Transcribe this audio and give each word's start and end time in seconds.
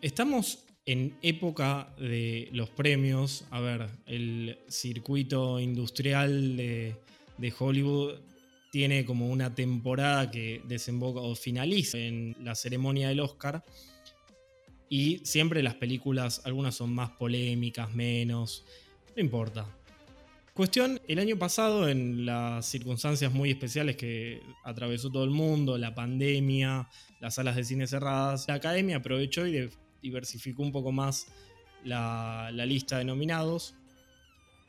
Estamos 0.00 0.64
en 0.84 1.18
época 1.22 1.94
de 1.98 2.48
los 2.52 2.70
premios. 2.70 3.44
A 3.50 3.60
ver, 3.60 3.88
el 4.06 4.58
circuito 4.68 5.58
industrial 5.60 6.56
de 6.56 7.54
Hollywood 7.58 8.20
tiene 8.70 9.04
como 9.04 9.28
una 9.28 9.54
temporada 9.54 10.30
que 10.30 10.62
desemboca 10.66 11.20
o 11.20 11.34
finaliza 11.34 11.98
en 11.98 12.36
la 12.40 12.54
ceremonia 12.54 13.08
del 13.08 13.20
Oscar. 13.20 13.64
Y 14.88 15.20
siempre 15.24 15.62
las 15.62 15.74
películas, 15.74 16.42
algunas 16.44 16.74
son 16.74 16.94
más 16.94 17.10
polémicas, 17.10 17.92
menos, 17.94 18.64
no 19.16 19.22
importa. 19.22 19.75
Cuestión, 20.56 21.02
el 21.06 21.18
año 21.18 21.38
pasado, 21.38 21.86
en 21.86 22.24
las 22.24 22.64
circunstancias 22.64 23.30
muy 23.30 23.50
especiales 23.50 23.94
que 23.94 24.40
atravesó 24.64 25.10
todo 25.10 25.22
el 25.22 25.30
mundo, 25.30 25.76
la 25.76 25.94
pandemia, 25.94 26.88
las 27.20 27.34
salas 27.34 27.56
de 27.56 27.64
cine 27.64 27.86
cerradas, 27.86 28.48
la 28.48 28.54
academia 28.54 28.96
aprovechó 28.96 29.46
y 29.46 29.68
diversificó 30.00 30.62
un 30.62 30.72
poco 30.72 30.92
más 30.92 31.26
la, 31.84 32.50
lista 32.52 32.96
de 32.96 33.04
nominados 33.04 33.74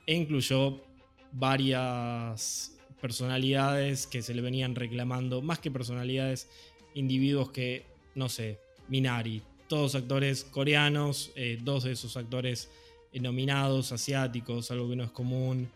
e 0.05 0.16
incluyó 0.16 0.84
varias 1.31 2.78
personalidades 3.00 4.08
que 4.08 4.22
se 4.22 4.34
le 4.34 4.42
venían 4.42 4.76
reclamando, 4.76 5.42
más 5.42 5.59
que 5.59 5.72
personalidades, 5.72 6.50
individuos 6.95 7.52
que, 7.52 7.86
no 8.14 8.28
sé, 8.28 8.59
Minari, 8.90 9.42
todos 9.70 9.95
actores 9.95 10.44
coreanos, 10.44 11.31
eh, 11.38 11.58
dos 11.62 11.86
de 11.86 11.94
esos 11.94 12.17
actores 12.17 12.70
nominados, 13.14 13.92
asiáticos, 13.92 14.70
algo 14.72 14.90
que 14.90 14.95
no 14.95 15.04
es 15.04 15.12
común, 15.12 15.70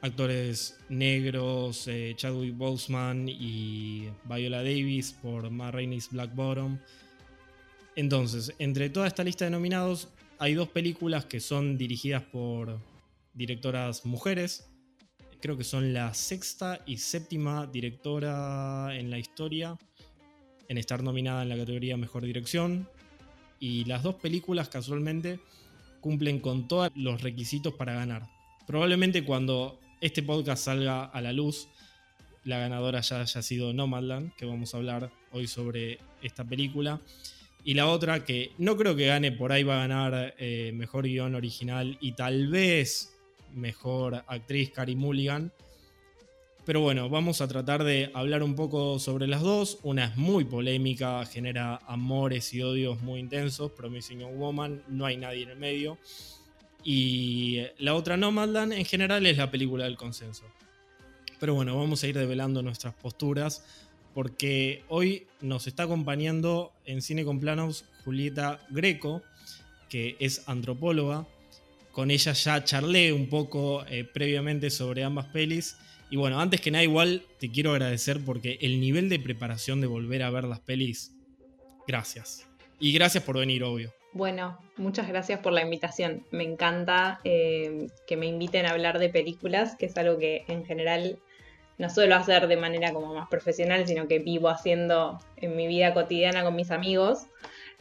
actores 0.00 0.78
negros, 0.88 1.86
eh, 1.88 2.14
Chadwick 2.16 2.56
Boseman 2.56 3.28
y 3.28 4.08
Viola 4.24 4.58
Davis 4.58 5.12
por 5.12 5.50
Ma 5.50 5.70
Rainey's 5.70 6.10
Black 6.10 6.34
Bottom. 6.34 6.78
Entonces, 7.96 8.54
entre 8.58 8.90
toda 8.90 9.06
esta 9.06 9.24
lista 9.24 9.44
de 9.44 9.50
nominados, 9.50 10.08
hay 10.38 10.54
dos 10.54 10.68
películas 10.68 11.24
que 11.24 11.40
son 11.40 11.76
dirigidas 11.76 12.22
por 12.22 12.78
directoras 13.34 14.06
mujeres. 14.06 14.68
Creo 15.40 15.56
que 15.56 15.64
son 15.64 15.92
la 15.92 16.14
sexta 16.14 16.80
y 16.86 16.98
séptima 16.98 17.66
directora 17.66 18.96
en 18.96 19.10
la 19.10 19.18
historia 19.18 19.76
en 20.68 20.78
estar 20.78 21.02
nominada 21.02 21.42
en 21.42 21.48
la 21.48 21.56
categoría 21.56 21.96
Mejor 21.96 22.24
Dirección. 22.24 22.88
Y 23.58 23.84
las 23.86 24.04
dos 24.04 24.16
películas 24.16 24.68
casualmente 24.68 25.40
cumplen 26.00 26.40
con 26.40 26.68
todos 26.68 26.90
los 26.94 27.22
requisitos 27.22 27.74
para 27.74 27.94
ganar. 27.94 28.26
Probablemente 28.66 29.24
cuando 29.24 29.78
este 30.00 30.22
podcast 30.22 30.64
salga 30.64 31.04
a 31.04 31.20
la 31.20 31.32
luz, 31.32 31.68
la 32.44 32.58
ganadora 32.58 33.00
ya 33.00 33.20
haya 33.20 33.42
sido 33.42 33.72
Nomadland, 33.72 34.34
que 34.36 34.46
vamos 34.46 34.74
a 34.74 34.78
hablar 34.78 35.10
hoy 35.32 35.46
sobre 35.46 35.98
esta 36.22 36.44
película. 36.44 37.00
Y 37.64 37.74
la 37.74 37.88
otra 37.88 38.24
que 38.24 38.52
no 38.58 38.76
creo 38.76 38.96
que 38.96 39.06
gane, 39.06 39.32
por 39.32 39.52
ahí 39.52 39.62
va 39.62 39.76
a 39.76 39.86
ganar 39.86 40.34
eh, 40.38 40.72
mejor 40.74 41.04
guion 41.04 41.34
original 41.34 41.98
y 42.00 42.12
tal 42.12 42.48
vez 42.48 43.14
mejor 43.54 44.24
actriz 44.26 44.70
Carrie 44.70 44.96
Mulligan 44.96 45.52
pero 46.68 46.82
bueno, 46.82 47.08
vamos 47.08 47.40
a 47.40 47.48
tratar 47.48 47.82
de 47.82 48.10
hablar 48.12 48.42
un 48.42 48.54
poco 48.54 48.98
sobre 48.98 49.26
las 49.26 49.40
dos. 49.40 49.78
Una 49.84 50.04
es 50.04 50.18
muy 50.18 50.44
polémica, 50.44 51.24
genera 51.24 51.80
amores 51.86 52.52
y 52.52 52.60
odios 52.60 53.00
muy 53.00 53.20
intensos. 53.20 53.72
Promising 53.72 54.20
Young 54.20 54.36
Woman, 54.36 54.82
no 54.86 55.06
hay 55.06 55.16
nadie 55.16 55.44
en 55.44 55.48
el 55.48 55.56
medio. 55.56 55.96
Y 56.84 57.62
la 57.78 57.94
otra 57.94 58.18
Nomadland 58.18 58.74
en 58.74 58.84
general 58.84 59.24
es 59.24 59.38
la 59.38 59.50
película 59.50 59.84
del 59.84 59.96
consenso. 59.96 60.44
Pero 61.40 61.54
bueno, 61.54 61.74
vamos 61.74 62.02
a 62.02 62.06
ir 62.06 62.18
develando 62.18 62.60
nuestras 62.60 62.92
posturas 62.92 63.64
porque 64.12 64.84
hoy 64.88 65.26
nos 65.40 65.66
está 65.68 65.84
acompañando 65.84 66.70
en 66.84 67.00
Cine 67.00 67.24
con 67.24 67.40
Planos 67.40 67.86
Julieta 68.04 68.60
Greco, 68.68 69.22
que 69.88 70.16
es 70.20 70.46
antropóloga. 70.46 71.26
Con 71.92 72.10
ella 72.10 72.34
ya 72.34 72.62
charlé 72.62 73.14
un 73.14 73.30
poco 73.30 73.86
eh, 73.86 74.04
previamente 74.04 74.68
sobre 74.68 75.02
ambas 75.02 75.24
pelis 75.28 75.78
y 76.10 76.16
bueno, 76.16 76.40
antes 76.40 76.60
que 76.60 76.70
nada, 76.70 76.84
igual 76.84 77.22
te 77.38 77.50
quiero 77.50 77.72
agradecer 77.72 78.20
porque 78.24 78.58
el 78.60 78.80
nivel 78.80 79.08
de 79.08 79.18
preparación 79.18 79.80
de 79.80 79.86
volver 79.86 80.22
a 80.22 80.30
ver 80.30 80.44
las 80.44 80.60
pelis, 80.60 81.12
gracias. 81.86 82.48
Y 82.80 82.92
gracias 82.92 83.24
por 83.24 83.38
venir, 83.38 83.64
obvio. 83.64 83.92
Bueno, 84.12 84.58
muchas 84.76 85.06
gracias 85.08 85.40
por 85.40 85.52
la 85.52 85.62
invitación. 85.62 86.24
Me 86.30 86.44
encanta 86.44 87.20
eh, 87.24 87.88
que 88.06 88.16
me 88.16 88.26
inviten 88.26 88.66
a 88.66 88.70
hablar 88.70 88.98
de 88.98 89.10
películas, 89.10 89.76
que 89.76 89.86
es 89.86 89.96
algo 89.96 90.18
que 90.18 90.44
en 90.48 90.64
general 90.64 91.18
no 91.76 91.90
suelo 91.90 92.16
hacer 92.16 92.48
de 92.48 92.56
manera 92.56 92.92
como 92.92 93.14
más 93.14 93.28
profesional, 93.28 93.86
sino 93.86 94.08
que 94.08 94.18
vivo 94.18 94.48
haciendo 94.48 95.18
en 95.36 95.56
mi 95.56 95.66
vida 95.66 95.94
cotidiana 95.94 96.42
con 96.42 96.56
mis 96.56 96.70
amigos. 96.70 97.26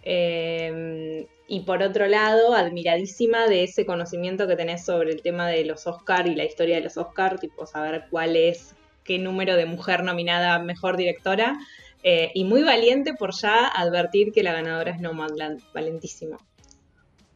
Eh, 0.09 1.28
y 1.50 1.59
por 1.62 1.84
otro 1.84 2.07
lado, 2.07 2.56
admiradísima 2.56 3.47
de 3.47 3.63
ese 3.63 3.85
conocimiento 3.85 4.47
que 4.47 4.56
tenés 4.56 4.85
sobre 4.85 5.12
el 5.12 5.22
tema 5.22 5.50
de 5.50 5.66
los 5.66 5.85
Oscar 5.85 6.28
y 6.28 6.35
la 6.35 6.45
historia 6.45 6.78
de 6.78 6.84
los 6.84 6.95
Oscar, 6.95 7.40
tipo 7.40 7.66
saber 7.66 8.06
cuál 8.09 8.38
es, 8.38 8.73
qué 9.03 9.19
número 9.19 9.57
de 9.57 9.66
mujer 9.66 10.06
nominada 10.06 10.59
mejor 10.59 10.95
directora. 10.95 11.57
Eh, 12.03 12.31
y 12.34 12.45
muy 12.45 12.63
valiente 12.63 13.16
por 13.16 13.34
ya 13.35 13.68
advertir 13.68 14.31
que 14.31 14.44
la 14.44 14.53
ganadora 14.53 14.91
es 14.91 15.01
Nomadland. 15.01 15.62
Valentísimo. 15.73 16.38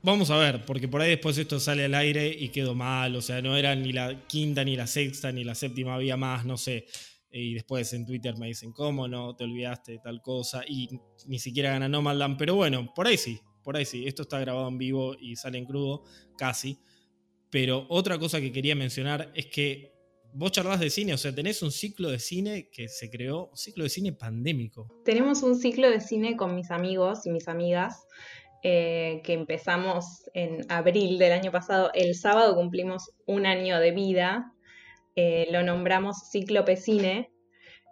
Vamos 0.02 0.32
a 0.32 0.38
ver, 0.38 0.64
porque 0.66 0.88
por 0.88 1.02
ahí 1.02 1.10
después 1.10 1.38
esto 1.38 1.60
sale 1.60 1.84
al 1.84 1.94
aire 1.94 2.28
y 2.28 2.50
quedó 2.50 2.74
mal. 2.74 3.18
O 3.18 3.22
sea, 3.22 3.42
no 3.42 3.58
era 3.58 3.76
ni 3.76 3.92
la 3.92 4.28
quinta, 4.28 4.64
ni 4.64 4.78
la 4.78 4.88
sexta, 4.88 5.32
ni 5.34 5.44
la 5.44 5.56
séptima, 5.56 5.96
había 5.96 6.16
más, 6.16 6.46
no 6.46 6.58
sé. 6.58 6.86
Y 7.32 7.54
después 7.54 7.94
en 7.94 8.06
Twitter 8.06 8.38
me 8.38 8.48
dicen, 8.48 8.74
¿cómo 8.74 9.08
no? 9.08 9.36
Te 9.36 9.46
olvidaste 9.46 9.94
de 9.94 10.00
tal 10.00 10.22
cosa. 10.22 10.64
Y 10.68 10.90
ni 11.28 11.40
siquiera 11.40 11.72
gana 11.72 11.88
Nomadland. 11.88 12.38
Pero 12.38 12.56
bueno, 12.56 12.94
por 12.94 13.08
ahí 13.08 13.18
sí 13.18 13.40
por 13.64 13.78
ahí 13.78 13.86
sí, 13.86 14.08
esto 14.08 14.24
está 14.24 14.40
grabado 14.40 14.68
en 14.68 14.78
vivo 14.78 15.16
y 15.20 15.36
sale 15.36 15.58
en 15.58 15.66
crudo, 15.66 16.04
casi. 16.38 16.80
Pero 17.50 17.86
otra 17.90 18.18
cosa 18.18 18.40
que 18.40 18.52
quería 18.52 18.76
mencionar 18.76 19.32
es 19.36 19.48
que 19.48 19.94
vos 20.34 20.52
charlas 20.52 20.80
de 20.80 20.90
cine, 20.90 21.14
o 21.14 21.18
sea, 21.18 21.36
tenés 21.36 21.62
un 21.62 21.72
ciclo 21.72 22.10
de 22.10 22.20
cine 22.20 22.70
que 22.72 22.88
se 22.88 23.10
creó, 23.10 23.48
un 23.48 23.58
ciclo 23.58 23.84
de 23.84 23.90
cine 23.90 24.14
pandémico. 24.14 24.88
Tenemos 25.04 25.44
un 25.44 25.56
ciclo 25.56 25.90
de 25.90 26.00
cine 26.00 26.38
con 26.38 26.56
mis 26.56 26.72
amigos 26.72 27.26
y 27.26 27.32
mis 27.32 27.48
amigas. 27.48 28.06
Eh, 28.64 29.22
que 29.24 29.34
empezamos 29.34 30.30
en 30.36 30.64
abril 30.70 31.18
del 31.18 31.32
año 31.32 31.52
pasado. 31.52 31.90
El 31.96 32.14
sábado 32.14 32.54
cumplimos 32.54 33.10
un 33.26 33.48
año 33.48 33.80
de 33.80 33.90
vida. 33.90 34.54
Eh, 35.16 35.48
lo 35.52 35.64
nombramos 35.64 36.30
Cíclope 36.32 36.78
Cine 36.78 37.32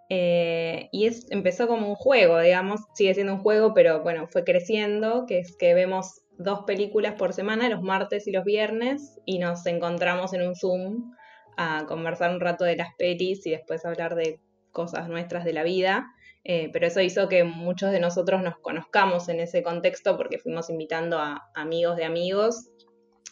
eh, 0.09 0.89
y 0.91 1.07
empezó 1.29 1.67
como 1.67 1.87
un 1.87 1.95
juego, 1.95 2.39
digamos, 2.39 2.81
sigue 2.95 3.13
siendo 3.13 3.33
un 3.33 3.39
juego, 3.39 3.73
pero 3.73 4.01
bueno, 4.01 4.27
fue 4.27 4.43
creciendo, 4.43 5.25
que 5.27 5.39
es 5.39 5.55
que 5.55 5.73
vemos 5.73 6.21
dos 6.37 6.63
películas 6.65 7.15
por 7.15 7.33
semana, 7.33 7.69
los 7.69 7.81
martes 7.81 8.27
y 8.27 8.31
los 8.31 8.43
viernes, 8.43 9.19
y 9.25 9.37
nos 9.37 9.65
encontramos 9.67 10.33
en 10.33 10.47
un 10.47 10.55
Zoom 10.55 11.11
a 11.57 11.85
conversar 11.87 12.31
un 12.31 12.39
rato 12.39 12.63
de 12.63 12.77
las 12.77 12.95
pelis 12.97 13.45
y 13.45 13.51
después 13.51 13.85
hablar 13.85 14.15
de 14.15 14.39
cosas 14.71 15.09
nuestras 15.09 15.43
de 15.45 15.53
la 15.53 15.63
vida. 15.63 16.07
Eh, 16.45 16.69
pero 16.71 16.87
eso 16.87 17.01
hizo 17.01 17.27
que 17.27 17.43
muchos 17.43 17.91
de 17.91 17.99
nosotros 17.99 18.41
nos 18.41 18.57
conozcamos 18.59 19.27
en 19.27 19.41
ese 19.41 19.61
contexto 19.61 20.15
porque 20.15 20.39
fuimos 20.39 20.69
invitando 20.69 21.19
a 21.19 21.49
amigos 21.53 21.97
de 21.97 22.05
amigos 22.05 22.69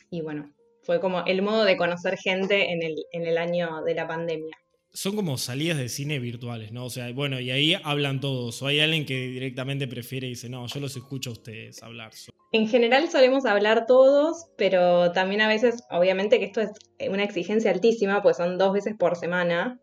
y 0.09 0.22
bueno, 0.22 0.53
fue 0.88 1.00
como 1.00 1.24
el 1.25 1.44
modo 1.44 1.66
de 1.66 1.78
conocer 1.78 2.18
gente 2.18 2.72
en 2.72 2.81
el, 2.81 2.96
en 3.12 3.28
el 3.28 3.38
año 3.38 3.84
de 3.84 3.94
la 3.94 4.08
pandemia 4.08 4.58
son 4.98 5.16
como 5.16 5.38
salidas 5.38 5.78
de 5.78 5.90
cine 5.90 6.18
virtuales, 6.18 6.72
¿no? 6.72 6.86
O 6.86 6.90
sea, 6.90 7.12
bueno, 7.14 7.40
y 7.40 7.52
ahí 7.52 7.75
hablan 7.84 8.20
todos. 8.20 8.64
O 8.64 8.66
hay 8.66 8.80
alguien 8.80 9.06
que 9.06 9.28
directamente 9.28 9.88
prefiere 9.88 10.26
y 10.26 10.31
dice, 10.31 10.50
no, 10.50 10.66
yo 10.66 10.80
los 10.80 10.96
escucho 10.96 11.30
a 11.30 11.34
ustedes 11.34 11.84
hablar. 11.84 12.14
En 12.52 12.67
general 12.67 13.08
solemos 13.08 13.46
hablar 13.46 13.85
todos, 13.85 14.47
pero 14.58 15.11
también 15.11 15.41
a 15.41 15.47
veces, 15.47 15.84
obviamente 15.91 16.40
que 16.40 16.46
esto 16.46 16.61
es 16.61 16.72
una 17.08 17.23
exigencia 17.23 17.70
altísima, 17.70 18.23
pues 18.23 18.38
son 18.38 18.58
dos 18.58 18.73
veces 18.73 18.96
por 18.97 19.16
semana. 19.16 19.79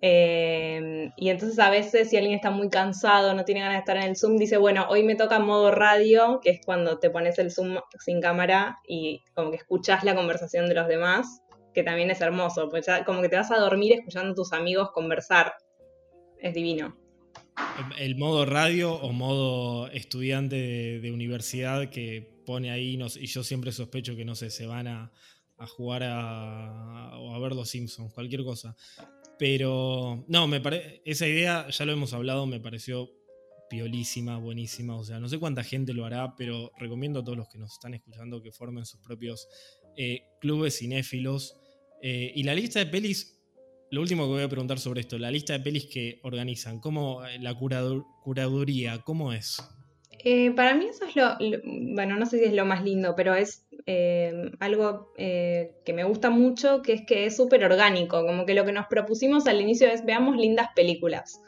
Eh, 0.00 1.10
y 1.16 1.30
entonces 1.30 1.58
a 1.58 1.70
veces 1.70 2.10
si 2.10 2.16
alguien 2.16 2.34
está 2.34 2.50
muy 2.50 2.68
cansado, 2.68 3.32
no 3.34 3.44
tiene 3.44 3.60
ganas 3.60 3.76
de 3.76 3.80
estar 3.80 3.96
en 3.96 4.02
el 4.02 4.16
Zoom, 4.16 4.36
dice, 4.36 4.58
bueno, 4.58 4.86
hoy 4.90 5.02
me 5.02 5.14
toca 5.14 5.38
modo 5.38 5.70
radio, 5.70 6.40
que 6.42 6.50
es 6.50 6.60
cuando 6.64 6.98
te 6.98 7.10
pones 7.10 7.38
el 7.38 7.50
Zoom 7.50 7.78
sin 8.04 8.20
cámara 8.20 8.78
y 8.86 9.22
como 9.34 9.50
que 9.50 9.56
escuchas 9.56 10.04
la 10.04 10.14
conversación 10.14 10.68
de 10.68 10.74
los 10.74 10.88
demás 10.88 11.40
que 11.74 11.82
también 11.82 12.10
es 12.10 12.20
hermoso, 12.20 12.70
pues 12.70 12.86
como 13.04 13.20
que 13.20 13.28
te 13.28 13.36
vas 13.36 13.50
a 13.50 13.58
dormir 13.58 13.92
escuchando 13.92 14.32
a 14.32 14.34
tus 14.34 14.52
amigos 14.52 14.90
conversar. 14.94 15.52
Es 16.38 16.54
divino. 16.54 16.96
El, 17.98 18.16
modo 18.16 18.46
radio 18.46 18.94
o 18.94 19.12
modo 19.12 19.88
estudiante 19.88 20.56
de, 21.00 21.12
universidad 21.12 21.90
que 21.90 22.42
pone 22.46 22.70
ahí, 22.70 22.98
y 23.16 23.26
yo 23.26 23.42
siempre 23.42 23.72
sospecho 23.72 24.16
que 24.16 24.24
no 24.24 24.34
sé, 24.34 24.50
se 24.50 24.66
van 24.66 24.86
a, 24.86 25.12
jugar 25.76 26.02
a, 26.04 27.18
o 27.18 27.34
a 27.34 27.38
ver 27.38 27.52
los 27.52 27.70
Simpsons, 27.70 28.12
cualquier 28.12 28.44
cosa. 28.44 28.76
Pero 29.38 30.24
no, 30.28 30.46
me 30.46 30.62
esa 31.04 31.26
idea, 31.26 31.68
ya 31.68 31.84
lo 31.84 31.92
hemos 31.92 32.12
hablado, 32.12 32.46
me 32.46 32.60
pareció 32.60 33.10
piolísima, 33.68 34.38
buenísima. 34.38 34.96
O 34.96 35.04
sea, 35.04 35.18
no 35.18 35.28
sé 35.28 35.38
cuánta 35.38 35.64
gente 35.64 35.92
lo 35.92 36.04
hará, 36.04 36.34
pero 36.36 36.70
recomiendo 36.78 37.20
a 37.20 37.24
todos 37.24 37.38
los 37.38 37.48
que 37.48 37.58
nos 37.58 37.72
están 37.72 37.94
escuchando 37.94 38.42
que 38.42 38.52
formen 38.52 38.84
sus 38.84 39.00
propios 39.00 39.48
eh, 39.96 40.22
clubes 40.40 40.78
cinéfilos 40.78 41.56
eh, 42.02 42.32
y 42.34 42.42
la 42.42 42.54
lista 42.54 42.78
de 42.78 42.86
pelis, 42.86 43.40
lo 43.90 44.00
último 44.00 44.24
que 44.24 44.32
voy 44.32 44.42
a 44.42 44.48
preguntar 44.48 44.78
sobre 44.78 45.00
esto, 45.00 45.18
la 45.18 45.30
lista 45.30 45.52
de 45.52 45.60
pelis 45.60 45.86
que 45.86 46.20
organizan, 46.22 46.80
¿cómo 46.80 47.24
eh, 47.24 47.38
la 47.38 47.54
curaduría, 47.54 48.98
cómo 48.98 49.32
es? 49.32 49.62
Para 50.56 50.74
mí 50.74 50.86
eso 50.86 51.04
es 51.04 51.16
lo, 51.16 51.36
bueno, 51.94 52.16
no 52.16 52.24
sé 52.24 52.38
si 52.38 52.44
es 52.44 52.54
lo 52.54 52.64
más 52.64 52.82
lindo, 52.82 53.14
pero 53.14 53.34
es 53.34 53.63
eh, 53.86 54.50
algo 54.60 55.12
eh, 55.16 55.74
que 55.84 55.92
me 55.92 56.04
gusta 56.04 56.30
mucho, 56.30 56.82
que 56.82 56.92
es 56.94 57.02
que 57.06 57.26
es 57.26 57.36
súper 57.36 57.64
orgánico, 57.64 58.24
como 58.26 58.46
que 58.46 58.54
lo 58.54 58.64
que 58.64 58.72
nos 58.72 58.86
propusimos 58.86 59.46
al 59.46 59.60
inicio 59.60 59.88
es 59.88 60.04
veamos 60.04 60.36
lindas 60.36 60.68
películas. 60.74 61.40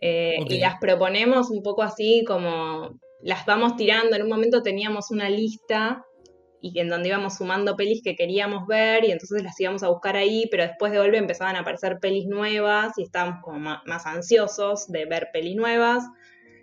Y 0.00 0.58
las 0.58 0.74
proponemos 0.80 1.50
un 1.50 1.62
poco 1.62 1.82
así 1.82 2.24
como 2.26 2.98
las 3.22 3.46
vamos 3.46 3.76
tirando. 3.76 4.16
En 4.16 4.22
un 4.22 4.28
momento 4.28 4.62
teníamos 4.62 5.10
una 5.10 5.30
lista 5.30 6.04
y 6.60 6.78
en 6.78 6.88
donde 6.88 7.08
íbamos 7.08 7.36
sumando 7.36 7.76
pelis 7.76 8.02
que 8.02 8.16
queríamos 8.16 8.66
ver 8.66 9.04
y 9.04 9.10
entonces 9.10 9.42
las 9.42 9.58
íbamos 9.60 9.82
a 9.82 9.88
buscar 9.88 10.16
ahí, 10.16 10.46
pero 10.50 10.62
después 10.62 10.92
de 10.92 10.98
golpe 10.98 11.18
empezaban 11.18 11.56
a 11.56 11.60
aparecer 11.60 11.98
pelis 12.00 12.26
nuevas 12.26 12.96
y 12.96 13.02
estábamos 13.02 13.42
como 13.42 13.58
más, 13.58 14.06
ansiosos 14.06 14.88
de 14.88 15.04
ver 15.04 15.28
pelis 15.32 15.56
nuevas. 15.56 16.04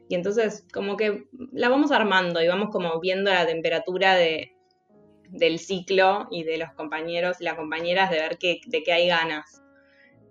Y 0.10 0.16
entonces 0.16 0.66
como 0.74 0.98
que 0.98 1.26
la 1.52 1.70
vamos 1.70 1.92
armando 1.92 2.42
y 2.42 2.48
vamos 2.48 2.70
como 2.72 3.00
viendo 3.00 3.32
la 3.32 3.46
temperatura 3.46 4.16
de, 4.16 4.52
del 5.32 5.60
ciclo 5.60 6.28
y 6.30 6.44
de 6.44 6.58
los 6.58 6.72
compañeros 6.74 7.38
y 7.40 7.46
las 7.46 7.56
compañeras 7.56 8.12
de 8.12 8.18
ver 8.18 8.38
de 8.40 8.84
qué 8.84 8.92
hay 8.92 9.08
ganas. 9.08 9.62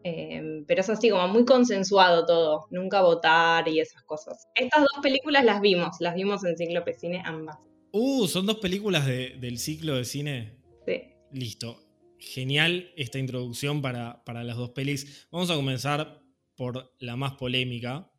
Em, 0.02 0.64
pero 0.64 0.81
es 0.81 0.88
así 0.88 1.11
como 1.11 1.29
muy 1.29 1.44
consensuado 1.44 2.25
todo, 2.25 2.67
nunca 2.70 3.02
votar 3.02 3.69
y 3.69 3.81
esas 3.81 4.02
cosas. 4.05 4.49
Estas 4.55 4.81
dos 4.81 5.02
películas 5.02 5.44
las 5.44 5.61
vimos, 5.61 5.97
las 6.00 6.14
vimos 6.14 6.44
en 6.44 6.56
Ciclo 6.56 6.82
Cine 6.99 7.23
ambas. 7.25 7.58
Uh, 7.93 8.26
son 8.26 8.47
dos 8.47 8.58
películas 8.58 9.06
del 9.06 9.58
ciclo 9.58 9.97
de 9.97 10.05
cine. 10.05 10.56
Sí. 10.87 11.03
Listo. 11.32 11.76
Genial 12.19 12.93
esta 12.96 13.19
introducción 13.19 13.82
para, 13.82 14.23
las 14.26 14.56
dos 14.56 14.70
pelis. 14.70 15.26
Vamos 15.31 15.50
a 15.50 15.56
comenzar 15.56 16.23
por 16.56 16.94
la 16.99 17.17
más 17.17 17.32
polémica. 17.32 18.11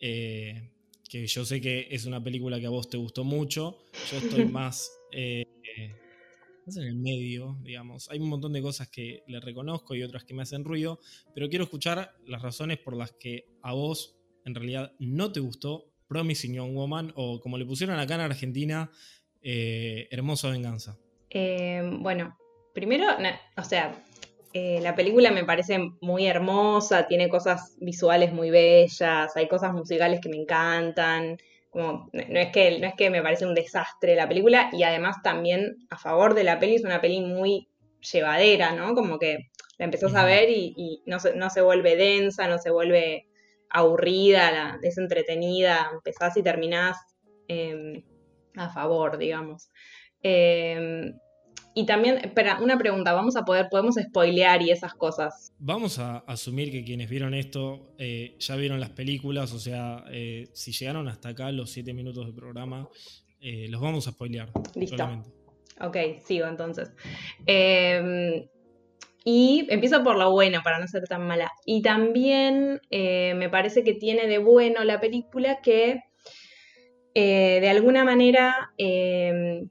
Eh, 0.00 0.72
que 1.08 1.26
yo 1.26 1.44
sé 1.44 1.60
que 1.60 1.88
es 1.90 2.06
una 2.06 2.22
película 2.22 2.58
que 2.58 2.66
a 2.66 2.70
vos 2.70 2.88
te 2.88 2.96
gustó 2.96 3.24
mucho. 3.24 3.78
Yo 4.10 4.18
estoy 4.18 4.44
más, 4.46 4.90
eh, 5.12 5.44
más 6.66 6.76
en 6.76 6.84
el 6.84 6.96
medio, 6.96 7.58
digamos. 7.62 8.10
Hay 8.10 8.18
un 8.18 8.28
montón 8.28 8.52
de 8.52 8.62
cosas 8.62 8.88
que 8.88 9.22
le 9.26 9.40
reconozco 9.40 9.94
y 9.94 10.02
otras 10.02 10.24
que 10.24 10.34
me 10.34 10.42
hacen 10.42 10.64
ruido, 10.64 10.98
pero 11.34 11.48
quiero 11.48 11.64
escuchar 11.64 12.14
las 12.26 12.42
razones 12.42 12.78
por 12.78 12.96
las 12.96 13.12
que 13.12 13.46
a 13.62 13.72
vos 13.72 14.16
en 14.44 14.54
realidad 14.54 14.92
no 14.98 15.32
te 15.32 15.40
gustó 15.40 15.86
Promising 16.08 16.54
Young 16.54 16.74
Woman 16.74 17.12
o 17.16 17.40
como 17.40 17.58
le 17.58 17.66
pusieron 17.66 17.98
acá 17.98 18.14
en 18.14 18.20
Argentina, 18.20 18.90
eh, 19.42 20.08
Hermosa 20.10 20.50
Venganza? 20.50 20.98
Eh, 21.30 21.82
bueno, 22.00 22.36
primero, 22.72 23.06
o 23.56 23.64
sea, 23.64 23.94
eh, 24.52 24.80
la 24.80 24.94
película 24.94 25.30
me 25.32 25.44
parece 25.44 25.78
muy 26.00 26.26
hermosa, 26.26 27.06
tiene 27.06 27.28
cosas 27.28 27.76
visuales 27.80 28.32
muy 28.32 28.50
bellas, 28.50 29.36
hay 29.36 29.48
cosas 29.48 29.72
musicales 29.72 30.20
que 30.20 30.28
me 30.28 30.36
encantan. 30.36 31.38
Como, 31.74 32.08
no, 32.12 32.38
es 32.38 32.52
que, 32.52 32.78
no 32.78 32.86
es 32.86 32.94
que 32.94 33.10
me 33.10 33.20
parece 33.20 33.44
un 33.44 33.54
desastre 33.54 34.14
la 34.14 34.28
película, 34.28 34.70
y 34.72 34.84
además 34.84 35.16
también 35.24 35.74
a 35.90 35.98
favor 35.98 36.34
de 36.34 36.44
la 36.44 36.60
peli 36.60 36.76
es 36.76 36.84
una 36.84 37.00
peli 37.00 37.20
muy 37.20 37.68
llevadera, 38.12 38.70
¿no? 38.76 38.94
Como 38.94 39.18
que 39.18 39.50
la 39.76 39.84
empezás 39.84 40.14
a 40.14 40.24
ver 40.24 40.50
y, 40.50 41.02
no, 41.04 41.16
no 41.34 41.50
se 41.50 41.62
vuelve 41.62 41.96
densa, 41.96 42.46
no 42.46 42.58
se 42.58 42.70
vuelve 42.70 43.26
aburrida, 43.70 44.78
es 44.82 44.98
entretenida, 44.98 45.90
empezás 45.92 46.36
y 46.36 46.44
terminás 46.44 46.96
em, 47.48 48.04
a 48.54 48.70
favor, 48.70 49.18
digamos. 49.18 49.68
Em, 50.22 51.18
y 51.76 51.86
también, 51.86 52.18
espera, 52.18 52.60
una 52.62 52.78
pregunta, 52.78 53.12
vamos 53.12 53.34
a 53.34 53.44
poder, 53.44 53.68
podemos 53.68 53.96
spoilear 53.96 54.62
y 54.62 54.70
esas 54.70 54.94
cosas. 54.94 55.52
Vamos 55.58 55.98
a 55.98 56.18
asumir 56.18 56.70
que 56.70 56.84
quienes 56.84 57.10
vieron 57.10 57.34
esto 57.34 57.92
eh, 57.98 58.36
ya 58.38 58.54
vieron 58.54 58.78
las 58.78 58.90
películas, 58.90 59.52
o 59.52 59.58
sea, 59.58 60.04
eh, 60.12 60.46
si 60.52 60.70
llegaron 60.70 61.08
hasta 61.08 61.30
acá 61.30 61.50
los 61.50 61.70
siete 61.70 61.92
minutos 61.92 62.26
del 62.26 62.34
programa, 62.34 62.88
eh, 63.40 63.66
los 63.68 63.80
vamos 63.80 64.06
a 64.06 64.12
spoilear. 64.12 64.50
Listo. 64.76 65.24
Ok, 65.80 65.96
sigo 66.24 66.46
entonces. 66.46 66.92
Em, 67.44 68.46
y 69.24 69.66
empiezo 69.68 70.04
por 70.04 70.16
lo 70.16 70.30
bueno, 70.30 70.60
para 70.62 70.78
no 70.78 70.86
ser 70.86 71.08
tan 71.08 71.26
mala. 71.26 71.50
Y 71.66 71.82
también 71.82 72.80
me 72.90 73.48
parece 73.48 73.82
que 73.82 73.94
tiene 73.94 74.28
de 74.28 74.38
bueno 74.38 74.84
la 74.84 75.00
película 75.00 75.60
que 75.60 76.02
de 77.14 77.68
alguna 77.68 78.04
manera 78.04 78.72
em, 78.76 79.70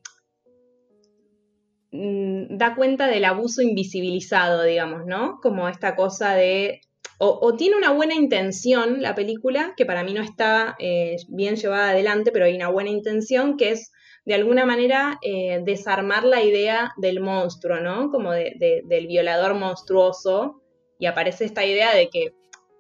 da 1.94 2.76
cuenta 2.76 3.08
del 3.08 3.24
abuso 3.24 3.62
invisibilizado, 3.62 4.64
digamos, 4.64 5.06
¿no? 5.06 5.40
Como 5.42 5.70
esta 5.70 5.96
cosa 5.96 6.34
de... 6.34 6.82
O, 7.20 7.56
tiene 7.56 7.78
una 7.78 7.92
buena 7.92 8.16
intención 8.16 9.02
la 9.02 9.16
película, 9.16 9.74
que 9.78 9.86
para 9.86 10.04
mí 10.04 10.14
no 10.14 10.22
está 10.22 10.76
eh, 10.80 11.18
bien 11.30 11.56
llevada 11.56 11.92
adelante, 11.92 12.32
pero 12.32 12.46
hay 12.46 12.56
una 12.56 12.68
buena 12.70 12.90
intención, 12.90 13.56
que 13.56 13.70
es 13.70 13.92
de 14.26 14.34
alguna 14.34 14.66
manera 14.66 15.20
eh, 15.22 15.62
desarmar 15.64 16.26
la 16.26 16.42
idea 16.42 16.92
del 16.98 17.22
monstruo, 17.22 17.80
¿no? 17.80 18.10
Como 18.10 18.32
del 18.32 19.08
violador 19.08 19.54
monstruoso. 19.54 20.64
Y 21.00 21.06
aparece 21.06 21.46
esta 21.46 21.64
idea 21.64 21.96
de 21.96 22.10
que, 22.10 22.34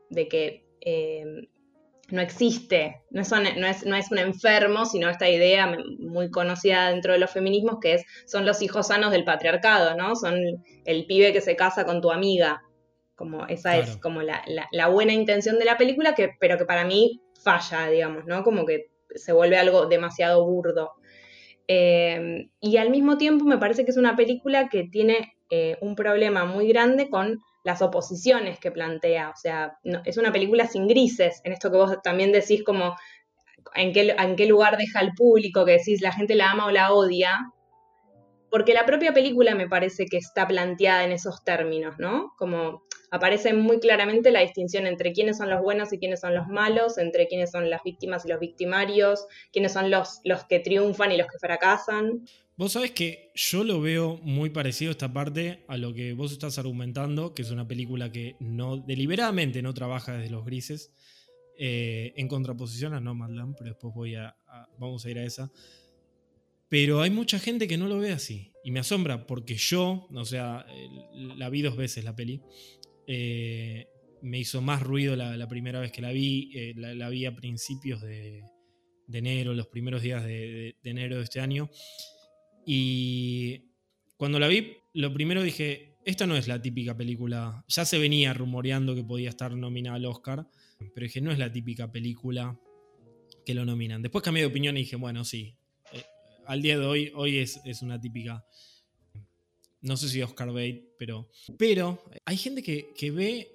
de 0.09 0.27
que 0.27 0.65
eh, 0.81 1.23
no 2.13 2.21
existe, 2.21 3.01
no 3.09 3.21
es, 3.21 3.31
no, 3.31 3.95
es, 3.97 4.11
un 4.11 4.19
enfermo, 4.19 4.85
sino 4.85 5.09
esta 5.09 5.27
idea 5.27 5.75
muy 5.97 6.29
conocida 6.29 6.91
dentro 6.91 7.13
de 7.13 7.17
los 7.17 7.31
feminismos 7.31 7.79
que 7.81 7.95
es, 7.95 8.05
son 8.27 8.45
los 8.45 8.61
hijos 8.61 8.89
sanos 8.89 9.11
del 9.11 9.23
patriarcado, 9.23 9.97
¿no? 9.97 10.15
Son 10.15 10.35
el 10.85 11.05
pibe 11.07 11.33
que 11.33 11.41
se 11.41 11.55
casa 11.55 11.87
con 11.87 12.01
tu 12.01 12.11
amiga. 12.11 12.61
Como 13.15 13.47
esa 13.47 13.77
es 13.77 13.97
como 13.97 14.21
la, 14.21 14.43
la, 14.71 14.87
buena 14.89 15.11
intención 15.11 15.57
de 15.57 15.65
la 15.65 15.75
película, 15.75 16.13
que, 16.13 16.29
pero 16.39 16.59
que 16.59 16.65
para 16.65 16.85
mí 16.85 17.19
falla, 17.43 17.89
digamos, 17.89 18.25
¿no? 18.25 18.43
Como 18.43 18.67
que 18.67 18.91
se 19.15 19.33
vuelve 19.33 19.57
algo 19.57 19.87
demasiado 19.87 20.45
burdo. 20.45 20.91
Em, 21.65 22.51
y 22.59 22.77
al 22.77 22.91
mismo 22.91 23.17
tiempo 23.17 23.43
me 23.45 23.57
parece 23.57 23.85
que 23.85 23.91
es 23.91 23.97
una 23.97 24.15
película 24.15 24.69
que 24.69 24.83
tiene 24.83 25.33
eh, 25.49 25.77
un 25.81 25.95
problema 25.95 26.45
muy 26.45 26.67
grande 26.67 27.09
con 27.09 27.39
las 27.63 27.81
oposiciones 27.81 28.59
que 28.59 28.71
plantea. 28.71 29.29
O 29.29 29.35
sea, 29.35 29.77
es 30.05 30.17
una 30.17 30.31
película 30.31 30.67
sin 30.67 30.87
grises, 30.87 31.41
en 31.43 31.53
esto 31.53 31.71
que 31.71 31.77
vos 31.77 32.01
también 32.03 32.31
decís 32.31 32.63
como 32.63 32.95
en 33.75 33.93
qué, 33.93 34.15
en 34.17 34.35
qué 34.35 34.45
lugar 34.45 34.77
deja 34.77 34.99
el 34.99 35.13
público, 35.13 35.65
que 35.65 35.73
decís 35.73 36.01
la 36.01 36.11
gente 36.11 36.35
la 36.35 36.51
ama 36.51 36.65
o 36.65 36.71
la 36.71 36.93
odia. 36.93 37.39
Porque 38.49 38.73
la 38.73 38.85
propia 38.85 39.13
película 39.13 39.55
me 39.55 39.67
parece 39.67 40.05
que 40.05 40.17
está 40.17 40.47
planteada 40.47 41.03
en 41.03 41.11
esos 41.11 41.43
términos, 41.43 41.95
¿no? 41.97 42.33
Como 42.37 42.83
aparece 43.09 43.53
muy 43.53 43.79
claramente 43.79 44.31
la 44.31 44.41
distinción 44.41 44.85
entre 44.85 45.13
quiénes 45.13 45.37
son 45.37 45.49
los 45.49 45.61
buenos 45.61 45.93
y 45.93 45.99
quiénes 45.99 46.19
son 46.19 46.35
los 46.35 46.47
malos, 46.47 46.97
entre 46.97 47.27
quiénes 47.27 47.51
son 47.51 47.69
las 47.69 47.81
víctimas 47.83 48.25
y 48.25 48.29
los 48.29 48.39
victimarios, 48.39 49.27
quiénes 49.51 49.73
son 49.73 49.89
los, 49.89 50.19
los 50.23 50.45
que 50.45 50.59
triunfan 50.59 51.11
y 51.11 51.17
los 51.17 51.27
que 51.27 51.39
fracasan. 51.39 52.25
Vos 52.55 52.73
sabés 52.73 52.91
que 52.91 53.31
yo 53.33 53.63
lo 53.63 53.81
veo 53.81 54.17
muy 54.21 54.51
parecido 54.51 54.91
esta 54.91 55.11
parte 55.11 55.63
a 55.67 55.77
lo 55.77 55.93
que 55.93 56.13
vos 56.13 56.31
estás 56.31 56.59
argumentando, 56.59 57.33
que 57.33 57.41
es 57.41 57.49
una 57.49 57.67
película 57.67 58.11
que 58.11 58.35
no 58.39 58.77
deliberadamente 58.77 59.61
no 59.61 59.73
trabaja 59.73 60.17
desde 60.17 60.29
los 60.29 60.45
grises, 60.45 60.91
eh, 61.57 62.13
en 62.15 62.27
contraposición 62.27 62.93
a 62.93 62.99
Nomadland, 62.99 63.55
pero 63.57 63.71
después 63.71 63.93
voy 63.93 64.15
a, 64.15 64.35
vamos 64.77 65.05
a 65.05 65.09
ir 65.09 65.19
a 65.19 65.23
esa. 65.23 65.51
Pero 66.69 67.01
hay 67.01 67.11
mucha 67.11 67.37
gente 67.37 67.67
que 67.67 67.77
no 67.77 67.87
lo 67.87 67.99
ve 67.99 68.11
así. 68.11 68.51
Y 68.63 68.71
me 68.71 68.79
asombra 68.79 69.27
porque 69.27 69.55
yo, 69.55 70.07
o 70.11 70.25
sea, 70.25 70.65
la 71.13 71.49
vi 71.49 71.61
dos 71.61 71.77
veces 71.77 72.03
la 72.03 72.15
peli, 72.15 72.41
eh, 73.07 73.87
me 74.21 74.39
hizo 74.39 74.61
más 74.61 74.81
ruido 74.81 75.15
la, 75.15 75.47
primera 75.47 75.79
vez 75.79 75.91
que 75.91 76.01
la 76.01 76.11
vi. 76.11 76.51
Eh, 76.55 76.73
la, 76.75 77.09
vi 77.09 77.25
a 77.25 77.35
principios 77.35 78.01
de, 78.01 78.43
enero, 79.11 79.53
los 79.53 79.67
primeros 79.67 80.01
días 80.01 80.23
de, 80.23 80.75
enero 80.83 81.17
de 81.17 81.23
este 81.23 81.41
año. 81.41 81.69
Y 82.65 83.61
cuando 84.17 84.39
la 84.39 84.47
vi, 84.47 84.77
lo 84.93 85.13
primero 85.13 85.41
dije, 85.41 85.97
esta 86.05 86.27
no 86.27 86.35
es 86.35 86.47
la 86.47 86.61
típica 86.61 86.95
película. 86.95 87.63
Ya 87.67 87.85
se 87.85 87.97
venía 87.97 88.33
rumoreando 88.33 88.95
que 88.95 89.03
podía 89.03 89.29
estar 89.29 89.55
nominada 89.55 89.97
al 89.97 90.05
Oscar, 90.05 90.47
pero 90.93 91.05
dije, 91.05 91.21
no 91.21 91.31
es 91.31 91.39
la 91.39 91.51
típica 91.51 91.91
película 91.91 92.59
que 93.45 93.53
lo 93.53 93.65
nominan. 93.65 94.01
Después 94.01 94.23
cambié 94.23 94.43
de 94.43 94.47
opinión 94.47 94.77
y 94.77 94.81
dije, 94.81 94.95
bueno, 94.95 95.23
sí. 95.25 95.55
Eh, 95.91 96.03
al 96.45 96.61
día 96.61 96.77
de 96.77 96.85
hoy, 96.85 97.11
hoy 97.15 97.37
es, 97.37 97.59
es 97.65 97.81
una 97.81 97.99
típica 97.99 98.45
no 99.83 99.97
sé 99.97 100.09
si 100.09 100.21
Oscar 100.21 100.47
Bate, 100.47 100.95
pero. 100.97 101.29
Pero 101.57 102.03
hay 102.25 102.37
gente 102.37 102.63
que, 102.63 103.11
ve. 103.11 103.51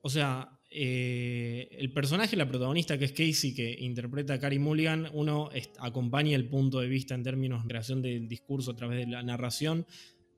O 0.00 0.08
sea, 0.08 0.60
eh, 0.76 1.68
el 1.78 1.92
personaje, 1.92 2.36
la 2.36 2.48
protagonista 2.48 2.98
que 2.98 3.04
es 3.04 3.12
Casey, 3.12 3.54
que 3.54 3.76
interpreta 3.78 4.34
a 4.34 4.40
Carrie 4.40 4.58
Mulligan, 4.58 5.08
uno 5.12 5.48
acompaña 5.78 6.34
el 6.34 6.48
punto 6.48 6.80
de 6.80 6.88
vista 6.88 7.14
en 7.14 7.22
términos 7.22 7.62
de 7.62 7.68
creación 7.68 8.02
del 8.02 8.26
discurso 8.26 8.72
a 8.72 8.76
través 8.76 8.98
de 8.98 9.06
la 9.06 9.22
narración, 9.22 9.86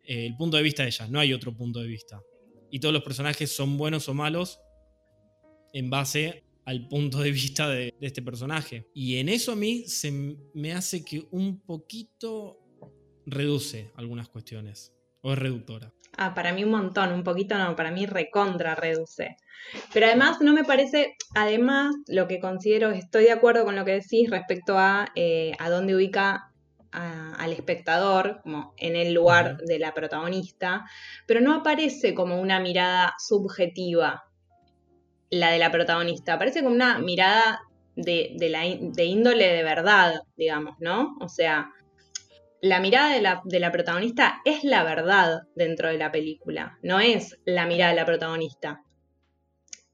eh, 0.05 0.27
el 0.27 0.37
punto 0.37 0.59
de 0.59 0.63
vista 0.63 0.83
de 0.83 0.91
ella, 0.91 1.09
no 1.09 1.21
hay 1.21 1.33
otro 1.33 1.57
punto 1.57 1.81
de 1.81 1.89
vista. 1.89 2.21
Y 2.71 2.81
todos 2.81 2.93
los 2.93 3.03
personajes 3.03 3.51
son 3.51 3.79
buenos 3.79 4.11
o 4.11 4.15
malos 4.15 4.61
en 5.73 5.89
base 5.89 6.45
al 6.67 6.87
punto 6.87 7.21
de 7.21 7.31
vista 7.31 7.71
de, 7.71 7.95
de 7.99 8.07
este 8.07 8.21
personaje. 8.21 8.91
Y 8.93 9.17
en 9.17 9.31
eso 9.31 9.53
a 9.53 9.57
mí 9.57 9.85
se 9.87 10.37
me 10.53 10.73
hace 10.75 11.03
que 11.03 11.27
un 11.31 11.61
poquito 11.61 12.59
reduce 13.25 13.91
algunas 13.97 14.29
cuestiones. 14.29 14.96
¿O 15.27 15.33
es 15.33 15.39
reductora? 15.41 15.93
Ah, 16.17 16.35
para 16.35 16.53
mí 16.53 16.63
un 16.63 16.71
montón, 16.71 17.13
un 17.13 17.25
poquito 17.25 17.59
no, 17.59 17.75
para 17.75 17.91
mí 17.91 18.07
recontra 18.07 18.77
reduce. 18.77 19.37
Pero 19.93 20.07
además 20.07 20.41
no 20.41 20.53
me 20.53 20.63
parece, 20.63 21.17
además 21.35 21.97
lo 22.07 22.29
que 22.29 22.39
considero, 22.39 22.91
estoy 22.91 23.25
de 23.25 23.33
acuerdo 23.33 23.65
con 23.65 23.75
lo 23.75 23.85
que 23.85 24.01
decís 24.01 24.31
respecto 24.31 24.79
a 24.79 25.09
eh, 25.17 25.51
a 25.59 25.69
dónde 25.69 25.97
ubica 25.97 26.53
al 26.93 27.53
espectador, 27.53 28.41
como 28.43 28.73
en 28.79 28.97
el 28.97 29.13
lugar 29.13 29.59
de 29.59 29.79
la 29.79 29.93
protagonista, 29.93 30.87
pero 31.27 31.41
no 31.41 31.55
aparece 31.55 32.15
como 32.15 32.41
una 32.41 32.59
mirada 32.59 33.13
subjetiva 33.19 34.25
la 35.29 35.51
de 35.51 35.59
la 35.59 35.71
protagonista, 35.71 36.35
aparece 36.35 36.63
como 36.63 36.75
una 36.75 36.99
mirada 37.01 37.61
de, 37.97 38.35
la, 38.49 38.61
de 38.61 39.05
índole 39.05 39.53
de 39.53 39.63
verdad, 39.63 40.15
digamos, 40.37 40.77
¿no? 40.79 41.17
O 41.21 41.29
sea, 41.29 41.71
la 42.63 42.81
mirada 42.81 43.41
de 43.45 43.61
la, 43.61 43.73
protagonista 43.73 44.41
es 44.45 44.65
la 44.65 44.83
verdad 44.83 45.43
dentro 45.55 45.89
de 45.89 45.99
la 45.99 46.11
película, 46.11 46.79
no 46.83 47.01
es 47.01 47.39
la 47.45 47.67
mirada 47.67 47.91
de 47.91 47.97
la 47.97 48.07
protagonista. 48.07 48.83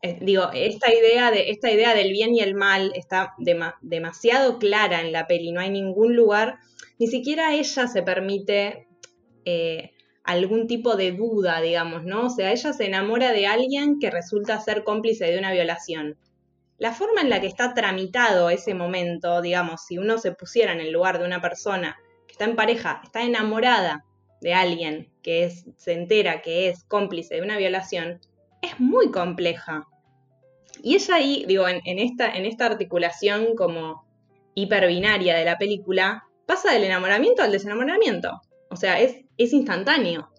Eh, 0.00 0.18
digo, 0.20 0.50
esta 0.52 0.92
idea, 0.92 1.30
de, 1.30 1.50
esta 1.50 1.70
idea 1.70 1.94
del 1.94 2.10
bien 2.12 2.34
y 2.34 2.40
el 2.40 2.54
mal 2.54 2.92
está 2.94 3.34
demasiado 3.80 4.58
clara 4.58 5.00
en 5.00 5.12
la 5.12 5.26
peli, 5.26 5.52
no 5.52 5.60
hay 5.60 5.70
ningún 5.70 6.16
lugar, 6.16 6.58
ni 6.98 7.06
siquiera 7.06 7.54
ella 7.54 7.86
se 7.86 8.02
permite 8.02 8.88
eh, 9.44 9.92
algún 10.24 10.66
tipo 10.66 10.96
de 10.96 11.12
duda, 11.12 11.60
digamos, 11.60 12.04
¿no? 12.04 12.26
O 12.26 12.30
sea, 12.30 12.52
ella 12.52 12.72
se 12.72 12.86
enamora 12.86 13.32
de 13.32 13.46
alguien 13.46 13.98
que 13.98 14.10
resulta 14.10 14.60
ser 14.60 14.84
cómplice 14.84 15.26
de 15.26 15.38
una 15.38 15.52
violación. 15.52 16.16
La 16.78 16.92
forma 16.92 17.20
en 17.20 17.30
la 17.30 17.40
que 17.40 17.46
está 17.46 17.74
tramitado 17.74 18.50
ese 18.50 18.74
momento, 18.74 19.40
digamos, 19.40 19.84
si 19.86 19.98
uno 19.98 20.18
se 20.18 20.32
pusiera 20.32 20.72
en 20.72 20.80
el 20.80 20.92
lugar 20.92 21.18
de 21.18 21.26
una 21.26 21.40
persona 21.40 21.96
está 22.32 22.46
en 22.46 22.56
pareja, 22.56 23.00
está 23.04 23.22
enamorada 23.22 24.04
de 24.40 24.54
alguien 24.54 25.12
que 25.22 25.44
es, 25.44 25.66
se 25.76 25.92
entera 25.92 26.42
que 26.42 26.68
es 26.68 26.82
cómplice 26.84 27.36
de 27.36 27.42
una 27.42 27.58
violación, 27.58 28.20
es 28.60 28.80
muy 28.80 29.10
compleja. 29.10 29.86
Y 30.82 30.96
ella 30.96 31.14
ahí, 31.14 31.44
digo, 31.46 31.68
en, 31.68 31.98
esta, 31.98 32.34
en 32.34 32.44
esta 32.44 32.66
articulación 32.66 33.54
como 33.54 34.04
hiperbinaria 34.54 35.36
de 35.36 35.44
la 35.44 35.58
película, 35.58 36.24
pasa 36.46 36.72
del 36.72 36.84
enamoramiento 36.84 37.42
al 37.42 37.52
desenamoramiento. 37.52 38.40
O 38.70 38.76
sea, 38.76 38.98
es, 38.98 39.16
es 39.36 39.52
instantáneo. 39.52 40.30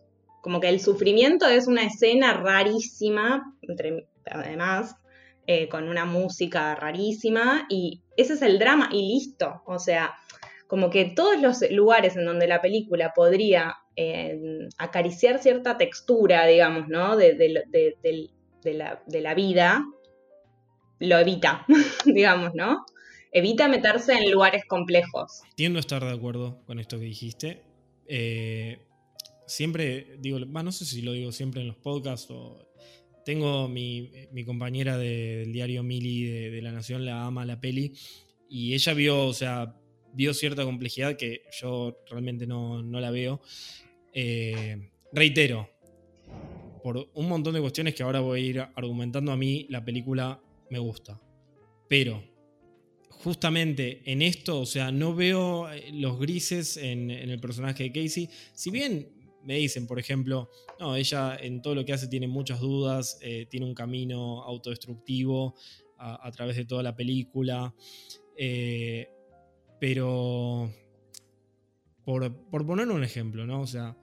Como 0.42 0.60
que 0.60 0.70
el 0.70 0.82
sufrimiento 0.82 1.48
es 1.48 1.68
una 1.68 1.84
escena 1.84 2.34
rarísima, 2.34 3.56
entre, 3.62 4.08
además, 4.26 4.96
eh, 5.48 5.70
con 5.70 5.88
una 5.88 6.06
música 6.06 6.76
rarísima, 6.76 7.66
y 7.70 8.02
ese 8.18 8.34
es 8.34 8.42
el 8.42 8.60
drama 8.60 8.90
y 8.92 9.14
listo. 9.14 9.62
O 9.66 9.80
sea, 9.80 10.16
como 10.74 10.90
que 10.90 11.06
todos 11.06 11.40
los 11.40 11.70
lugares 11.70 12.16
en 12.16 12.26
donde 12.26 12.48
la 12.48 12.60
película 12.60 13.14
podría 13.14 13.78
eh, 13.96 14.68
acariciar 14.80 15.38
cierta 15.38 15.78
textura, 15.78 16.48
digamos, 16.48 16.88
¿no? 16.88 17.16
De, 17.16 17.38
la, 18.64 19.04
de 19.06 19.22
la 19.22 19.36
vida, 19.36 19.86
lo 20.98 21.20
evita, 21.20 21.64
digamos, 22.06 22.56
¿no? 22.56 22.88
Evita 23.32 23.68
meterse 23.68 24.14
en 24.14 24.32
lugares 24.32 24.66
complejos. 24.66 25.44
Tiendo 25.54 25.78
a 25.78 25.82
estar 25.82 26.04
de 26.04 26.12
acuerdo 26.12 26.64
con 26.66 26.80
esto 26.80 26.98
que 26.98 27.06
dijiste. 27.06 27.62
Eh, 28.08 28.80
siempre 29.46 30.18
digo, 30.18 30.40
no 30.40 30.72
sé 30.72 30.86
si 30.86 31.04
lo 31.04 31.12
digo 31.12 31.32
siempre 31.32 31.62
en 31.62 31.68
los 31.68 31.78
podcasts 31.78 32.32
o 32.32 32.68
tengo 33.24 33.68
mi, 33.68 34.10
compañera 34.44 34.98
del 34.98 35.54
diario 35.54 35.84
Mili 35.84 36.24
de, 36.24 36.62
La 36.64 36.72
Nación, 36.72 37.06
la 37.06 37.28
ama 37.28 37.46
la 37.46 37.62
peli, 37.62 37.94
y 38.50 38.74
ella 38.74 38.96
vio, 38.96 39.28
o 39.28 39.34
sea, 39.34 39.76
vio 40.14 40.34
cierta 40.34 40.64
complejidad 40.64 41.18
que 41.18 41.44
yo 41.60 41.98
realmente 42.10 42.48
no, 42.48 42.82
la 42.84 43.12
veo. 43.12 43.42
Eh, 44.14 44.90
reitero, 45.12 45.70
por 46.84 47.10
un 47.14 47.30
montón 47.30 47.54
de 47.54 47.62
cuestiones 47.62 47.96
que 47.96 48.04
ahora 48.04 48.20
voy 48.20 48.40
a 48.40 48.44
ir 48.44 48.60
argumentando 48.76 49.32
a 49.32 49.38
mí, 49.38 49.66
la 49.70 49.84
película 49.84 50.42
me 50.70 50.80
gusta. 50.80 51.20
Pero 51.88 52.24
justamente 53.10 54.02
en 54.06 54.22
esto, 54.22 54.60
o 54.60 54.66
sea, 54.66 54.92
no 54.92 55.16
veo 55.16 55.72
eh, 55.72 55.92
los 55.94 56.20
grises 56.20 56.78
en, 56.78 57.10
el 57.10 57.40
personaje 57.40 57.84
de 57.84 57.92
Casey. 57.92 58.30
Si 58.54 58.70
bien 58.70 59.10
me 59.44 59.56
dicen, 59.56 59.88
por 59.88 60.00
ejemplo, 60.00 60.50
no, 60.80 60.96
ella 60.96 61.38
en 61.40 61.62
todo 61.62 61.76
lo 61.76 61.86
que 61.86 61.94
hace 61.94 62.08
tiene 62.08 62.28
muchas 62.28 62.60
dudas, 62.60 63.18
eh, 63.22 63.46
tiene 63.50 63.66
un 63.66 63.74
camino 63.74 64.44
autodestructivo 64.44 65.56
a, 65.98 66.30
través 66.32 66.58
de 66.58 66.66
toda 66.66 66.84
la 66.84 66.98
película. 66.98 67.74
Pero, 69.84 70.72
por, 72.06 72.34
por 72.34 72.66
poner 72.66 72.88
un 72.88 73.04
ejemplo, 73.04 73.46
¿no? 73.46 73.60
O 73.60 73.68
sea, 73.68 73.98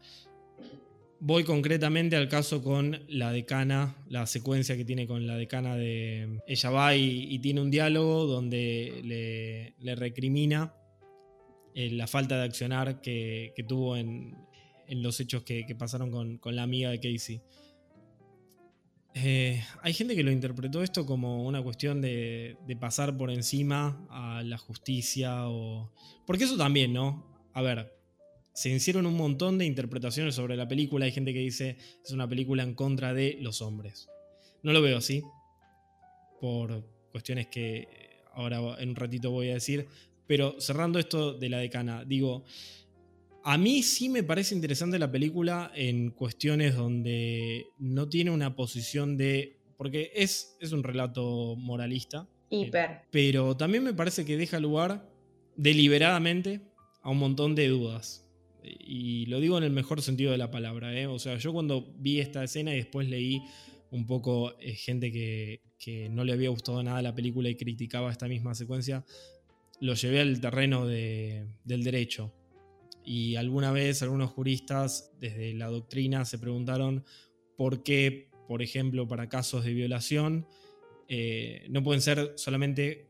Voy 1.21 1.43
concretamente 1.45 2.17
al 2.17 2.29
caso 2.29 2.63
con 2.63 2.99
la 3.09 3.33
decana, 3.33 3.97
la 4.11 4.27
secuencia 4.27 4.77
que 4.77 4.85
tiene 4.85 5.07
con 5.07 5.27
la 5.27 5.37
decana 5.37 5.77
de... 5.77 6.43
Ella 6.47 6.71
va 6.71 6.97
y, 6.97 7.39
tiene 7.39 7.63
un 7.63 7.71
diálogo 7.71 8.27
donde 8.27 9.73
le, 9.81 9.95
recrimina 9.95 10.75
eh, 11.75 11.91
la 11.93 12.07
falta 12.07 12.37
de 12.37 12.45
accionar 12.45 13.01
que, 13.01 13.55
tuvo 13.67 13.97
en, 13.97 14.37
los 14.89 15.19
hechos 15.19 15.45
que, 15.45 15.65
pasaron 15.79 16.11
con, 16.11 16.57
la 16.57 16.63
amiga 16.63 16.91
de 16.91 17.01
Casey. 17.01 17.41
Eh, 19.15 19.63
hay 19.83 19.93
gente 19.93 20.15
que 20.15 20.23
lo 20.23 20.31
interpretó 20.31 20.83
esto 20.83 21.05
como 21.05 21.45
una 21.45 21.63
cuestión 21.63 22.01
de, 22.01 22.57
de, 22.67 22.77
pasar 22.77 23.17
por 23.17 23.31
encima 23.31 24.07
a 24.09 24.43
la 24.45 24.57
justicia 24.57 25.49
o... 25.49 25.93
Porque 26.27 26.45
eso 26.45 26.57
también, 26.57 26.93
¿no? 26.93 27.27
A 27.53 27.61
ver, 27.61 27.93
se 28.53 28.69
hicieron 28.71 29.07
un 29.07 29.17
montón 29.17 29.59
de 29.59 29.65
interpretaciones 29.65 30.35
sobre 30.35 30.57
la 30.57 30.69
película. 30.69 31.07
Hay 31.07 31.13
gente 31.13 31.33
que 31.33 31.41
dice 31.41 31.77
es 32.05 32.13
una 32.13 32.29
película 32.29 32.63
en 32.63 32.75
contra 32.75 33.15
de 33.15 33.39
los 33.41 33.63
hombres. 33.63 34.09
No 34.63 34.73
lo 34.73 34.83
veo 34.83 34.99
así, 34.99 35.23
por 36.41 36.85
cuestiones 37.11 37.47
que 37.49 37.89
ahora 38.35 38.77
en 38.79 38.91
un 38.91 38.97
ratito 38.97 39.31
voy 39.31 39.51
a 39.51 39.55
decir. 39.55 39.89
Pero 40.27 40.61
cerrando 40.61 40.99
esto 40.99 41.33
de 41.33 41.49
la 41.49 41.59
decana, 41.59 42.05
digo, 42.05 42.45
a 43.43 43.59
mí 43.59 43.83
sí 43.83 44.09
me 44.09 44.23
parece 44.23 44.55
interesante 44.55 44.99
la 44.99 45.11
película 45.11 45.71
en 45.75 46.11
cuestiones 46.11 46.77
donde 46.77 47.69
no 47.79 48.09
tiene 48.09 48.31
una 48.31 48.55
posición 48.55 49.17
de... 49.17 49.57
Porque 49.77 50.13
es, 50.15 50.57
es 50.61 50.73
un 50.73 50.83
relato 50.83 51.57
moralista. 51.57 52.29
Hiper. 52.53 53.03
pero 53.13 53.57
también 53.57 53.85
me 53.85 53.95
parece 53.95 54.25
que 54.25 54.37
deja 54.37 54.59
lugar 54.59 55.09
deliberadamente 55.57 56.61
a 57.01 57.11
un 57.11 57.19
montón 57.19 57.55
de 57.55 57.69
dudas. 57.69 58.27
Y 58.63 59.27
lo 59.27 59.41
digo 59.41 59.57
en 59.57 59.65
el 59.65 59.71
mejor 59.71 60.03
sentido 60.03 60.33
de 60.33 60.39
la 60.39 60.51
palabra. 60.51 60.99
¿eh? 60.99 61.07
O 61.07 61.19
sea, 61.19 61.39
yo 61.39 61.53
cuando 61.53 61.95
vi 61.99 62.21
esta 62.21 62.45
escena 62.45 62.73
y 62.75 62.79
después 62.79 63.09
leí 63.09 63.41
un 63.91 64.07
poco 64.07 64.59
eh, 64.61 64.75
gente 64.75 65.11
que, 65.11 65.61
no 66.11 66.25
le 66.25 66.33
había 66.33 66.51
gustado 66.51 66.83
nada 66.83 67.01
la 67.01 67.15
película 67.15 67.49
y 67.49 67.55
criticaba 67.55 68.11
esta 68.11 68.29
misma 68.29 68.55
secuencia, 68.55 69.05
lo 69.81 69.95
llevé 69.95 70.21
al 70.21 70.41
terreno 70.41 70.87
del 70.87 71.83
derecho. 71.83 72.35
Y 73.11 73.35
alguna 73.35 73.73
vez 73.73 74.05
algunos 74.05 74.31
juristas 74.31 75.11
desde 75.19 75.53
la 75.55 75.67
doctrina 75.67 76.25
se 76.25 76.39
preguntaron 76.39 77.05
por 77.57 77.83
qué, 77.83 78.31
por 78.47 78.63
ejemplo, 78.63 79.09
para 79.09 79.29
casos 79.29 79.65
de 79.65 79.73
violación, 79.73 80.47
eh, 81.09 81.67
no 81.71 81.83
pueden 81.83 82.03
ser 82.03 82.35
solamente 82.37 83.09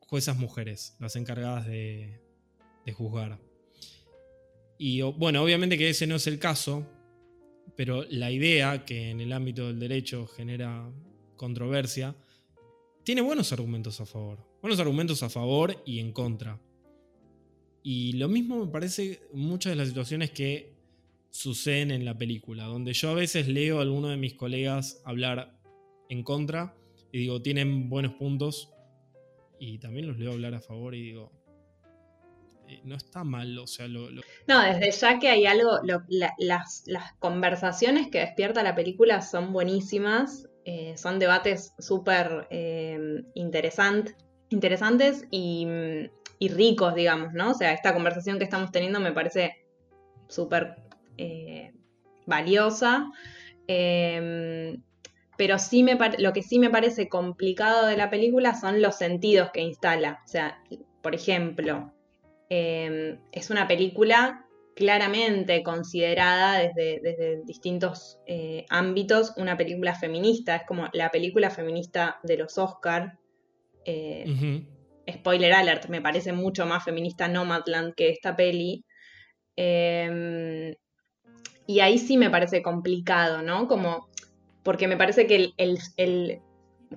juezas 0.00 0.36
mujeres 0.36 0.96
las 0.98 1.14
encargadas 1.14 1.64
de 1.68 2.18
juzgar. 2.92 3.38
Y 4.78 5.02
bueno, 5.02 5.44
obviamente 5.44 5.78
que 5.78 5.90
ese 5.90 6.08
no 6.08 6.16
es 6.16 6.26
el 6.26 6.40
caso, 6.40 6.84
pero 7.76 8.04
la 8.10 8.32
idea 8.32 8.84
que 8.84 9.10
en 9.10 9.20
el 9.20 9.32
ámbito 9.32 9.68
del 9.68 9.78
derecho 9.78 10.26
genera 10.26 10.92
controversia, 11.36 12.16
tiene 13.04 13.20
buenos 13.20 13.52
argumentos 13.52 14.00
a 14.00 14.06
favor. 14.06 14.44
Buenos 14.60 14.80
argumentos 14.80 15.22
a 15.22 15.30
favor 15.30 15.80
y 15.86 16.00
en 16.00 16.10
contra. 16.10 16.60
Y 17.82 18.14
lo 18.14 18.28
mismo 18.28 18.64
me 18.64 18.70
parece 18.70 19.20
muchas 19.32 19.72
de 19.72 19.76
las 19.76 19.88
situaciones 19.88 20.30
que 20.30 20.74
suceden 21.30 21.90
en 21.90 22.04
la 22.04 22.18
película, 22.18 22.64
donde 22.64 22.92
yo 22.92 23.10
a 23.10 23.14
veces 23.14 23.48
leo 23.48 23.78
a 23.78 23.82
alguno 23.82 24.08
de 24.08 24.16
mis 24.16 24.34
colegas 24.34 25.00
hablar 25.04 25.58
en 26.08 26.22
contra 26.24 26.74
y 27.12 27.18
digo, 27.18 27.40
tienen 27.40 27.88
buenos 27.88 28.14
puntos, 28.14 28.72
y 29.60 29.78
también 29.78 30.08
los 30.08 30.18
leo 30.18 30.32
hablar 30.32 30.54
a 30.54 30.60
favor 30.60 30.94
y 30.94 31.02
digo, 31.02 31.30
eh, 32.66 32.80
no 32.82 32.96
está 32.96 33.24
mal, 33.24 33.58
o 33.58 33.66
sea, 33.66 33.86
lo, 33.86 34.08
No, 34.46 34.62
desde 34.62 34.90
ya 34.90 35.18
que 35.18 35.28
hay 35.28 35.44
algo, 35.46 35.78
las, 36.38 36.82
conversaciones 37.18 38.08
que 38.08 38.20
despierta 38.20 38.62
la 38.62 38.74
película 38.74 39.20
son 39.20 39.52
buenísimas, 39.52 40.48
eh, 40.64 40.96
son 40.96 41.18
debates 41.18 41.74
súper 41.78 42.48
eh, 42.50 43.22
interesantes 43.34 45.26
y, 45.30 45.66
ricos, 46.48 46.94
digamos, 46.94 47.32
¿no? 47.32 47.50
O 47.50 47.54
sea, 47.54 47.72
esta 47.72 47.92
conversación 47.92 48.38
que 48.38 48.44
estamos 48.44 48.72
teniendo 48.72 49.00
me 49.00 49.12
parece 49.12 49.64
súper 50.28 50.76
valiosa. 52.26 53.06
Em, 53.66 54.82
pero 55.36 55.58
sí 55.58 55.82
me 55.82 55.98
lo 56.18 56.32
que 56.32 56.42
sí 56.42 56.58
me 56.58 56.70
parece 56.70 57.08
complicado 57.08 57.86
de 57.86 57.96
la 57.96 58.10
película 58.10 58.54
son 58.54 58.80
los 58.80 58.96
sentidos 58.96 59.50
que 59.52 59.60
instala. 59.60 60.22
O 60.24 60.28
sea, 60.28 60.62
por 61.02 61.14
ejemplo, 61.14 61.92
Em, 62.52 63.16
es 63.30 63.48
una 63.50 63.68
película 63.68 64.44
claramente 64.74 65.62
considerada 65.62 66.58
desde, 66.58 67.42
distintos 67.44 68.18
eh, 68.26 68.66
ámbitos 68.68 69.32
una 69.36 69.56
película 69.56 69.94
feminista. 69.94 70.56
Es 70.56 70.62
como 70.66 70.88
la 70.92 71.10
película 71.10 71.50
feminista 71.50 72.18
de 72.24 72.36
los 72.36 72.58
Oscar. 72.58 73.18
Eh, 73.84 74.66
spoiler 75.08 75.52
alert, 75.52 75.88
me 75.88 76.00
parece 76.00 76.32
mucho 76.32 76.66
más 76.66 76.84
feminista 76.84 77.28
Nomadland 77.28 77.94
que 77.94 78.10
esta 78.10 78.36
peli. 78.36 78.84
Em, 79.56 80.74
y 81.66 81.80
ahí 81.80 81.98
sí 81.98 82.16
me 82.16 82.30
parece 82.30 82.62
complicado, 82.62 83.42
¿no? 83.42 83.68
Como, 83.68 84.08
porque 84.62 84.88
me 84.88 84.96
parece 84.96 85.26
que 85.26 85.52
el, 85.56 86.40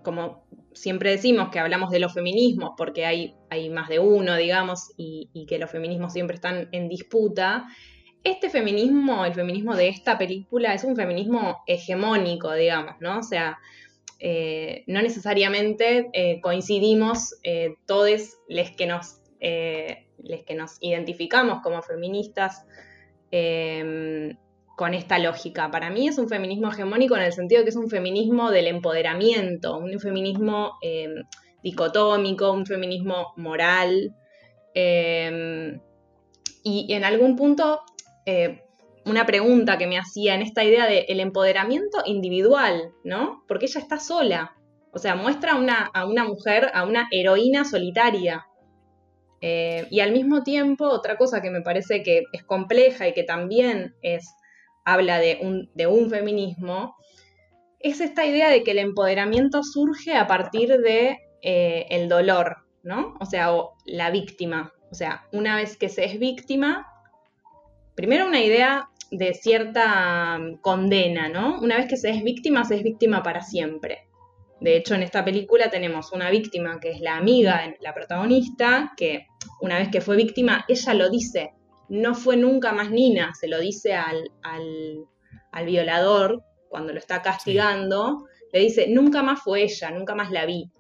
como 0.02 0.46
siempre 0.74 1.12
decimos 1.12 1.50
que 1.50 1.60
hablamos 1.60 1.92
de 1.92 2.00
los 2.00 2.14
feminismos, 2.14 2.72
porque 2.78 3.06
hay, 3.06 3.36
hay 3.50 3.70
más 3.70 3.90
de 3.90 4.00
uno, 4.00 4.36
digamos, 4.36 4.92
y, 4.98 5.46
que 5.48 5.60
los 5.60 5.70
feminismos 5.70 6.14
siempre 6.14 6.36
están 6.36 6.70
en 6.72 6.90
disputa. 6.90 7.68
Este 8.24 8.50
feminismo, 8.50 9.26
el 9.26 9.34
feminismo 9.34 9.76
de 9.76 9.90
esta 9.90 10.18
película, 10.18 10.74
es 10.74 10.84
un 10.84 10.96
feminismo 10.96 11.62
hegemónico, 11.68 12.52
digamos, 12.54 12.96
¿no? 13.00 13.20
O 13.20 13.24
sea, 13.24 13.60
eh, 14.26 14.86
no 14.88 15.02
necesariamente 15.02 16.10
eh, 16.14 16.40
coincidimos 16.40 17.36
eh, 17.44 17.76
todos 17.86 18.38
los 18.48 18.72
que 18.72 18.88
nos 18.88 19.20
que 19.42 20.56
nos 20.56 20.78
identificamos 20.80 21.62
como 21.62 21.82
feministas 21.82 22.66
em, 23.32 24.38
con 24.78 24.94
esta 24.94 25.20
lógica. 25.20 25.70
Para 25.70 25.90
mí 25.90 26.08
es 26.08 26.18
un 26.18 26.30
feminismo 26.30 26.72
hegemónico 26.72 27.18
en 27.18 27.24
el 27.24 27.34
sentido 27.34 27.60
de 27.60 27.66
que 27.66 27.72
es 27.72 27.76
un 27.76 27.90
feminismo 27.90 28.50
del 28.50 28.68
empoderamiento, 28.68 29.78
un 29.78 30.00
feminismo 30.00 30.78
em, 30.82 31.26
dicotómico, 31.62 32.54
un 32.54 32.66
feminismo 32.66 33.34
moral. 33.36 34.16
Em, 34.74 35.82
y 36.64 36.94
en 36.94 37.04
algún 37.04 37.36
punto, 37.36 37.82
una 39.06 39.26
pregunta 39.26 39.78
que 39.78 39.88
me 39.88 39.98
hacía 39.98 40.36
en 40.36 40.42
esta 40.42 40.64
idea 40.64 40.86
del 40.86 41.20
empoderamiento 41.20 42.00
individual, 42.06 42.94
¿no? 43.04 43.44
Porque 43.48 43.66
ella 43.66 43.82
está 43.82 44.00
sola. 44.00 44.56
O 44.92 45.00
sea, 45.00 45.16
muestra 45.16 45.54
a 45.94 46.06
una 46.06 46.24
mujer, 46.24 46.70
a 46.74 46.84
una 46.84 47.08
heroína 47.12 47.66
solitaria, 47.66 48.46
eh, 49.46 49.88
y 49.90 50.00
al 50.00 50.14
mismo 50.14 50.42
tiempo, 50.42 50.86
otra 50.86 51.18
cosa 51.18 51.42
que 51.42 51.52
me 51.52 51.60
parece 51.60 52.02
que 52.02 52.24
es 52.32 52.46
compleja 52.46 53.10
y 53.10 53.14
que 53.14 53.24
también 53.24 53.94
es, 54.02 54.34
habla 54.86 55.20
de 55.20 55.40
un, 55.42 55.70
de 55.76 55.86
un 55.86 56.10
feminismo, 56.10 56.96
es 57.82 58.00
esta 58.00 58.26
idea 58.26 58.48
de 58.48 58.64
que 58.64 58.72
el 58.72 58.78
empoderamiento 58.80 59.62
surge 59.62 60.16
a 60.16 60.28
partir 60.28 60.78
de 60.78 61.18
eh, 61.42 61.88
el 61.90 62.08
dolor, 62.08 62.60
¿no? 62.84 63.16
O 63.20 63.26
sea, 63.26 63.50
la 63.86 64.12
víctima. 64.12 64.72
O 64.90 64.96
sea, 64.96 65.28
una 65.34 65.58
vez 65.58 65.76
que 65.76 65.90
se 65.90 66.06
es 66.06 66.18
víctima, 66.20 66.88
primero 67.96 68.26
una 68.26 68.42
idea 68.42 68.88
de 69.14 69.36
cierta 69.36 70.40
condena, 70.62 71.30
¿no? 71.30 71.60
Una 71.60 71.78
vez 71.78 71.88
que 71.88 71.98
se 71.98 72.10
es 72.10 72.24
víctima, 72.24 72.66
se 72.66 72.76
es 72.76 72.84
víctima 72.84 73.22
para 73.22 73.42
siempre. 73.42 74.08
De 74.60 74.76
hecho, 74.76 74.96
en 74.96 75.04
esta 75.04 75.24
película 75.24 75.70
tenemos 75.70 76.12
una 76.14 76.32
víctima 76.32 76.80
que 76.80 76.92
es 76.92 77.00
la 77.00 77.18
amiga, 77.18 77.76
la 77.80 77.94
protagonista, 77.94 78.94
que 78.98 79.28
una 79.62 79.78
vez 79.78 79.90
que 79.90 80.02
fue 80.02 80.16
víctima, 80.16 80.66
ella 80.68 80.94
lo 80.96 81.10
dice, 81.10 81.54
no 81.90 82.16
fue 82.16 82.38
nunca 82.38 82.72
más 82.72 82.90
Nina, 82.90 83.34
se 83.36 83.48
lo 83.48 83.60
dice 83.60 83.94
al, 83.94 84.32
violador 85.66 86.44
cuando 86.70 86.92
lo 86.92 86.98
está 86.98 87.22
castigando, 87.22 88.26
le 88.52 88.60
dice, 88.60 88.88
nunca 88.90 89.22
más 89.22 89.42
fue 89.42 89.62
ella, 89.64 89.92
nunca 89.92 90.16
más 90.16 90.32
la 90.32 90.46
vi. 90.48 90.72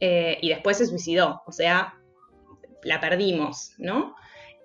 Eh, 0.00 0.38
y 0.40 0.48
después 0.48 0.78
se 0.78 0.86
suicidó, 0.86 1.42
o 1.46 1.52
sea, 1.52 1.94
la 2.84 3.00
perdimos, 3.00 3.74
¿no? 3.76 4.14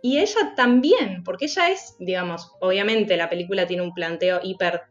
Y 0.01 0.19
ella 0.19 0.53
también, 0.55 1.23
porque 1.25 1.45
ella 1.45 1.69
es, 1.69 1.95
digamos, 1.99 2.53
obviamente 2.61 3.17
la 3.17 3.29
película 3.29 3.67
tiene 3.67 3.83
un 3.83 3.93
planteo 3.93 4.39
hiper 4.41 4.83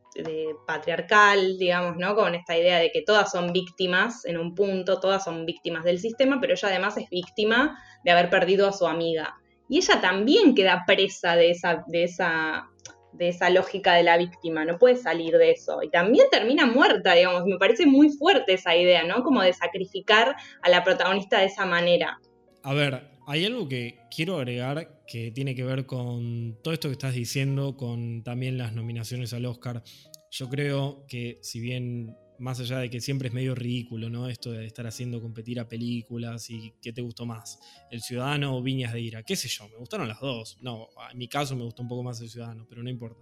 patriarcal, 0.66 1.58
digamos, 1.58 1.96
¿no? 1.96 2.14
Con 2.14 2.34
esta 2.34 2.56
idea 2.56 2.78
de 2.78 2.90
que 2.90 3.02
todas 3.02 3.30
son 3.30 3.52
víctimas 3.52 4.24
en 4.24 4.38
un 4.38 4.54
punto, 4.54 5.00
todas 5.00 5.24
son 5.24 5.46
víctimas 5.46 5.84
del 5.84 5.98
sistema, 5.98 6.38
pero 6.40 6.54
ella 6.54 6.68
además 6.68 6.96
es 6.96 7.08
víctima 7.08 7.78
de 8.04 8.10
haber 8.10 8.28
perdido 8.28 8.68
a 8.68 8.72
su 8.72 8.86
amiga. 8.86 9.36
Y 9.68 9.78
ella 9.78 10.00
también 10.00 10.54
queda 10.54 10.84
presa 10.86 11.36
de 11.36 11.50
esa, 11.50 11.84
de 11.86 12.04
esa, 12.04 12.68
de 13.12 13.28
esa 13.28 13.50
lógica 13.50 13.94
de 13.94 14.02
la 14.02 14.16
víctima, 14.16 14.64
no 14.64 14.78
puede 14.78 14.96
salir 14.96 15.36
de 15.36 15.52
eso. 15.52 15.82
Y 15.82 15.90
también 15.90 16.26
termina 16.30 16.66
muerta, 16.66 17.14
digamos, 17.14 17.44
me 17.44 17.58
parece 17.58 17.86
muy 17.86 18.10
fuerte 18.10 18.54
esa 18.54 18.74
idea, 18.74 19.04
¿no? 19.04 19.22
Como 19.22 19.42
de 19.42 19.52
sacrificar 19.52 20.36
a 20.62 20.68
la 20.68 20.84
protagonista 20.84 21.38
de 21.38 21.46
esa 21.46 21.66
manera. 21.66 22.18
A 22.62 22.74
ver, 22.74 23.17
hay 23.30 23.44
algo 23.44 23.68
que 23.68 24.00
quiero 24.10 24.38
agregar 24.38 25.04
que 25.06 25.30
tiene 25.30 25.54
que 25.54 25.62
ver 25.62 25.84
con 25.84 26.56
todo 26.62 26.72
esto 26.72 26.88
que 26.88 26.92
estás 26.92 27.14
diciendo, 27.14 27.76
con 27.76 28.22
también 28.22 28.56
las 28.56 28.72
nominaciones 28.72 29.34
al 29.34 29.44
Oscar. 29.44 29.84
Yo 30.30 30.48
creo 30.48 31.04
que 31.06 31.38
si 31.42 31.60
bien 31.60 32.16
más 32.38 32.58
allá 32.60 32.78
de 32.78 32.88
que 32.88 33.02
siempre 33.02 33.28
es 33.28 33.34
medio 33.34 33.54
ridículo, 33.54 34.08
¿no? 34.08 34.30
Esto 34.30 34.52
de 34.52 34.64
estar 34.64 34.86
haciendo 34.86 35.20
competir 35.20 35.60
a 35.60 35.68
películas 35.68 36.48
y 36.48 36.72
qué 36.80 36.90
te 36.94 37.02
gustó 37.02 37.26
más, 37.26 37.58
El 37.90 38.00
Ciudadano 38.00 38.56
o 38.56 38.62
Viñas 38.62 38.94
de 38.94 39.00
Ira, 39.02 39.22
qué 39.22 39.36
sé 39.36 39.48
yo, 39.48 39.68
me 39.68 39.76
gustaron 39.76 40.08
las 40.08 40.20
dos. 40.20 40.56
No, 40.62 40.88
en 41.12 41.18
mi 41.18 41.28
caso 41.28 41.54
me 41.54 41.64
gustó 41.64 41.82
un 41.82 41.88
poco 41.88 42.02
más 42.02 42.18
El 42.22 42.30
Ciudadano, 42.30 42.64
pero 42.66 42.82
no 42.82 42.88
importa. 42.88 43.20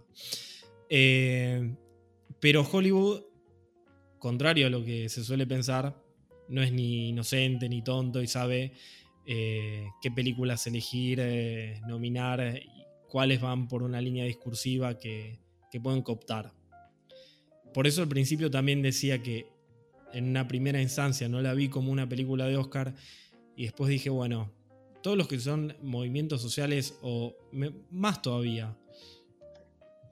Eh, 0.89 1.75
pero 2.39 2.61
Hollywood, 2.61 3.23
contrario 4.19 4.67
a 4.67 4.69
lo 4.69 4.85
que 4.85 5.09
se 5.09 5.21
suele 5.21 5.45
pensar, 5.45 6.01
no 6.47 6.63
es 6.63 6.71
ni 6.71 7.09
inocente 7.09 7.67
ni 7.67 7.83
tonto 7.83 8.21
y 8.21 8.27
sabe 8.27 8.71
eh, 9.29 9.89
qué 10.01 10.09
películas 10.09 10.65
elegir, 10.67 11.19
eh, 11.21 11.81
nominar, 11.85 12.61
y 12.63 12.85
cuáles 13.09 13.41
van 13.41 13.67
por 13.67 13.83
una 13.83 13.99
línea 13.99 14.23
discursiva 14.23 14.97
que, 14.97 15.39
pueden 15.83 16.01
cooptar. 16.01 16.53
Por 17.71 17.85
eso 17.85 18.01
al 18.01 18.07
principio 18.07 18.49
también 18.49 18.81
decía 18.81 19.21
que 19.21 19.45
en 20.11 20.29
una 20.29 20.47
primera 20.47 20.81
instancia 20.81 21.29
no 21.29 21.39
la 21.39 21.53
vi 21.53 21.69
como 21.69 21.91
una 21.91 22.09
película 22.09 22.47
de 22.47 22.57
Oscar 22.57 22.95
y 23.55 23.65
después 23.65 23.91
dije, 23.91 24.09
bueno, 24.09 24.51
todos 25.03 25.15
los 25.15 25.27
que 25.27 25.39
son 25.39 25.75
movimientos 25.83 26.41
sociales 26.41 26.97
o 27.03 27.35
más 27.91 28.23
todavía, 28.23 28.75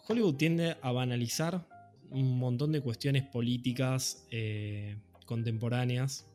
Hollywood 0.08 0.36
tiende 0.36 0.78
a 0.84 0.91
banalizar 0.91 1.67
un 2.12 2.38
montón 2.38 2.71
de 2.71 2.82
cuestiones 2.82 3.23
políticas 3.23 4.28
eh, 4.30 4.97
contemporáneas 5.25 6.28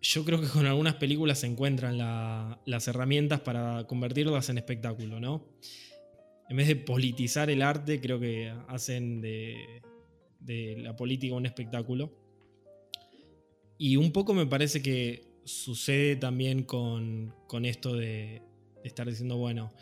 yo 0.00 0.24
creo 0.24 0.40
que 0.40 0.48
con 0.48 0.66
algunas 0.66 0.94
películas 0.94 1.40
se 1.40 1.46
encuentran 1.46 1.98
las 1.98 2.88
herramientas 2.88 3.40
para 3.40 3.84
convertirlas 3.86 4.48
en 4.48 4.58
espectáculo, 4.58 5.20
¿no? 5.20 5.44
En 6.48 6.56
vez 6.56 6.68
de 6.68 6.76
politizar 6.76 7.50
el 7.50 7.62
arte, 7.62 8.00
creo 8.00 8.18
que 8.18 8.52
hacen 8.68 9.20
de, 9.20 9.82
la 10.78 10.96
política 10.96 11.34
un 11.34 11.46
espectáculo. 11.46 12.12
Y 13.76 13.96
un 13.96 14.12
poco 14.12 14.34
me 14.34 14.46
parece 14.46 14.82
que 14.82 15.26
sucede 15.44 16.16
también 16.16 16.62
con, 16.62 17.34
esto 17.64 17.94
de, 17.94 18.42
estar 18.84 19.08
diciendo, 19.08 19.36
bueno, 19.36 19.72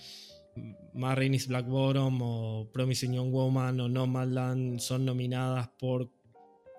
Ma 0.95 1.15
Black 1.15 1.67
Bottom 1.67 2.19
o 2.23 2.71
Promising 2.73 3.15
Young 3.15 3.31
Woman 3.31 3.81
o 3.81 3.89
Nomadland 3.89 4.81
son 4.81 5.05
nominadas 5.05 5.69
por 5.79 6.11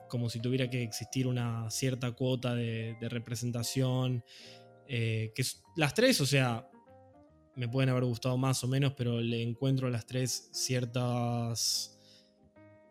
como 0.08 0.30
si 0.30 0.40
tuviera 0.40 0.70
que 0.70 0.84
existir 0.84 1.28
una 1.28 1.70
cierta 1.70 2.12
cuota 2.12 2.56
de, 2.56 2.96
representación. 3.02 4.24
Eh, 4.88 5.32
que 5.36 5.44
las 5.76 5.94
tres, 5.94 6.22
o 6.22 6.26
sea, 6.26 6.70
me 7.56 7.68
pueden 7.68 7.90
haber 7.90 8.06
gustado 8.06 8.38
más 8.38 8.64
o 8.64 8.68
menos, 8.68 8.94
pero 8.94 9.20
le 9.20 9.42
encuentro 9.42 9.88
a 9.88 9.90
las 9.92 10.06
tres 10.06 10.50
ciertas 10.52 11.98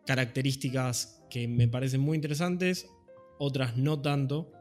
características 0.06 1.22
que 1.30 1.48
me 1.48 1.68
parecen 1.68 2.00
muy 2.00 2.16
interesantes, 2.16 2.88
otras 3.38 3.76
no 3.76 4.00
tanto. 4.00 4.52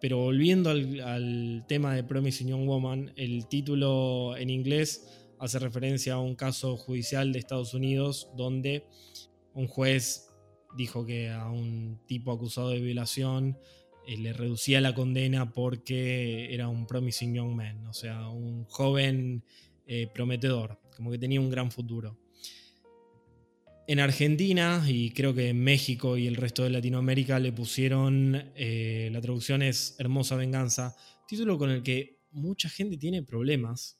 Pero 0.00 0.18
volviendo 0.18 0.70
al, 0.70 1.64
tema 1.66 1.94
de 1.94 2.04
Promising 2.04 2.48
Young 2.48 2.66
Woman, 2.66 3.12
el 3.16 3.48
título 3.48 4.36
en 4.36 4.50
inglés 4.50 5.08
hace 5.38 5.58
referencia 5.58 6.14
a 6.14 6.20
un 6.20 6.34
caso 6.34 6.76
judicial 6.76 7.32
de 7.32 7.38
Estados 7.38 7.74
Unidos 7.74 8.30
donde 8.36 8.86
un 9.54 9.66
juez 9.66 10.27
dijo 10.76 11.04
que 11.06 11.30
a 11.30 11.50
un 11.50 12.00
tipo 12.06 12.32
acusado 12.32 12.70
de 12.70 12.80
violación 12.80 13.58
eh, 14.06 14.16
le 14.16 14.32
reducía 14.32 14.80
la 14.80 14.94
condena 14.94 15.52
porque 15.52 16.52
era 16.52 16.68
un 16.68 16.86
promising 16.86 17.34
young 17.34 17.54
man, 17.54 17.86
o 17.86 17.92
sea, 17.92 18.28
un 18.28 18.64
joven 18.64 19.44
eh, 19.86 20.08
prometedor, 20.12 20.80
como 20.96 21.10
que 21.10 21.18
tenía 21.18 21.40
un 21.40 21.50
gran 21.50 21.70
futuro. 21.70 22.18
En 23.86 24.00
Argentina 24.00 24.84
y 24.86 25.10
creo 25.12 25.34
que 25.34 25.48
en 25.48 25.64
México 25.64 26.18
y 26.18 26.26
el 26.26 26.36
resto 26.36 26.62
de 26.64 26.70
Latinoamérica 26.70 27.38
le 27.38 27.52
pusieron, 27.52 28.50
eh, 28.54 29.08
la 29.12 29.20
traducción 29.22 29.62
es 29.62 29.96
Hermosa 29.98 30.36
Venganza, 30.36 30.94
título 31.26 31.56
con 31.56 31.70
el 31.70 31.82
que 31.82 32.18
mucha 32.30 32.68
gente 32.68 32.98
tiene 32.98 33.22
problemas 33.22 33.98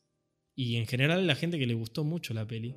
y 0.54 0.76
en 0.76 0.87
general 0.87 1.26
la 1.26 1.37
gente 1.37 1.59
que 1.59 1.66
le 1.66 1.74
gustó 1.74 2.04
mucho 2.04 2.35
la 2.35 2.46
peli. 2.46 2.74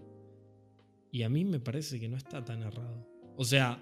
Y 1.12 1.24
a 1.24 1.30
mí 1.30 1.44
me 1.44 1.60
parece 1.60 2.00
que 2.00 2.08
no 2.08 2.16
está 2.16 2.46
tan 2.46 2.62
errado. 2.62 3.11
O 3.42 3.44
sea, 3.44 3.80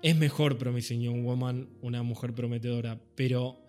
es 0.00 0.16
mejor 0.16 0.56
Promising 0.56 1.22
Woman 1.22 1.68
una 1.82 2.02
mujer 2.02 2.32
prometedora, 2.32 2.98
pero 3.14 3.60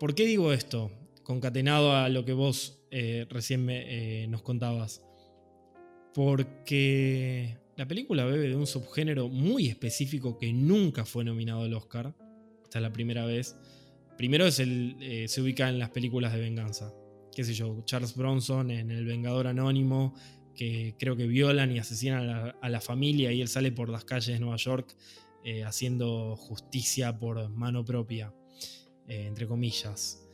¿por 0.00 0.16
qué 0.16 0.26
digo 0.26 0.52
esto? 0.52 0.90
concatenado 1.22 1.94
a 1.94 2.08
lo 2.08 2.24
que 2.24 2.32
vos 2.32 2.80
eh, 2.90 3.26
recién 3.30 3.64
me, 3.64 4.26
nos 4.26 4.42
contabas. 4.42 5.04
Porque 6.14 7.58
la 7.76 7.86
película 7.86 8.24
bebe 8.24 8.48
de 8.48 8.56
un 8.56 8.66
subgénero 8.66 9.28
muy 9.28 9.68
específico 9.68 10.36
que 10.36 10.52
nunca 10.52 11.04
fue 11.04 11.22
nominado 11.22 11.62
al 11.62 11.74
Oscar. 11.74 12.12
Esta 12.64 12.80
es 12.80 12.82
la 12.82 12.92
primera 12.92 13.24
vez. 13.24 13.54
Primero 14.16 14.46
es 14.46 14.58
el, 14.58 14.96
eh, 15.00 15.28
se 15.28 15.42
ubica 15.42 15.68
en 15.68 15.78
las 15.78 15.90
películas 15.90 16.32
de 16.32 16.40
venganza. 16.40 16.92
Qué 17.36 17.44
sé 17.44 17.54
yo, 17.54 17.82
Charles 17.84 18.16
Bronson 18.16 18.72
en 18.72 18.90
El 18.90 19.04
Vengador 19.04 19.46
Anónimo, 19.46 20.16
que 20.58 20.94
creo 20.98 21.16
que 21.16 21.26
violan 21.26 21.72
y 21.72 21.78
asesinan 21.78 22.54
a 22.60 22.68
la, 22.68 22.80
familia 22.80 23.32
y 23.32 23.40
él 23.40 23.48
sale 23.48 23.72
por 23.72 23.88
las 23.88 24.04
calles 24.04 24.26
de 24.26 24.40
Nueva 24.40 24.56
York 24.56 24.94
eh, 25.44 25.64
haciendo 25.64 26.36
justicia 26.36 27.18
por 27.18 27.48
mano 27.48 27.84
propia, 27.84 28.34
eh, 29.06 29.26
entre 29.26 29.46
comillas. 29.46 30.26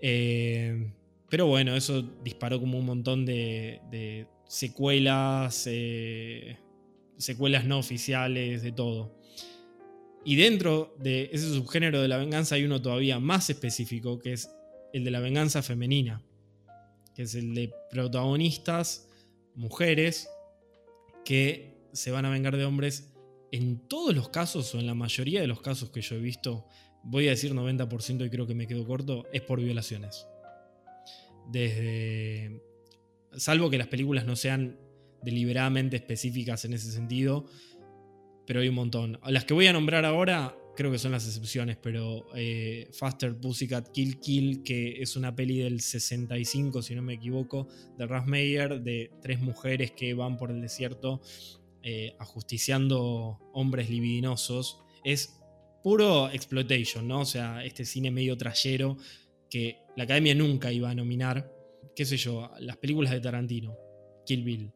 pero 0.00 1.46
bueno, 1.46 1.76
eso 1.76 2.02
disparó 2.24 2.58
como 2.58 2.78
un 2.78 2.86
montón 2.86 3.26
de 3.26 4.26
secuelas 4.48 5.68
secuelas 7.18 7.64
no 7.64 7.78
oficiales, 7.78 8.62
de 8.62 8.72
todo. 8.72 9.16
Y 10.24 10.36
dentro 10.36 10.94
de 10.98 11.30
ese 11.32 11.48
subgénero 11.48 12.02
de 12.02 12.08
la 12.08 12.16
venganza 12.16 12.56
hay 12.56 12.64
uno 12.64 12.82
todavía 12.82 13.20
más 13.20 13.48
específico, 13.48 14.18
que 14.18 14.32
es 14.32 14.50
el 14.92 15.04
de 15.04 15.10
la 15.10 15.20
venganza 15.20 15.62
femenina, 15.62 16.22
que 17.14 17.22
es 17.22 17.34
el 17.34 17.54
de 17.54 17.72
protagonistas, 17.90 19.05
mujeres, 19.56 20.28
que 21.24 21.74
se 21.92 22.10
van 22.10 22.24
a 22.24 22.30
vengar 22.30 22.56
de 22.56 22.64
hombres 22.64 23.12
en 23.50 23.88
todos 23.88 24.14
los 24.14 24.28
casos 24.28 24.74
o 24.74 24.78
en 24.78 24.86
la 24.86 24.94
mayoría 24.94 25.40
de 25.40 25.46
los 25.46 25.60
casos 25.60 25.90
que 25.90 26.02
yo 26.02 26.16
he 26.16 26.20
visto, 26.20 26.66
voy 27.02 27.26
a 27.26 27.30
decir 27.30 27.52
90% 27.52 28.26
y 28.26 28.30
creo 28.30 28.46
que 28.46 28.54
me 28.54 28.66
quedo 28.66 28.86
corto, 28.86 29.26
es 29.32 29.42
por 29.42 29.60
violaciones. 29.60 30.26
Desde... 31.50 32.62
Salvo 33.36 33.70
que 33.70 33.78
las 33.78 33.88
películas 33.88 34.24
no 34.24 34.34
sean 34.34 34.78
deliberadamente 35.22 35.96
específicas 35.96 36.64
en 36.64 36.72
ese 36.72 36.90
sentido, 36.90 37.46
pero 38.46 38.60
hay 38.60 38.68
un 38.68 38.74
montón. 38.74 39.20
Las 39.26 39.44
que 39.44 39.54
voy 39.54 39.66
a 39.66 39.72
nombrar 39.72 40.04
ahora 40.04 40.56
creo 40.76 40.92
que 40.92 40.98
son 40.98 41.12
las 41.12 41.26
excepciones, 41.26 41.76
pero 41.76 42.26
eh, 42.36 42.88
Faster 42.92 43.36
Pussycat 43.36 43.90
Kill 43.90 44.20
Kill, 44.20 44.62
que 44.62 45.02
es 45.02 45.16
una 45.16 45.34
peli 45.34 45.58
del 45.58 45.80
65, 45.80 46.82
si 46.82 46.94
no 46.94 47.02
me 47.02 47.14
equivoco, 47.14 47.66
de 47.98 48.06
Russ 48.06 48.26
Meyer, 48.26 48.80
de 48.82 49.10
tres 49.20 49.40
mujeres 49.40 49.92
que 49.92 50.14
van 50.14 50.36
por 50.36 50.50
el 50.50 50.60
desierto 50.60 51.20
eh, 51.82 52.14
ajusticiando 52.18 53.38
hombres 53.52 53.90
libidinosos, 53.90 54.82
es 55.02 55.40
puro 55.82 56.30
exploitation, 56.30 57.08
¿no? 57.08 57.20
O 57.20 57.24
sea, 57.24 57.64
este 57.64 57.84
cine 57.84 58.10
medio 58.10 58.36
trayero 58.36 58.96
que 59.48 59.78
la 59.96 60.04
academia 60.04 60.34
nunca 60.34 60.72
iba 60.72 60.90
a 60.90 60.94
nominar, 60.94 61.52
qué 61.94 62.04
sé 62.04 62.16
yo, 62.16 62.50
las 62.60 62.76
películas 62.76 63.12
de 63.12 63.20
Tarantino, 63.20 63.76
Kill 64.26 64.42
Bill, 64.44 64.72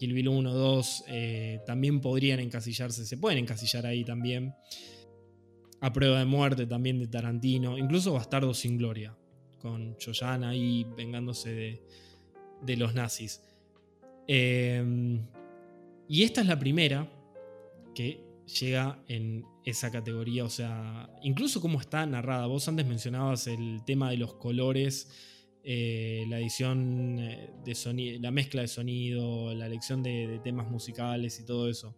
Kill 0.00 0.14
Bill 0.14 0.28
1, 0.28 0.52
2 0.52 1.04
eh, 1.08 1.60
también 1.66 2.00
podrían 2.00 2.40
encasillarse, 2.40 3.04
se 3.04 3.18
pueden 3.18 3.38
encasillar 3.38 3.86
ahí 3.86 4.02
también. 4.02 4.54
A 5.80 5.92
prueba 5.92 6.18
de 6.18 6.24
muerte 6.24 6.66
también 6.66 6.98
de 6.98 7.06
Tarantino, 7.06 7.78
incluso 7.78 8.12
Bastardo 8.12 8.52
sin 8.52 8.76
Gloria, 8.76 9.16
con 9.58 9.96
Joyanna 9.98 10.50
ahí 10.50 10.86
vengándose 10.96 11.80
de, 12.62 12.76
los 12.76 12.94
nazis. 12.94 13.42
Em, 14.26 15.26
y 16.08 16.22
esta 16.22 16.42
es 16.42 16.46
la 16.46 16.58
primera 16.58 17.10
que 17.94 18.22
llega 18.60 19.02
en 19.08 19.44
esa 19.64 19.90
categoría, 19.90 20.44
o 20.44 20.50
sea, 20.50 21.10
incluso 21.22 21.60
cómo 21.60 21.80
está 21.80 22.04
narrada. 22.06 22.46
Vos 22.46 22.68
antes 22.68 22.86
mencionabas 22.86 23.46
el 23.46 23.82
tema 23.84 24.10
de 24.10 24.16
los 24.18 24.34
colores 24.34 25.08
eh, 25.62 26.24
la 26.28 26.38
edición 26.38 27.18
eh, 27.18 27.50
de 27.62 27.74
sonido, 27.74 28.18
la 28.20 28.30
mezcla 28.30 28.62
de 28.62 28.68
sonido, 28.68 29.54
la 29.54 29.66
elección 29.66 30.02
de, 30.02 30.40
temas 30.42 30.70
musicales 30.70 31.38
y 31.38 31.44
todo 31.44 31.68
eso. 31.68 31.94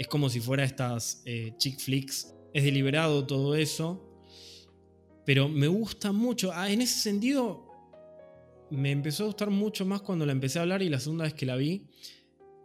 Es 0.00 0.08
como 0.08 0.30
si 0.30 0.40
fuera 0.40 0.64
estas 0.64 1.20
eh, 1.26 1.52
chick 1.58 1.78
flicks. 1.78 2.34
Es 2.54 2.64
deliberado 2.64 3.26
todo 3.26 3.54
eso. 3.54 4.02
Pero 5.26 5.46
me 5.46 5.66
gusta 5.66 6.10
mucho. 6.10 6.52
Ah, 6.54 6.70
en 6.70 6.80
ese 6.80 6.98
sentido, 6.98 7.66
me 8.70 8.92
empezó 8.92 9.24
a 9.24 9.26
gustar 9.26 9.50
mucho 9.50 9.84
más 9.84 10.00
cuando 10.00 10.24
la 10.24 10.32
empecé 10.32 10.58
a 10.58 10.62
hablar 10.62 10.80
y 10.80 10.88
la 10.88 11.00
segunda 11.00 11.24
vez 11.24 11.34
que 11.34 11.44
la 11.44 11.56
vi. 11.56 11.86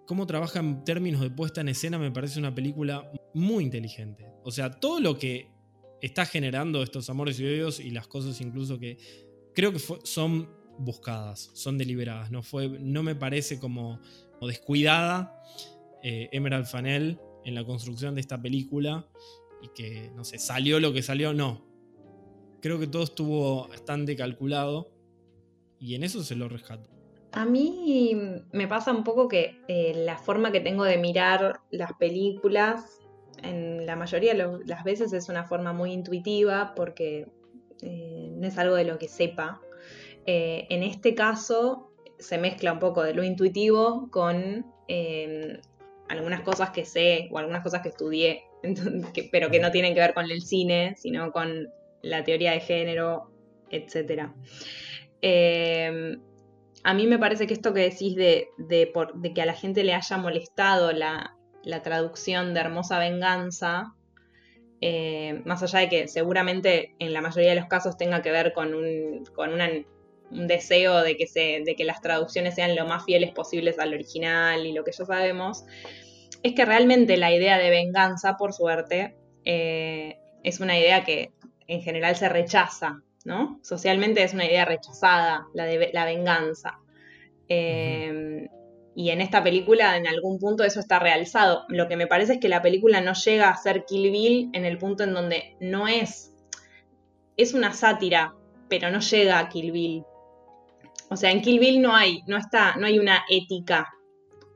Cómo 0.07 0.25
trabaja 0.25 0.61
en 0.61 0.85
términos 0.85 1.19
de 1.19 1.29
puesta 1.29 1.59
en 1.59 1.67
escena 1.67 1.99
me 1.99 2.09
parece 2.09 2.39
una 2.39 2.55
película 2.55 3.11
muy 3.33 3.65
inteligente. 3.65 4.31
O 4.45 4.51
sea, 4.51 4.71
todo 4.71 5.01
lo 5.01 5.19
que 5.19 5.51
está 6.01 6.25
generando 6.25 6.83
estos 6.83 7.09
amores 7.09 7.37
y 7.41 7.45
odios 7.45 7.81
y 7.81 7.89
las 7.89 8.07
cosas 8.07 8.39
incluso 8.39 8.79
que 8.79 8.97
creo 9.53 9.73
que 9.73 9.79
son 10.05 10.49
buscadas, 10.79 11.51
son 11.53 11.77
deliberadas. 11.77 12.31
No, 12.31 12.43
fue, 12.43 12.69
no 12.79 13.03
me 13.03 13.13
parece 13.13 13.59
como, 13.59 13.99
descuidada 14.47 15.41
eh, 16.07 16.29
Emerald 16.33 16.67
Fanel 16.67 17.19
en 17.45 17.55
la 17.55 17.65
construcción 17.65 18.13
de 18.13 18.21
esta 18.21 18.39
película 18.39 19.07
y 19.63 19.69
que, 19.69 20.11
no 20.13 20.23
sé, 20.23 20.37
salió 20.37 20.79
lo 20.79 20.93
que 20.93 21.01
salió, 21.01 21.33
no. 21.33 21.65
Creo 22.61 22.79
que 22.79 22.85
todo 22.85 23.01
estuvo 23.01 23.67
bastante 23.67 24.15
calculado 24.15 24.91
y 25.79 25.95
en 25.95 26.03
eso 26.03 26.23
se 26.23 26.35
lo 26.35 26.47
rescato. 26.47 26.91
A 27.31 27.45
mí 27.45 28.15
me 28.51 28.67
pasa 28.67 28.91
un 28.91 29.03
poco 29.03 29.27
que 29.27 29.59
eh, 29.67 29.93
la 30.05 30.19
forma 30.19 30.51
que 30.51 30.59
tengo 30.59 30.83
de 30.83 30.99
mirar 30.99 31.61
las 31.71 31.93
películas 31.93 32.99
en 33.41 33.87
la 33.87 33.95
mayoría 33.95 34.35
de 34.35 34.59
las 34.67 34.83
veces 34.83 35.11
es 35.11 35.27
una 35.27 35.45
forma 35.45 35.73
muy 35.73 35.91
intuitiva 35.91 36.75
porque 36.75 37.27
eh, 37.81 38.29
no 38.31 38.45
es 38.45 38.59
algo 38.59 38.75
de 38.75 38.85
lo 38.85 38.99
que 38.99 39.07
sepa. 39.07 39.59
En 40.27 40.83
este 40.83 41.15
caso 41.15 41.91
se 42.19 42.37
mezcla 42.37 42.73
un 42.73 42.79
poco 42.79 43.01
de 43.01 43.15
lo 43.15 43.23
intuitivo 43.23 44.07
con 44.11 44.65
algunas 46.07 46.41
cosas 46.41 46.71
que 46.71 46.85
sé 46.85 47.27
o 47.31 47.37
algunas 47.37 47.63
cosas 47.63 47.81
que 47.81 47.89
estudié, 47.89 48.43
pero 49.31 49.49
que 49.49 49.59
no 49.59 49.71
tienen 49.71 49.93
que 49.93 49.99
ver 49.99 50.13
con 50.13 50.29
el 50.29 50.41
cine, 50.41 50.95
sino 50.97 51.31
con 51.31 51.69
la 52.01 52.23
teoría 52.23 52.51
de 52.51 52.59
género, 52.59 53.31
etc. 53.69 54.29
Em, 55.21 56.21
a 56.83 56.93
mí 56.93 57.07
me 57.07 57.17
parece 57.17 57.47
que 57.47 57.53
esto 57.53 57.73
que 57.73 57.81
decís 57.81 58.15
de, 58.15 58.47
que 59.33 59.41
a 59.41 59.45
la 59.45 59.53
gente 59.53 59.83
le 59.83 59.93
haya 59.93 60.17
molestado 60.17 60.91
la, 60.91 61.35
la 61.63 61.81
traducción 61.81 62.53
de 62.53 62.59
Hermosa 62.59 62.99
Venganza, 62.99 63.95
eh, 64.81 65.41
más 65.45 65.63
allá 65.63 65.79
de 65.79 65.89
que 65.89 66.07
seguramente 66.07 66.95
en 66.99 67.13
la 67.13 67.21
mayoría 67.21 67.51
de 67.51 67.59
los 67.59 67.67
casos 67.67 67.97
tenga 67.97 68.21
que 68.21 68.31
ver 68.31 68.53
con 68.53 68.75
un, 68.75 69.23
deseo 70.31 71.01
de 71.01 71.17
que, 71.17 71.27
se, 71.27 71.61
de 71.65 71.75
que 71.75 71.83
las 71.83 72.01
traducciones 72.01 72.55
sean 72.55 72.75
lo 72.75 72.85
más 72.85 73.05
fieles 73.05 73.31
posibles 73.31 73.79
al 73.79 73.93
original 73.93 74.65
y 74.65 74.73
lo 74.73 74.83
que 74.83 74.91
ya 74.91 75.05
sabemos, 75.05 75.65
es 76.43 76.53
que 76.53 76.65
realmente 76.65 77.17
la 77.17 77.33
idea 77.33 77.57
de 77.57 77.69
venganza, 77.69 78.37
por 78.37 78.53
suerte, 78.53 79.15
eh, 79.45 80.17
es 80.43 80.59
una 80.59 80.77
idea 80.77 81.03
que 81.03 81.31
en 81.67 81.81
general 81.81 82.15
se 82.15 82.29
rechaza, 82.29 83.01
¿no? 83.23 83.59
Socialmente 83.63 84.23
es 84.23 84.33
una 84.33 84.45
idea 84.45 84.65
rechazada, 84.65 85.47
la 85.53 85.65
de 85.65 85.89
la 85.93 86.05
venganza. 86.05 86.79
Eh, 87.47 88.47
y 88.95 89.09
en 89.09 89.19
esta 89.19 89.43
película 89.43 89.97
en 89.97 90.07
algún 90.07 90.39
punto 90.39 90.63
eso 90.63 90.79
está 90.79 90.99
realzado. 90.99 91.65
Lo 91.67 91.87
que 91.89 91.97
me 91.97 92.07
parece 92.07 92.33
es 92.33 92.39
que 92.39 92.47
la 92.47 92.61
película 92.61 93.01
no 93.01 93.13
llega 93.13 93.49
a 93.49 93.57
ser 93.57 93.83
Kill 93.85 94.09
Bill 94.09 94.49
en 94.53 94.63
el 94.63 94.77
punto 94.77 95.03
en 95.03 95.13
donde 95.13 95.57
no 95.59 95.87
es. 95.87 96.33
Es 97.35 97.53
una 97.53 97.73
sátira, 97.73 98.33
pero 98.69 98.89
no 98.89 99.01
llega 99.01 99.39
a 99.39 99.49
Kill 99.49 99.73
Bill. 99.73 100.05
O 101.09 101.17
sea, 101.17 101.31
en 101.31 101.41
Kill 101.41 101.59
Bill 101.59 101.81
no 101.81 101.95
hay, 101.95 102.21
no 102.27 102.37
está, 102.37 102.75
no 102.77 102.87
hay 102.87 102.99
una 102.99 103.23
ética. 103.29 103.91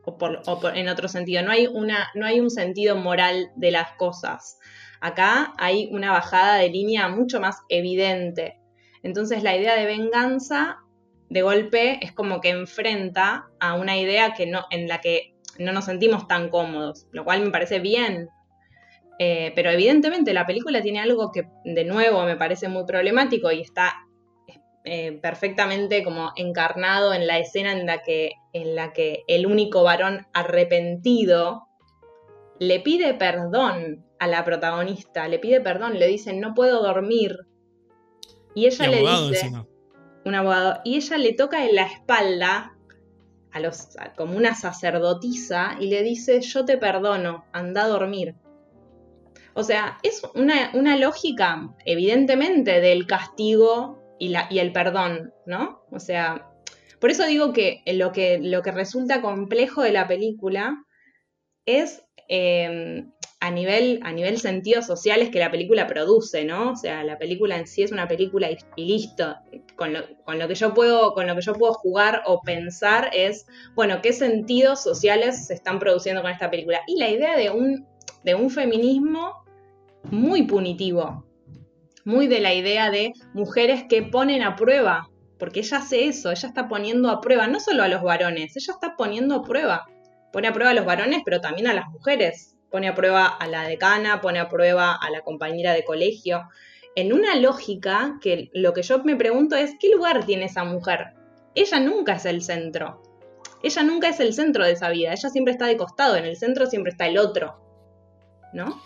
O, 0.06 0.18
por, 0.18 0.42
en 0.76 0.90
otro 0.90 1.08
sentido, 1.08 1.44
no 1.44 1.52
hay, 1.52 1.68
una, 1.68 2.10
no 2.16 2.26
hay 2.26 2.40
un 2.40 2.50
sentido 2.50 2.96
moral 2.96 3.52
de 3.56 3.72
las 3.72 3.92
cosas. 3.94 4.58
Acá 5.02 5.54
hay 5.58 5.90
una 5.92 6.12
bajada 6.12 6.56
de 6.56 6.70
línea 6.70 7.08
mucho 7.10 7.40
más 7.40 7.58
evidente. 7.70 8.60
Entonces 9.04 9.44
la 9.44 9.56
idea 9.56 9.76
de 9.76 9.86
venganza 9.86 10.80
de 11.30 11.42
golpe 11.42 12.00
es 12.02 12.12
como 12.12 12.42
que 12.42 12.50
enfrenta 12.50 13.48
a 13.60 13.76
una 13.76 13.98
idea 13.98 14.34
que 14.34 14.48
no, 14.48 14.66
en 14.72 14.88
la 14.88 15.00
que 15.00 15.36
no 15.60 15.72
nos 15.74 15.86
sentimos 15.86 16.28
tan 16.28 16.50
cómodos, 16.50 17.08
lo 17.12 17.24
cual 17.24 17.42
me 17.42 17.52
parece 17.52 17.80
bien. 17.80 18.30
Eh, 19.20 19.52
pero 19.54 19.70
evidentemente 19.70 20.34
la 20.34 20.46
película 20.46 20.82
tiene 20.82 21.02
algo 21.02 21.32
que 21.32 21.48
de 21.66 21.84
nuevo 21.84 22.24
me 22.24 22.38
parece 22.38 22.70
muy 22.70 22.86
problemático 22.86 23.52
y 23.52 23.62
está 23.62 23.94
eh, 24.86 25.20
perfectamente 25.22 26.04
como 26.04 26.32
encarnado 26.36 27.14
en 27.14 27.28
la 27.28 27.40
escena 27.40 27.74
en 27.74 27.86
la, 27.86 28.02
que, 28.02 28.34
en 28.54 28.76
la 28.76 28.94
que 28.94 29.24
el 29.28 29.46
único 29.46 29.84
varón 29.84 30.28
arrepentido 30.34 31.68
le 32.60 32.80
pide 32.80 33.14
perdón 33.14 34.06
a 34.20 34.28
la 34.28 34.44
protagonista, 34.44 35.28
le 35.28 35.40
pide 35.40 35.62
perdón, 35.62 36.00
le 36.00 36.08
dice 36.08 36.34
no 36.34 36.54
puedo 36.54 36.82
dormir. 36.82 37.38
Y 38.56 38.66
ella 38.66 38.88
le 38.88 39.00
dice 39.00 39.52
un 40.26 40.36
abogado, 40.36 40.82
y 40.84 40.96
ella 40.98 41.18
le 41.18 41.34
toca 41.34 41.66
en 41.66 41.76
la 41.76 41.84
espalda 41.84 42.76
a 43.52 43.60
los, 43.60 43.90
como 44.16 44.38
una 44.38 44.54
sacerdotisa 44.54 45.78
y 45.80 45.88
le 45.88 46.04
dice, 46.04 46.42
yo 46.42 46.66
te 46.66 46.78
perdono, 46.78 47.46
anda 47.52 47.84
a 47.84 47.88
dormir. 47.88 48.36
O 49.54 49.64
sea, 49.64 49.98
es 50.04 50.22
una, 50.36 50.98
lógica, 50.98 51.74
evidentemente, 51.86 52.80
del 52.80 53.08
castigo 53.08 53.99
y, 54.20 54.30
la, 54.30 54.48
y 54.50 54.60
el 54.60 54.72
perdón, 54.72 55.34
¿no? 55.46 55.82
O 55.92 56.00
sea, 56.00 56.50
por 57.00 57.10
eso 57.10 57.26
digo 57.26 57.54
que 57.54 57.82
lo 57.86 58.12
que, 58.12 58.40
lo 58.40 58.62
que 58.62 58.72
resulta 58.72 59.22
complejo 59.22 59.82
de 59.82 59.92
la 59.92 60.08
película 60.08 60.86
es 61.66 62.04
em, 62.28 63.12
a, 63.40 63.52
nivel, 63.52 64.00
a 64.04 64.12
nivel 64.12 64.38
sentidos 64.40 64.86
sociales 64.86 65.30
que 65.30 65.40
la 65.40 65.52
película 65.52 65.88
produce, 65.88 66.44
¿no? 66.44 66.72
O 66.72 66.76
sea, 66.76 67.04
la 67.04 67.18
película 67.18 67.58
en 67.58 67.68
sí 67.68 67.84
es 67.84 67.92
una 67.92 68.08
película 68.08 68.50
y, 68.52 68.86
listo. 68.86 69.36
Con 69.76 69.94
lo, 69.94 70.02
con 70.26 70.40
lo, 70.40 70.48
que 70.48 70.56
yo 70.56 70.74
puedo, 70.74 71.14
con 71.14 71.26
lo 71.26 71.36
que 71.36 71.42
yo 71.42 71.54
puedo 71.54 71.74
jugar 71.74 72.24
o 72.26 72.42
pensar 72.42 73.10
es, 73.14 73.46
bueno, 73.76 74.02
¿qué 74.02 74.12
sentidos 74.12 74.84
sociales 74.84 75.48
se 75.48 75.54
están 75.54 75.80
produciendo 75.80 76.22
con 76.22 76.32
esta 76.32 76.52
película? 76.52 76.82
Y 76.88 76.98
la 76.98 77.10
idea 77.10 77.38
de 77.38 77.50
un, 77.50 77.88
de 78.24 78.36
un 78.36 78.50
feminismo 78.50 79.36
muy 80.12 80.44
punitivo, 80.44 81.26
muy 82.06 82.28
de 82.28 82.40
la 82.40 82.54
idea 82.54 82.92
de 82.92 83.14
mujeres 83.34 83.84
que 83.90 84.04
ponen 84.04 84.42
a 84.44 84.56
prueba, 84.56 85.10
porque 85.38 85.62
ella 85.62 85.78
hace 85.78 86.06
eso, 86.06 86.32
ella 86.32 86.48
está 86.48 86.68
poniendo 86.68 87.10
a 87.10 87.22
prueba, 87.22 87.48
no 87.48 87.60
solo 87.60 87.84
a 87.84 87.88
los 87.88 88.04
varones, 88.04 88.56
ella 88.58 88.74
está 88.74 88.96
poniendo 88.98 89.36
a 89.36 89.44
prueba. 89.44 89.88
Pone 90.32 90.48
a 90.48 90.54
prueba 90.54 90.72
a 90.72 90.74
los 90.76 90.86
varones, 90.86 91.22
pero 91.26 91.42
también 91.42 91.68
a 91.68 91.74
las 91.74 91.88
mujeres. 91.90 92.56
Pone 92.70 92.88
a 92.88 92.94
prueba 92.94 93.26
a 93.26 93.48
la 93.48 93.68
decana, 93.68 94.22
pone 94.22 94.40
a 94.40 94.50
prueba 94.50 94.96
a 94.96 95.10
la 95.10 95.22
compañera 95.22 95.74
de 95.74 95.84
colegio. 95.84 96.44
En 96.96 97.14
una 97.14 97.36
lógica 97.36 98.20
que 98.22 98.50
lo 98.54 98.74
que 98.74 98.84
yo 98.84 99.04
me 99.04 99.16
pregunto 99.16 99.56
es, 99.56 99.72
¿qué 99.80 99.90
lugar 99.90 100.26
tiene 100.26 100.46
esa 100.46 100.66
mujer? 100.66 101.14
Ella 101.56 101.80
nunca 101.80 102.14
es 102.14 102.26
el 102.26 102.44
centro. 102.44 103.02
Ella 103.64 103.84
nunca 103.84 104.10
es 104.10 104.20
el 104.20 104.34
centro 104.34 104.66
de 104.66 104.74
esa 104.74 104.90
vida. 104.90 105.14
Ella 105.14 105.30
siempre 105.30 105.52
está 105.52 105.66
de 105.66 105.78
costado. 105.78 106.16
En 106.16 106.26
el 106.26 106.38
centro 106.38 106.68
siempre 106.68 106.92
está 106.92 107.08
el 107.08 107.18
otro. 107.18 107.60
¿No? 108.54 108.82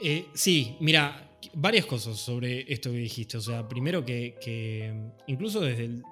Eh, 0.00 0.26
sí, 0.34 0.76
mira, 0.80 1.31
varias 1.54 1.86
cosas 1.86 2.16
sobre 2.18 2.72
esto 2.72 2.90
que 2.90 2.98
dijiste. 2.98 3.36
O 3.36 3.40
sea, 3.40 3.68
primero 3.68 4.04
que, 4.04 4.94
incluso 5.26 5.60
desde 5.60 5.84
el, 5.86 6.02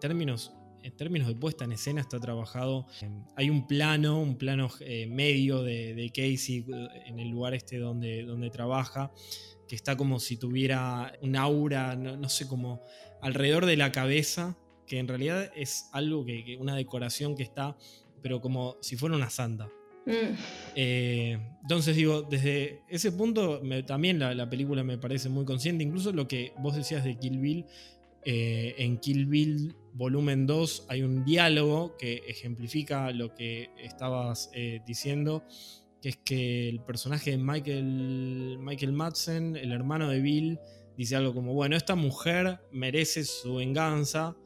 términos, 0.00 0.52
en 0.82 0.96
términos 0.96 1.28
de 1.28 1.34
puesta 1.34 1.64
en 1.64 1.72
escena 1.72 2.00
está 2.00 2.20
trabajado. 2.20 2.86
Eh, 3.00 3.08
hay 3.36 3.50
un 3.50 3.66
plano, 3.66 4.20
un 4.20 4.36
plano 4.36 4.70
eh, 4.80 5.06
medio 5.06 5.62
de, 5.62 6.10
Casey 6.14 6.64
en 7.06 7.18
el 7.18 7.28
lugar 7.28 7.54
este 7.54 7.78
donde, 7.78 8.24
donde 8.24 8.50
trabaja, 8.50 9.12
que 9.68 9.76
está 9.76 9.96
como 9.96 10.20
si 10.20 10.36
tuviera 10.36 11.12
un 11.22 11.36
aura, 11.36 11.96
no, 11.96 12.28
sé, 12.28 12.46
como 12.46 12.82
alrededor 13.22 13.66
de 13.66 13.76
la 13.76 13.92
cabeza, 13.92 14.56
que 14.86 14.98
en 14.98 15.08
realidad 15.08 15.50
es 15.56 15.88
algo 15.92 16.24
que, 16.24 16.56
una 16.60 16.76
decoración 16.76 17.34
que 17.34 17.42
está, 17.42 17.76
pero 18.22 18.40
como 18.40 18.76
si 18.80 18.96
fuera 18.96 19.16
una 19.16 19.30
santa. 19.30 19.70
Mm. 20.06 20.34
Eh, 20.76 21.38
entonces 21.62 21.96
digo, 21.96 22.22
desde 22.22 22.82
ese 22.88 23.12
punto 23.12 23.62
también 23.86 24.18
la, 24.18 24.50
película 24.50 24.84
me 24.84 24.98
parece 24.98 25.28
muy 25.28 25.44
consciente, 25.44 25.82
incluso 25.82 26.12
lo 26.12 26.28
que 26.28 26.52
vos 26.58 26.76
decías 26.76 27.04
de 27.04 27.16
Kill 27.16 27.38
Bill, 27.38 27.64
eh, 28.24 28.74
en 28.78 28.98
Kill 28.98 29.26
Bill 29.26 29.74
volumen 29.94 30.46
2 30.46 30.86
hay 30.88 31.02
un 31.02 31.24
diálogo 31.24 31.96
que 31.96 32.22
ejemplifica 32.26 33.10
lo 33.12 33.34
que 33.34 33.70
estabas 33.78 34.50
eh, 34.52 34.80
diciendo, 34.86 35.44
que 36.02 36.10
es 36.10 36.16
que 36.18 36.68
el 36.68 36.80
personaje 36.80 37.30
de 37.30 37.38
Michael, 37.38 38.58
Michael 38.60 38.92
Madsen, 38.92 39.56
el 39.56 39.72
hermano 39.72 40.08
de 40.08 40.20
Bill, 40.20 40.58
dice 40.98 41.16
algo 41.16 41.34
como, 41.34 41.54
bueno, 41.54 41.76
esta 41.76 41.94
mujer 41.94 42.60
merece 42.72 43.24
su 43.24 43.54
venganza 43.54 44.36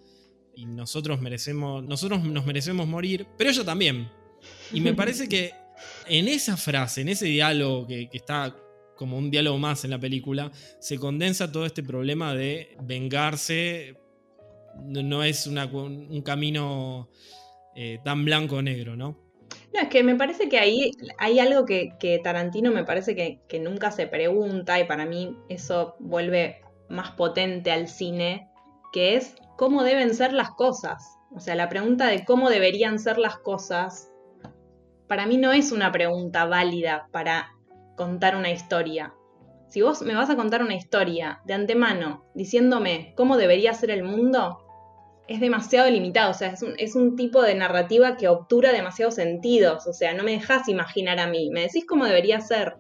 y 0.55 0.66
nosotros 0.66 1.21
merecemos, 1.21 1.85
nosotros 1.85 2.23
nos 2.25 2.47
merecemos 2.47 2.87
morir, 2.87 3.27
pero 3.37 3.51
ella 3.51 3.64
también. 3.64 4.18
Y 4.73 4.81
me 4.81 4.95
parece 4.95 5.29
que 5.29 5.53
en 6.07 6.29
esa 6.29 6.57
frase, 6.57 7.03
en 7.03 7.09
ese 7.09 7.27
diálogo 7.27 7.87
que, 7.87 8.09
está 8.13 8.55
como 8.97 9.17
un 9.17 9.31
diálogo 9.31 9.59
más 9.59 9.85
en 9.85 9.91
la 9.91 9.99
película, 9.99 10.51
se 10.81 10.99
condensa 10.99 11.53
todo 11.53 11.67
este 11.67 11.83
problema 11.83 12.35
de 12.35 12.77
vengarse. 12.83 13.97
No, 14.85 15.23
es 15.23 15.47
un 15.47 16.23
camino 16.25 17.09
eh, 17.75 17.99
tan 18.05 18.25
blanco 18.25 18.57
o 18.57 18.63
negro, 18.63 18.97
¿no? 18.97 19.17
No, 19.73 19.81
es 19.81 19.89
que 19.89 20.03
me 20.03 20.17
parece 20.17 20.49
que 20.49 20.59
ahí 20.59 20.93
hay 21.19 21.39
algo 21.39 21.65
que, 21.65 22.21
Tarantino 22.23 22.73
me 22.73 22.85
parece 22.85 23.15
que, 23.15 23.41
que, 23.49 23.61
nunca 23.61 23.91
se 23.91 24.07
pregunta 24.07 24.81
y 24.81 24.85
para 24.85 25.05
mí 25.05 25.37
eso 25.49 25.97
vuelve 25.99 26.63
más 26.89 27.13
potente 27.13 27.71
al 27.71 27.89
cine, 27.89 28.49
que 28.93 29.17
es 29.17 29.35
cómo 29.57 29.85
deben 29.85 30.15
ser 30.15 30.33
las 30.33 30.51
cosas. 30.51 31.19
O 31.35 31.41
sea, 31.41 31.55
la 31.55 31.69
pregunta 31.69 32.07
de 32.07 32.25
cómo 32.25 32.49
deberían 32.49 32.99
ser 32.99 33.19
las 33.19 33.39
cosas 33.39 34.08
para 35.09 35.27
mí 35.27 35.38
no 35.38 35.53
es 35.53 35.73
una 35.73 35.90
pregunta 35.90 36.44
válida 36.44 37.09
para 37.11 37.55
contar 37.97 38.37
una 38.37 38.51
historia. 38.51 39.14
Si 39.68 39.83
vos 39.83 40.03
me 40.03 40.14
vas 40.14 40.31
a 40.31 40.37
contar 40.37 40.62
una 40.62 40.75
historia 40.75 41.40
de 41.47 41.55
antemano 41.55 42.25
diciéndome 42.35 43.12
cómo 43.16 43.37
debería 43.37 43.75
ser 43.75 43.90
el 43.90 44.05
mundo, 44.05 44.64
es 45.27 45.40
demasiado 45.40 45.90
limitado, 45.90 46.31
o 46.31 46.35
sea, 46.35 46.55
es 46.79 46.94
un, 46.94 47.16
tipo 47.16 47.42
de 47.42 47.55
narrativa 47.55 48.16
que 48.16 48.29
obtura 48.29 48.73
demasiados 48.73 49.16
sentidos, 49.16 49.87
o 49.87 49.92
sea, 49.92 50.14
no 50.14 50.25
me 50.25 50.33
dejas 50.33 50.68
imaginar 50.68 51.18
a 51.18 51.27
mí, 51.27 51.51
me 51.51 51.62
decís 51.62 51.85
cómo 51.87 52.07
debería 52.07 52.40
ser. 52.40 52.77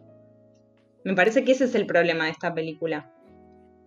Me 1.04 1.14
parece 1.14 1.44
que 1.44 1.52
ese 1.52 1.64
es 1.64 1.74
el 1.74 1.84
problema 1.84 2.24
de 2.24 2.30
esta 2.30 2.54
película. 2.54 3.12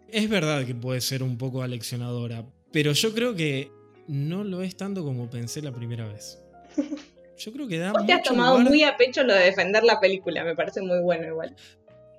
Es 0.07 0.29
verdad 0.29 0.65
que 0.65 0.75
puede 0.75 1.01
ser 1.01 1.23
un 1.23 1.37
poco 1.37 1.63
aleccionadora, 1.63 2.45
pero 2.71 2.91
yo 2.91 3.13
creo 3.13 3.35
que 3.35 3.71
no 4.07 4.43
lo 4.43 4.61
es 4.61 4.77
tanto 4.77 5.03
como 5.03 5.29
pensé 5.29 5.61
la 5.61 5.71
primera 5.71 6.07
vez. 6.07 6.43
Yo 7.43 7.51
creo 7.51 7.67
que 7.67 7.77
da. 7.77 7.91
Vos 7.91 8.05
te 8.05 8.13
has 8.13 8.23
tomado 8.23 8.59
muy 8.59 8.83
a 8.83 8.97
pecho 8.97 9.23
lo 9.23 9.33
de 9.33 9.45
defender 9.45 9.83
la 9.83 9.99
película, 9.99 10.43
me 10.43 10.55
parece 10.55 10.81
muy 10.81 10.99
bueno 11.01 11.27
igual. 11.27 11.55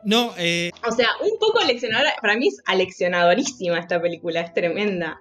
No, 0.05 0.35
eh. 0.37 0.71
O 0.89 0.93
sea, 0.93 1.09
un 1.23 1.39
poco 1.39 1.61
aleccionadora. 1.61 2.13
Para 2.21 2.37
mí 2.37 2.49
es 2.49 2.61
aleccionadorísima 2.67 3.79
esta 3.79 4.01
película, 4.03 4.41
es 4.41 4.53
tremenda. 4.53 5.21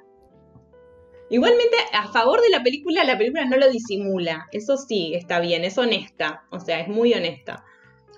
Igualmente, 1.30 1.78
a 1.94 2.12
favor 2.12 2.42
de 2.42 2.50
la 2.50 2.62
película, 2.64 3.04
la 3.04 3.18
película 3.18 3.46
no 3.46 3.58
lo 3.58 3.70
disimula. 3.70 4.48
Eso 4.52 4.76
sí, 4.78 5.14
está 5.14 5.40
bien, 5.40 5.64
es 5.64 5.78
honesta. 5.78 6.44
O 6.50 6.60
sea, 6.60 6.82
es 6.82 6.88
muy 6.88 7.14
honesta. 7.14 7.64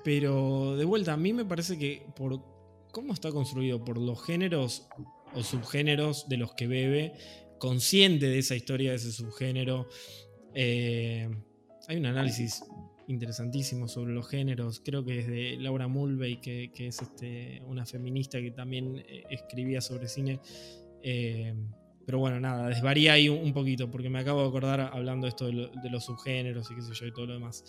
Pero 0.04 0.76
de 0.78 0.86
vuelta, 0.86 1.14
a 1.14 1.18
mí 1.18 1.34
me 1.34 1.46
parece 1.46 1.78
que 1.78 2.06
por 2.16 2.40
cómo 2.92 3.14
está 3.14 3.32
construido, 3.32 3.84
por 3.84 3.98
los 3.98 4.24
géneros 4.24 4.88
o 5.36 5.44
subgéneros 5.44 6.28
de 6.30 6.38
los 6.38 6.54
que 6.54 6.68
bebe, 6.68 7.14
consciente 7.60 8.28
de 8.28 8.40
esa 8.40 8.56
historia, 8.56 8.92
de 8.92 8.98
ese 8.98 9.12
subgénero. 9.12 9.88
Eh, 10.56 11.30
hay 11.88 11.98
un 11.98 12.06
análisis 12.06 12.64
interesantísimo 13.08 13.88
sobre 13.88 14.14
los 14.14 14.28
géneros, 14.28 14.82
creo 14.84 15.04
que 15.04 15.20
es 15.20 15.28
de 15.28 15.58
Laura 15.60 15.88
Mulvey, 15.88 16.40
que, 16.40 16.72
es 16.76 17.02
este, 17.02 17.62
una 17.68 17.86
feminista 17.86 18.40
que 18.40 18.52
también 18.52 18.98
eh, 19.08 19.24
escribía 19.30 19.82
sobre 19.82 20.08
cine. 20.08 20.40
Eh, 21.02 21.54
pero 22.06 22.20
bueno, 22.20 22.40
nada, 22.40 22.68
desvaría 22.68 23.14
ahí 23.14 23.30
un, 23.30 23.54
poquito, 23.54 23.90
porque 23.90 24.10
me 24.10 24.20
acabo 24.20 24.42
de 24.42 24.48
acordar 24.48 24.82
hablando 24.82 25.28
esto 25.28 25.48
de, 25.48 25.70
los 25.90 26.06
subgéneros 26.06 26.70
y 26.72 26.76
qué 26.76 26.82
sé 26.82 26.94
yo 26.94 27.06
y 27.06 27.14
todo 27.14 27.28
lo 27.28 27.34
demás. 27.34 27.64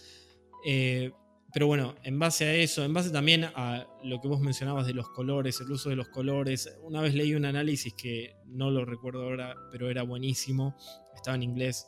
Eh, 0.66 1.12
pero 1.53 1.68
bueno, 1.68 1.94
en 2.03 2.18
base 2.18 2.44
a 2.46 2.55
eso, 2.55 2.85
en 2.85 2.92
base 2.92 3.11
también 3.11 3.44
a 3.44 3.87
lo 4.03 4.20
que 4.20 4.27
vos 4.27 4.40
mencionabas 4.40 4.88
de 4.88 4.94
los 4.94 5.09
colores, 5.11 5.61
el 5.61 5.70
uso 5.70 5.88
de 5.88 5.94
los 5.96 6.09
colores, 6.09 6.77
una 6.83 7.00
vez 7.00 7.14
leí 7.14 7.35
un 7.35 7.44
análisis 7.44 7.94
que 7.94 8.35
no 8.46 8.72
lo 8.72 8.85
recuerdo 8.85 9.22
ahora, 9.22 9.55
pero 9.70 9.88
era 9.88 10.03
buenísimo, 10.03 10.77
estaba 11.14 11.37
en 11.37 11.44
inglés, 11.44 11.87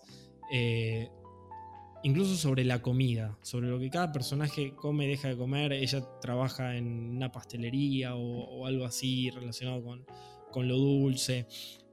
incluso 2.02 2.37
sobre 2.37 2.64
la 2.64 2.82
comida, 2.82 3.38
sobre 3.42 3.68
lo 3.68 3.78
que 3.78 3.90
cada 3.90 4.12
personaje 4.12 4.74
come 4.74 5.06
deja 5.06 5.28
de 5.28 5.37
comer. 5.37 5.72
Ella 5.72 6.04
trabaja 6.20 6.76
en 6.76 7.16
una 7.16 7.32
pastelería 7.32 8.14
o, 8.14 8.66
algo 8.66 8.85
así 8.85 9.30
relacionado 9.30 9.82
con, 10.52 10.68
lo 10.68 10.76
dulce. 10.76 11.46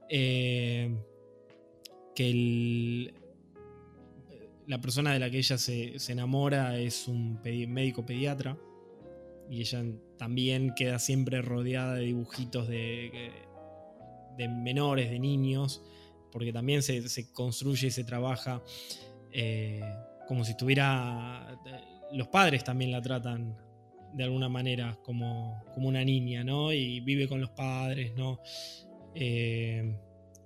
Eh, 0.08 0.94
que 2.14 3.12
la 4.66 4.80
persona 4.80 5.12
de 5.12 5.18
la 5.18 5.30
que 5.30 5.38
ella 5.38 5.58
se, 5.58 5.96
enamora 6.08 6.78
es 6.78 7.08
un 7.08 7.40
médico 7.42 8.06
pediatra 8.06 8.56
y 9.50 9.60
ella 9.60 9.84
también 10.16 10.74
queda 10.74 10.98
siempre 10.98 11.42
rodeada 11.42 11.96
de 11.96 12.04
dibujitos 12.06 12.68
de, 12.68 13.32
de 14.38 14.48
menores, 14.48 15.10
de 15.10 15.18
niños, 15.18 15.82
porque 16.32 16.52
también 16.52 16.82
se, 16.82 17.08
se 17.08 17.30
construye 17.32 17.88
y 17.88 17.90
se 17.90 18.04
trabaja 18.04 18.62
eh, 19.34 19.82
como 20.26 20.44
si 20.44 20.52
estuviera... 20.52 21.58
Eh, 21.66 21.80
los 22.12 22.28
padres 22.28 22.62
también 22.62 22.92
la 22.92 23.02
tratan 23.02 23.56
de 24.12 24.24
alguna 24.24 24.48
manera 24.48 24.96
como, 25.02 25.64
como 25.74 25.88
una 25.88 26.04
niña, 26.04 26.44
¿no? 26.44 26.72
Y 26.72 27.00
vive 27.00 27.28
con 27.28 27.40
los 27.40 27.50
padres, 27.50 28.14
¿no? 28.14 28.40
Eh, 29.14 29.96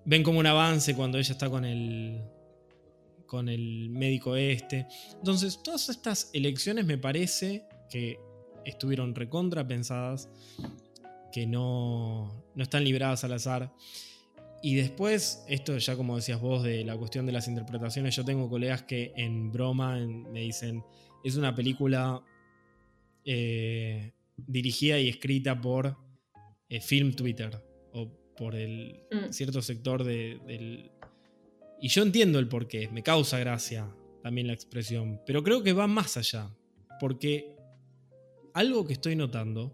ven 0.05 0.22
como 0.22 0.38
un 0.38 0.46
avance 0.46 0.94
cuando 0.96 1.18
ella 1.18 1.33
está 1.33 1.51
con 1.51 1.66
el, 1.66 2.22
con 3.27 3.51
el 3.51 3.90
médico 3.90 4.37
este. 4.37 4.87
Entonces, 5.12 5.62
todas 5.62 5.90
estas 5.90 6.31
elecciones 6.33 6.87
me 6.87 6.96
parece 6.96 7.66
que 7.90 8.18
estuvieron 8.64 9.14
recontra 9.14 9.66
pensadas, 9.68 10.31
que 11.31 11.46
no, 11.46 12.44
no 12.55 12.62
están 12.62 12.85
libradas 12.85 13.24
al 13.24 13.35
azar. 13.35 13.72
Y 14.62 14.75
después, 14.75 15.44
esto 15.49 15.79
ya 15.79 15.97
como 15.97 16.16
decías 16.16 16.40
vos 16.40 16.62
de 16.64 16.85
la 16.85 16.97
cuestión 16.97 17.27
de 17.27 17.33
las 17.33 17.47
interpretaciones, 17.49 18.16
yo 18.16 18.25
tengo 18.25 18.49
colegas 18.51 18.83
que 18.83 19.12
en 19.16 19.53
broma 19.53 19.97
me 20.05 20.40
dicen, 20.40 20.83
es 21.25 21.37
una 21.37 21.55
película 21.55 22.23
eh, 23.25 24.12
dirigida 24.37 24.99
y 24.99 25.09
escrita 25.09 25.61
por 25.61 25.97
eh, 26.68 26.81
Film 26.81 27.12
Twitter 27.14 27.62
o 27.92 28.09
por 28.37 28.55
el 28.55 29.01
Mm. 29.11 29.33
cierto 29.33 29.62
sector 29.62 30.03
de- 30.05 30.38
del... 30.47 30.90
Y 31.81 31.88
yo 31.88 32.03
entiendo 32.03 32.38
el 32.38 32.49
porqué, 32.49 32.88
me 32.88 33.03
causa 33.03 33.38
gracia 33.38 33.88
también 34.23 34.47
la 34.49 34.53
expresión, 34.55 35.21
pero 35.25 35.42
creo 35.44 35.62
que 35.62 35.73
va 35.73 35.87
más 35.87 36.16
allá, 36.16 36.51
porque 37.01 37.55
algo 38.55 38.85
que 38.87 38.94
estoy 38.94 39.14
notando, 39.14 39.73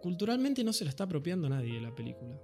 culturalmente 0.00 0.64
no 0.64 0.72
se 0.72 0.84
la 0.84 0.90
está 0.90 1.04
apropiando 1.04 1.48
nadie 1.48 1.74
de 1.74 1.80
la 1.80 1.94
película. 1.94 2.40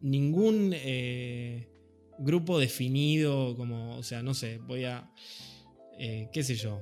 Ningún 0.00 0.72
eh, 0.74 1.68
grupo 2.18 2.58
definido 2.58 3.56
como, 3.56 3.96
o 3.96 4.02
sea, 4.02 4.22
no 4.22 4.34
sé, 4.34 4.58
voy 4.58 4.84
a, 4.84 5.12
eh, 5.98 6.28
qué 6.32 6.42
sé 6.42 6.54
yo, 6.54 6.80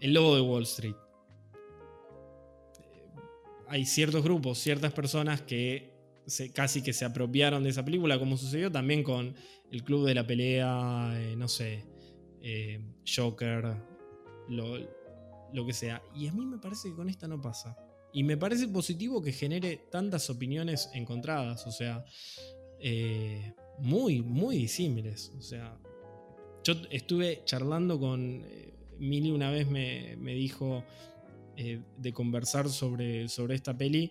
el, 0.00 0.14
lobo 0.14 0.36
de 0.36 0.40
Wall 0.40 0.62
Street. 0.64 0.94
Eh, 2.80 3.10
Hay 3.68 3.84
ciertos 3.84 4.22
grupos, 4.22 4.58
ciertas 4.58 4.92
personas 4.92 5.42
que 5.42 5.90
casi 6.54 6.82
que 6.82 6.92
se 6.92 7.04
apropiaron 7.04 7.64
de 7.64 7.70
esa 7.70 7.84
película, 7.84 8.18
como 8.18 8.36
sucedió 8.36 8.70
también 8.70 9.02
con 9.02 9.34
el 9.70 9.82
Club 9.82 10.06
de 10.06 10.14
la 10.14 10.26
Pelea, 10.26 11.14
no 11.36 11.48
sé, 11.48 11.84
Joker, 13.04 13.76
lo, 14.48 14.78
lo 15.52 15.66
que 15.66 15.72
sea. 15.72 16.02
Y 16.14 16.28
a 16.28 16.32
mí 16.32 16.46
me 16.46 16.58
parece 16.58 16.90
que 16.90 16.94
con 16.94 17.08
esta 17.08 17.26
no 17.26 17.40
pasa. 17.40 17.76
Y 18.12 18.24
me 18.24 18.36
parece 18.36 18.68
positivo 18.68 19.22
que 19.22 19.32
genere 19.32 19.86
tantas 19.90 20.28
opiniones 20.28 20.90
encontradas, 20.92 21.66
o 21.66 21.72
sea, 21.72 22.04
eh, 22.78 23.54
muy, 23.78 24.20
muy 24.22 24.56
disímiles. 24.56 25.32
O 25.38 25.42
sea, 25.42 25.78
yo 26.64 26.74
estuve 26.90 27.42
charlando 27.44 27.98
con 27.98 28.42
eh, 28.44 28.74
Mili 28.98 29.30
una 29.30 29.50
vez, 29.50 29.66
me, 29.66 30.16
me 30.16 30.34
dijo 30.34 30.84
eh, 31.56 31.80
de 31.98 32.12
conversar 32.12 32.68
sobre, 32.70 33.28
sobre 33.28 33.54
esta 33.54 33.76
peli 33.76 34.08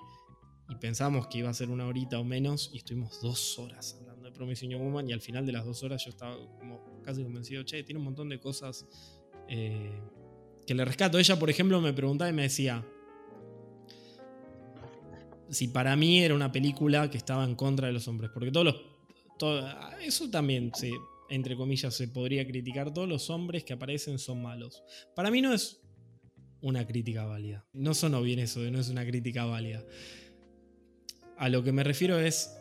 y 0.70 0.76
pensamos 0.76 1.28
que 1.28 1.40
iba 1.40 1.50
a 1.50 1.54
ser 1.54 1.70
una 1.70 1.88
horita 1.88 2.20
o 2.20 2.24
menos 2.24 2.70
y 2.72 2.78
estuvimos 2.78 3.20
dos 3.20 3.58
horas 3.58 3.98
hablando 4.00 4.26
de 4.26 4.32
Promising 4.32 4.70
Young 4.70 4.84
Woman 4.84 5.10
y 5.10 5.14
al 5.14 5.22
final 5.22 5.46
de 5.46 5.52
las 5.52 5.66
dos 5.66 5.82
horas 5.82 6.04
yo 6.06 6.12
estaba 6.12 6.36
como 6.60 7.02
casi 7.04 7.24
convencido, 7.24 7.64
che, 7.64 7.84
tiene 7.84 7.98
un 7.98 8.06
montón 8.06 8.30
de 8.30 8.40
cosas 8.40 8.86
eh, 9.50 10.00
que 10.68 10.76
le 10.76 10.86
rescato. 10.86 11.18
Ella, 11.18 11.40
por 11.40 11.50
ejemplo, 11.50 11.82
me 11.82 11.94
preguntaba 11.94 12.30
y 12.30 12.34
me 12.34 12.44
decía 12.44 12.86
si 15.52 15.68
para 15.68 15.96
mí 15.96 16.24
era 16.24 16.34
una 16.34 16.52
película 16.52 17.10
que 17.12 17.18
estaba 17.18 17.44
en 17.44 17.56
contra 17.56 17.88
de 17.88 17.94
los 17.94 18.08
hombres, 18.08 18.32
porque 18.34 18.52
todos 18.52 18.66
los... 18.66 18.76
todo- 19.38 19.68
eso 20.02 20.30
también, 20.30 20.72
se, 20.74 20.92
entre 21.30 21.56
comillas, 21.56 21.94
se 21.94 22.08
podría 22.08 22.48
criticar, 22.48 22.94
todos 22.94 23.08
los 23.08 23.30
hombres 23.30 23.64
que 23.64 23.74
aparecen 23.74 24.18
son 24.18 24.42
malos. 24.42 24.82
Para 25.16 25.30
mí 25.30 25.42
no 25.42 25.54
es 25.54 25.82
una 26.62 26.86
crítica 26.88 27.26
válida. 27.26 27.66
No 27.74 27.94
sonó 27.94 28.22
bien 28.22 28.40
eso 28.40 28.62
de 28.62 28.72
no 28.72 28.80
es 28.80 28.90
una 28.90 29.06
crítica 29.06 29.46
válida. 29.46 29.84
A 31.38 31.50
lo 31.50 31.64
que 31.64 31.72
me 31.72 31.84
refiero 31.84 32.20
es. 32.20 32.56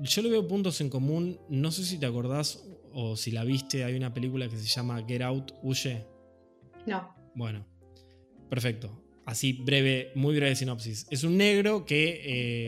Yo 0.00 0.22
le 0.22 0.30
veo 0.30 0.48
puntos 0.48 0.80
en 0.80 0.88
común. 0.88 1.38
No 1.50 1.70
sé 1.70 1.84
si 1.84 1.98
te 1.98 2.06
acordás 2.06 2.64
o 2.94 3.14
si 3.16 3.30
la 3.30 3.44
viste. 3.44 3.84
Hay 3.84 3.94
una 3.94 4.14
película 4.14 4.48
que 4.48 4.56
se 4.56 4.66
llama 4.66 5.04
Get 5.06 5.20
Out, 5.20 5.52
Huye. 5.62 6.06
No. 6.86 7.14
Bueno, 7.34 7.66
perfecto. 8.48 8.99
Así 9.26 9.52
breve, 9.52 10.12
muy 10.14 10.34
breve 10.34 10.56
sinopsis. 10.56 11.06
Es 11.10 11.24
un 11.24 11.36
negro 11.36 11.84
que 11.84 12.20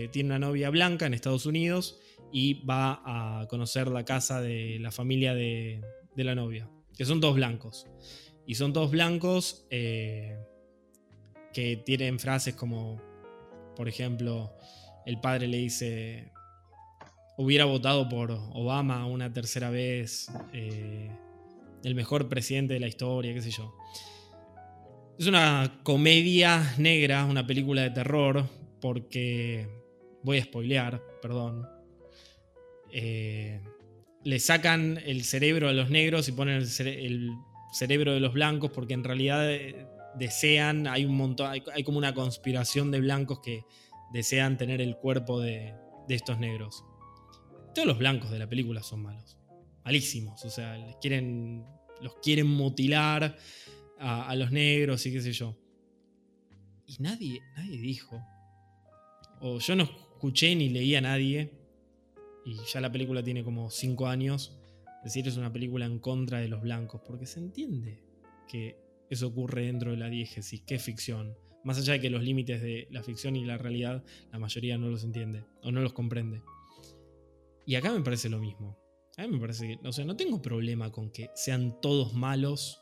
eh, 0.05 0.09
tiene 0.09 0.29
una 0.29 0.39
novia 0.39 0.71
blanca 0.71 1.07
en 1.07 1.15
Estados 1.15 1.47
Unidos 1.47 1.99
y 2.33 2.65
va 2.65 3.03
a 3.05 3.47
conocer 3.49 3.89
la 3.89 4.05
casa 4.05 4.41
de 4.41 4.79
la 4.81 4.91
familia 4.91 5.35
de, 5.35 5.83
la 6.17 6.35
novia, 6.35 6.69
que 6.97 7.05
son 7.05 7.21
todos 7.21 7.35
blancos. 7.35 7.87
Y 8.47 8.55
son 8.55 8.73
todos 8.73 8.91
blancos 8.91 9.67
eh, 9.71 10.39
que 11.53 11.77
tienen 11.77 12.19
frases 12.19 12.55
como, 12.55 13.01
por 13.77 13.89
ejemplo, 13.89 14.53
el 15.05 15.21
padre 15.21 15.49
le 15.49 15.59
dice, 15.59 16.33
hubiera 17.37 17.65
votado 17.65 18.09
por 18.09 18.31
Obama 18.31 19.07
una 19.07 19.33
tercera 19.33 19.71
vez, 19.71 20.31
eh, 20.53 21.11
el 21.85 21.95
mejor 21.95 22.29
presidente 22.29 22.75
de 22.75 22.81
la 22.81 22.89
historia, 22.89 23.35
qué 23.35 23.43
sé 23.43 23.51
yo. 23.51 23.75
Es 25.19 25.27
una 25.27 25.81
comedia 25.83 26.75
negra, 26.79 27.25
una 27.25 27.47
película 27.47 27.83
de 27.83 27.91
terror, 27.91 28.45
porque 28.81 29.69
voy 30.23 30.39
a 30.39 30.45
spoilear, 30.45 31.03
perdón. 31.21 31.69
Eh, 32.91 33.61
le 34.25 34.39
sacan 34.41 34.99
el 35.05 35.25
cerebro 35.25 35.69
a 35.69 35.73
los 35.73 35.91
negros 35.91 36.29
y 36.29 36.33
ponen 36.33 36.57
el, 36.57 36.67
cere- 36.67 37.05
el 37.05 37.31
cerebro 37.73 38.13
de 38.15 38.21
los 38.21 38.33
blancos 38.33 38.71
porque 38.73 38.95
en 38.95 39.05
realidad 39.05 39.51
eh, 39.51 39.87
desean, 40.17 40.87
hay 40.87 41.05
un 41.05 41.17
montón, 41.17 41.51
hay, 41.51 41.63
hay 41.75 41.85
como 41.85 41.99
una 41.99 42.15
conspiración 42.15 42.91
de 42.91 43.01
blancos 43.01 43.41
que 43.41 43.65
desean 44.13 44.59
tener 44.59 44.81
el 44.81 44.97
cuerpo 44.97 45.41
de, 45.41 45.75
de 46.09 46.15
estos 46.15 46.39
negros. 46.39 46.85
Todos 47.75 47.87
los 47.89 47.99
blancos 47.99 48.31
de 48.31 48.39
la 48.39 48.49
película 48.49 48.83
son 48.83 49.03
malos, 49.03 49.39
malísimos, 49.85 50.45
o 50.45 50.51
sea, 50.51 50.77
les 50.77 50.97
quieren, 50.97 51.65
los 52.01 52.15
quieren 52.23 52.47
mutilar 52.49 53.37
a, 54.03 54.35
los 54.35 54.51
negros 54.51 55.07
y 55.07 55.13
qué 55.13 55.21
sé 55.21 55.33
yo. 55.33 55.57
Y 56.87 56.97
nadie, 57.01 57.41
nadie 57.57 57.79
dijo, 57.79 58.21
o 59.41 59.59
yo 59.61 59.77
no 59.77 59.85
escuché 59.85 60.55
ni 60.55 60.69
leí 60.69 60.95
a 60.95 61.01
nadie, 61.01 61.53
y 62.45 62.57
ya 62.73 62.81
la 62.81 62.91
película 62.91 63.23
tiene 63.23 63.45
como 63.45 63.71
5 63.71 64.07
años, 64.09 64.59
decir 65.05 65.27
es 65.29 65.37
una 65.37 65.53
película 65.53 65.87
en 65.87 66.01
contra 66.01 66.41
de 66.41 66.49
los 66.49 66.63
blancos, 66.63 67.01
porque 67.07 67.27
se 67.27 67.39
entiende 67.41 68.03
que 68.49 68.77
eso 69.09 69.29
ocurre 69.29 69.67
dentro 69.67 69.93
de 69.93 69.97
la 69.97 70.09
diégesis, 70.09 70.63
que 70.63 70.79
ficción. 70.79 71.37
Más 71.65 71.79
allá 71.79 71.95
de 71.95 72.01
que 72.01 72.11
los 72.11 72.23
límites 72.23 72.61
de 72.61 72.89
la 72.91 73.05
ficción 73.05 73.37
y 73.37 73.45
la 73.45 73.57
realidad, 73.57 74.05
la 74.33 74.39
mayoría 74.41 74.77
no 74.79 74.89
los 74.89 75.05
entiende 75.05 75.45
o 75.63 75.71
no 75.71 75.81
los 75.81 75.93
comprende. 75.93 76.43
Y 77.65 77.77
acá 77.77 77.93
me 77.93 78.01
parece 78.01 78.29
lo 78.29 78.41
mismo. 78.41 78.77
A 79.17 79.23
mí 79.23 79.29
me 79.29 79.39
parece 79.39 79.69
que, 79.69 79.89
o 79.89 79.93
sea, 79.93 80.05
no 80.05 80.17
tengo 80.17 80.43
problema 80.43 80.91
con 80.91 81.11
que 81.11 81.31
sean 81.35 81.81
todos 81.81 82.15
malos, 82.15 82.82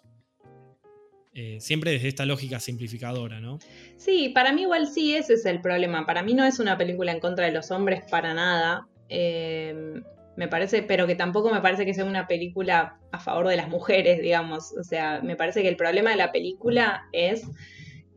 eh, 1.33 1.59
siempre 1.61 1.93
desde 1.93 2.09
esta 2.09 2.27
lógica 2.27 2.59
simplificadora, 2.59 3.41
¿no? 3.41 3.61
Sí, 3.97 4.31
para 4.31 4.53
mí 4.53 4.63
igual 4.63 4.89
sí 4.89 5.15
ese 5.15 5.35
es 5.35 5.47
el 5.47 5.61
problema. 5.61 6.05
Para 6.07 6.23
mí 6.23 6.35
no 6.35 6.45
es 6.45 6.59
una 6.59 6.77
película 6.77 7.13
en 7.13 7.21
contra 7.21 7.47
de 7.47 7.53
los 7.53 7.71
hombres 7.71 8.03
para 8.11 8.35
nada. 8.35 8.89
Eh, 9.09 10.03
me 10.37 10.49
parece, 10.49 10.83
pero 10.83 11.07
que 11.07 11.15
tampoco 11.15 11.51
me 11.51 11.61
parece 11.61 11.85
que 11.85 11.95
sea 11.95 12.05
una 12.05 12.27
película 12.27 12.99
a 13.13 13.19
favor 13.21 13.49
de 13.49 13.57
las 13.57 13.69
mujeres, 13.69 14.21
digamos. 14.21 14.73
O 14.79 14.83
sea, 14.83 15.21
me 15.23 15.37
parece 15.37 15.63
que 15.63 15.69
el 15.69 15.77
problema 15.77 16.11
de 16.11 16.17
la 16.17 16.33
película 16.33 17.03
es 17.13 17.47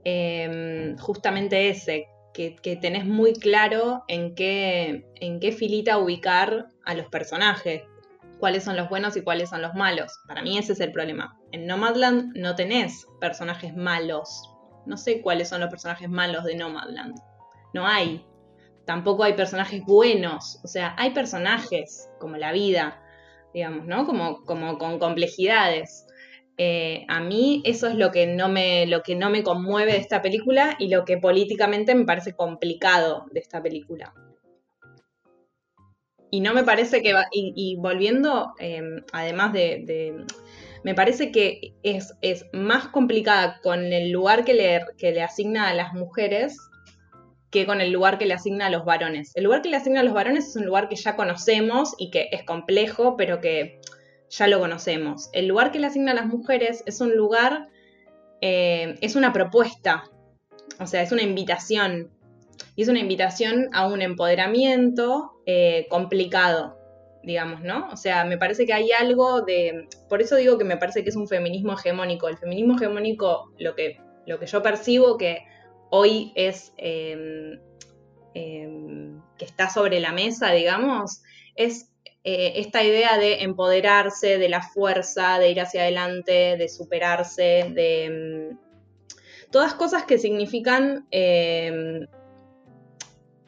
eh, 0.06 0.96
justamente 1.00 1.70
ese, 1.70 2.08
que, 2.34 2.56
que 2.56 2.76
tenés 2.78 3.06
muy 3.06 3.34
claro 3.34 4.06
en 4.08 4.34
qué, 4.36 5.06
en 5.16 5.40
qué 5.40 5.52
filita 5.52 6.00
ubicar 6.00 6.68
a 6.86 6.96
los 6.96 7.08
personajes, 7.08 7.84
cuáles 8.40 8.64
son 8.64 8.76
los 8.76 8.90
buenos 8.90 9.16
y 9.18 9.22
cuáles 9.22 9.50
son 9.50 9.62
los 9.62 9.74
malos. 9.76 10.20
Para 10.28 10.42
mí 10.42 10.58
ese 10.58 10.74
es 10.74 10.80
el 10.80 10.92
problema. 10.92 11.38
En 11.54 11.68
Nomadland 11.68 12.36
no 12.36 12.56
tenés 12.56 13.06
personajes 13.22 13.76
malos. 13.76 14.50
No 14.88 14.98
sé 14.98 15.22
cuáles 15.22 15.50
son 15.50 15.62
los 15.62 15.70
personajes 15.70 16.10
malos 16.10 16.46
de 16.46 16.56
Nomadland. 16.56 17.16
No 17.76 17.86
hay. 17.86 18.26
Tampoco 18.88 19.24
hay 19.24 19.34
personajes 19.34 19.84
buenos. 19.86 20.60
O 20.64 20.68
sea, 20.68 20.96
hay 20.98 21.12
personajes 21.12 22.10
como 22.20 22.38
la 22.38 22.52
vida, 22.52 23.00
digamos, 23.54 23.86
¿no? 23.86 24.08
Como, 24.08 24.44
como 24.46 24.80
con 24.80 24.98
complejidades. 24.98 26.08
Eh, 26.58 27.06
a 27.08 27.20
mí 27.20 27.62
eso 27.66 27.88
es 27.88 27.96
lo 27.96 28.10
que, 28.10 28.26
no 28.26 28.50
me, 28.50 28.88
lo 28.88 29.04
que 29.04 29.16
no 29.16 29.30
me 29.30 29.44
conmueve 29.44 29.92
de 29.92 30.00
esta 30.00 30.24
película 30.24 30.76
y 30.80 30.88
lo 30.88 31.06
que 31.06 31.20
políticamente 31.20 31.94
me 31.94 32.06
parece 32.06 32.34
complicado 32.36 33.26
de 33.32 33.40
esta 33.40 33.62
película. 33.62 34.12
Y 36.32 36.42
no 36.42 36.56
me 36.56 36.64
parece 36.64 37.04
que 37.04 37.14
va, 37.14 37.26
y, 37.32 37.76
volviendo, 37.76 38.54
eh, 38.60 38.82
además 39.12 39.54
de, 39.54 39.84
de, 39.86 40.26
me 40.84 40.94
parece 40.96 41.32
que 41.32 41.74
es, 41.84 42.14
más 42.52 42.88
complicada 42.90 43.60
con 43.64 43.94
el 43.94 44.12
lugar 44.12 44.44
que 44.44 44.54
le, 44.54 44.82
que 44.98 45.12
le 45.12 45.22
asigna 45.22 45.70
a 45.70 45.74
las 45.74 45.94
mujeres 45.94 46.58
que 47.52 47.66
con 47.68 47.82
el 47.82 47.92
lugar 47.92 48.18
que 48.18 48.26
le 48.26 48.34
asigna 48.34 48.66
a 48.66 48.70
los 48.72 48.84
varones. 48.84 49.32
El 49.36 49.44
lugar 49.44 49.62
que 49.62 49.70
le 49.70 49.78
asigna 49.78 50.00
a 50.00 50.04
los 50.04 50.14
varones 50.14 50.48
es 50.48 50.56
un 50.56 50.66
lugar 50.66 50.90
que 50.90 50.96
ya 50.96 51.16
conocemos 51.16 51.94
y 52.00 52.10
que 52.10 52.30
es 52.32 52.44
complejo, 52.44 53.16
pero 53.16 53.40
que 53.40 53.80
ya 54.30 54.48
lo 54.48 54.60
conocemos. 54.60 55.30
El 55.34 55.48
lugar 55.48 55.72
que 55.72 55.80
le 55.80 55.88
asigna 55.88 56.14
a 56.14 56.16
las 56.16 56.26
mujeres 56.26 56.84
es 56.88 57.00
un 57.00 57.16
lugar, 57.16 57.70
eh, 58.42 58.96
es 59.02 59.16
una 59.16 59.32
propuesta, 59.32 60.10
o 60.80 60.88
sea, 60.88 61.04
es 61.04 61.12
una 61.12 61.22
invitación. 61.22 62.10
Y 62.76 62.82
es 62.82 62.88
una 62.88 63.00
invitación 63.00 63.70
a 63.72 63.88
un 63.88 64.02
empoderamiento 64.02 65.34
eh, 65.46 65.86
complicado, 65.90 66.76
digamos, 67.24 67.62
¿no? 67.62 67.90
O 67.90 67.98
sea, 67.98 68.26
me 68.26 68.38
parece 68.38 68.66
que 68.66 68.74
hay 68.74 68.92
algo 68.92 69.42
de... 69.42 69.88
Por 70.10 70.22
eso 70.22 70.36
digo 70.36 70.58
que 70.58 70.64
me 70.64 70.78
parece 70.78 71.04
que 71.04 71.10
es 71.10 71.16
un 71.16 71.28
feminismo 71.28 71.74
hegemónico. 71.74 72.28
El 72.28 72.38
feminismo 72.38 72.76
hegemónico, 72.76 73.52
lo 73.58 73.76
que, 73.76 74.00
lo 74.26 74.40
que 74.40 74.46
yo 74.46 74.62
percibo 74.62 75.18
que 75.18 75.46
hoy 75.90 76.32
es... 76.36 76.74
Eh, 76.78 77.60
que 78.34 79.46
está 79.46 79.70
sobre 79.70 80.00
la 80.00 80.12
mesa, 80.12 80.52
digamos, 80.52 81.22
es 81.56 81.92
eh, 82.24 82.54
esta 82.56 82.84
idea 82.84 83.18
de 83.18 83.44
empoderarse, 83.44 84.38
de 84.38 84.50
la 84.50 84.62
fuerza, 84.62 85.40
de 85.40 85.52
ir 85.52 85.60
hacia 85.60 85.82
adelante, 85.82 86.56
de 86.58 86.70
superarse, 86.70 87.72
de, 87.74 88.56
todas 89.52 89.74
cosas 89.74 90.04
que 90.04 90.18
significan 90.18 91.06
em, 91.12 92.08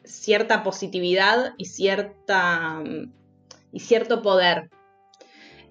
cierta 0.04 0.62
positividad 0.62 1.54
y, 1.56 1.64
cierta, 1.64 2.82
y 3.72 3.80
cierto 3.80 4.22
poder, 4.22 4.70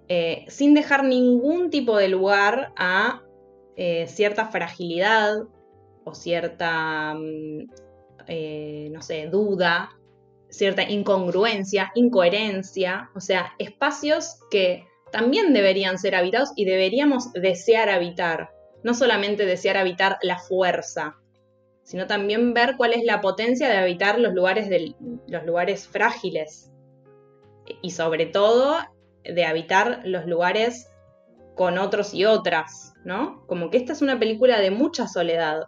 eh, 0.07 0.45
sin 0.47 0.73
dejar 0.73 1.03
ningún 1.03 1.69
tipo 1.69 1.97
de 1.97 2.09
lugar 2.09 2.71
a 2.77 3.23
eh, 3.75 4.07
cierta 4.07 4.47
fragilidad 4.47 5.35
o 6.03 6.13
cierta, 6.13 7.15
mm, 7.15 7.69
eh, 8.27 8.89
no 8.91 9.01
sé, 9.01 9.27
duda, 9.27 9.89
cierta 10.49 10.83
incongruencia, 10.83 11.91
incoherencia, 11.95 13.09
o 13.15 13.19
sea, 13.19 13.53
espacios 13.57 14.39
que 14.51 14.85
también 15.11 15.53
deberían 15.53 15.97
ser 15.97 16.15
habitados 16.15 16.51
y 16.55 16.65
deberíamos 16.65 17.33
desear 17.33 17.89
habitar, 17.89 18.51
no 18.83 18.93
solamente 18.93 19.45
desear 19.45 19.77
habitar 19.77 20.17
la 20.21 20.37
fuerza, 20.37 21.15
sino 21.83 22.05
también 22.05 22.53
ver 22.53 22.75
cuál 22.77 22.93
es 22.93 23.03
la 23.03 23.21
potencia 23.21 23.67
de 23.69 23.77
habitar 23.77 24.19
los 24.19 24.33
lugares, 24.33 24.69
los 25.27 25.45
lugares 25.45 25.87
frágiles 25.87 26.71
y 27.81 27.91
sobre 27.91 28.25
todo 28.25 28.77
de 29.23 29.45
habitar 29.45 30.01
los 30.05 30.25
lugares 30.25 30.87
con 31.55 31.77
otros 31.77 32.13
y 32.13 32.25
otras, 32.25 32.93
¿no? 33.05 33.45
Como 33.47 33.69
que 33.69 33.77
esta 33.77 33.93
es 33.93 34.01
una 34.01 34.19
película 34.19 34.59
de 34.59 34.71
mucha 34.71 35.07
soledad. 35.07 35.63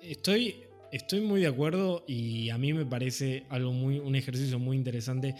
Estoy, 0.00 0.64
estoy 0.92 1.20
muy 1.20 1.42
de 1.42 1.48
acuerdo 1.48 2.04
y 2.06 2.50
a 2.50 2.58
mí 2.58 2.72
me 2.72 2.86
parece 2.86 3.46
algo 3.50 3.72
muy, 3.72 3.98
un 3.98 4.14
ejercicio 4.14 4.58
muy 4.58 4.76
interesante 4.76 5.34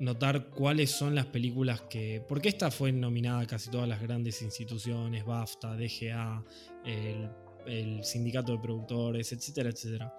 notar 0.00 0.50
cuáles 0.50 0.90
son 0.90 1.14
las 1.14 1.26
películas 1.26 1.82
que. 1.82 2.22
Porque 2.26 2.48
esta 2.48 2.70
fue 2.70 2.92
nominada 2.92 3.40
a 3.40 3.46
casi 3.46 3.70
todas 3.70 3.88
las 3.88 4.00
grandes 4.00 4.42
instituciones, 4.42 5.24
BAFTA, 5.24 5.76
DGA, 5.76 6.44
el, 6.84 7.28
el, 7.66 8.04
sindicato 8.04 8.52
de 8.52 8.58
productores, 8.58 9.32
etcétera, 9.32 9.70
etcétera. 9.70 10.14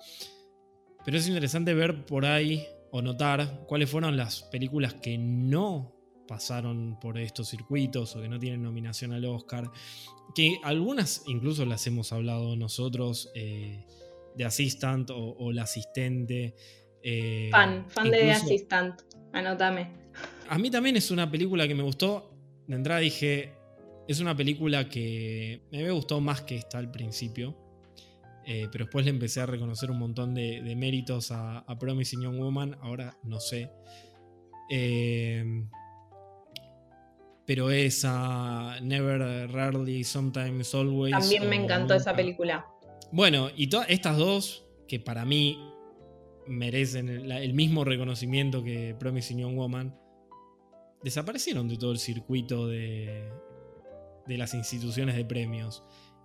Pero 1.06 1.18
es 1.18 1.28
interesante 1.28 1.74
ver 1.74 2.06
por 2.06 2.26
ahí 2.26 2.66
o 2.92 3.02
notar 3.02 3.66
cuáles 3.68 3.90
fueron 3.90 4.18
las 4.18 4.44
películas 4.44 4.94
que 4.96 5.18
no 5.18 5.96
pasaron 6.28 7.00
por 7.00 7.18
estos 7.18 7.50
circuitos 7.50 8.16
o 8.16 8.22
que 8.22 8.30
no 8.30 8.40
tienen 8.40 8.62
nominación 8.62 9.14
al 9.14 9.26
Oscar. 9.26 9.70
Que 10.36 10.58
algunas 10.64 11.24
incluso 11.28 11.66
las 11.66 11.86
hemos 11.88 12.12
hablado 12.14 12.56
nosotros, 12.56 13.32
eh, 13.34 13.86
de 14.36 14.46
Assistant 14.46 15.10
o, 15.12 15.52
La 15.52 15.64
Asistente. 15.64 16.56
Eh, 17.02 17.50
fan, 17.52 17.86
fan 17.90 18.12
de 18.12 18.20
The 18.20 18.32
Assistant, 18.32 19.02
anótame. 19.34 19.92
A 20.50 20.58
mí 20.58 20.70
también 20.70 20.96
es 20.98 21.12
una 21.12 21.30
película 21.30 21.68
que 21.68 21.76
me 21.76 21.84
gustó. 21.84 22.32
De 22.68 22.76
entrada 22.76 23.00
dije, 23.00 23.54
es 24.08 24.20
una 24.20 24.36
película 24.36 24.88
que 24.88 25.64
me 25.72 25.80
había 25.80 25.92
gustado 25.92 26.22
más 26.22 26.42
que 26.42 26.56
esta 26.56 26.78
al 26.78 26.92
principio. 26.92 27.56
Eh, 28.52 28.68
pero 28.72 28.86
después 28.86 29.06
le 29.06 29.12
empecé 29.12 29.42
a 29.42 29.46
reconocer 29.46 29.92
un 29.92 30.00
montón 30.00 30.34
de, 30.34 30.74
méritos 30.76 31.32
a, 31.32 31.64
Promising 31.80 32.24
Young 32.24 32.40
Woman. 32.40 32.76
Ahora 32.82 33.16
no 33.24 33.40
sé. 33.40 33.70
Eh, 34.72 35.66
pero 37.46 37.70
esa 37.70 38.80
Never, 38.82 39.52
Rarely, 39.52 40.04
Sometimes, 40.04 40.74
Always. 40.74 41.12
También 41.12 41.48
me 41.48 41.58
encantó 41.58 41.94
esa 41.94 42.16
película. 42.16 42.66
Bueno, 43.12 43.52
y 43.56 43.68
todas 43.68 43.88
estas 43.92 44.18
dos, 44.18 44.66
que 44.88 45.00
para 45.00 45.26
mí 45.26 45.60
merecen 46.48 47.08
el, 47.10 47.54
mismo 47.54 47.84
reconocimiento 47.84 48.64
que 48.64 48.96
Promising 49.00 49.42
Young 49.42 49.58
Woman, 49.58 49.96
desaparecieron 51.04 51.68
de 51.68 51.78
todo 51.78 51.92
el 51.92 52.00
circuito 52.00 52.68
de, 52.68 53.32
de 54.26 54.38
las 54.40 54.56
instituciones 54.56 55.16
de 55.16 55.24
premios. 55.24 55.84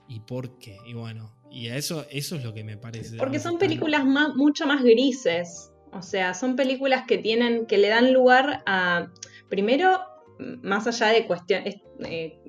¿Y 0.08 0.20
por 0.20 0.58
qué? 0.58 0.78
Y 0.86 0.94
bueno, 0.94 1.43
y 1.54 1.68
a 1.68 1.76
eso, 1.76 2.04
eso 2.10 2.34
es 2.34 2.44
lo 2.44 2.52
que 2.52 2.64
me 2.64 2.76
parece. 2.76 3.16
Porque 3.16 3.38
son 3.38 3.58
películas 3.58 4.04
más, 4.04 4.34
mucho 4.34 4.66
más 4.66 4.82
grises. 4.82 5.70
O 5.92 6.02
sea, 6.02 6.34
son 6.34 6.56
películas 6.56 7.04
que 7.06 7.18
tienen, 7.18 7.66
que 7.66 7.78
le 7.78 7.88
dan 7.88 8.12
lugar 8.12 8.62
a. 8.66 9.08
Primero, 9.48 10.00
más 10.38 10.88
allá 10.88 11.08
de 11.08 11.26
cuestiones. 11.26 11.76
Eh, 12.00 12.42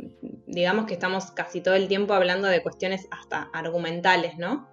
digamos 0.48 0.88
que 0.88 0.96
estamos 0.96 1.32
casi 1.32 1.62
todo 1.62 1.76
el 1.76 1.88
tiempo 1.88 2.16
hablando 2.16 2.48
de 2.48 2.64
cuestiones 2.64 3.08
hasta 3.12 3.44
argumentales, 3.54 4.38
¿no? 4.40 4.70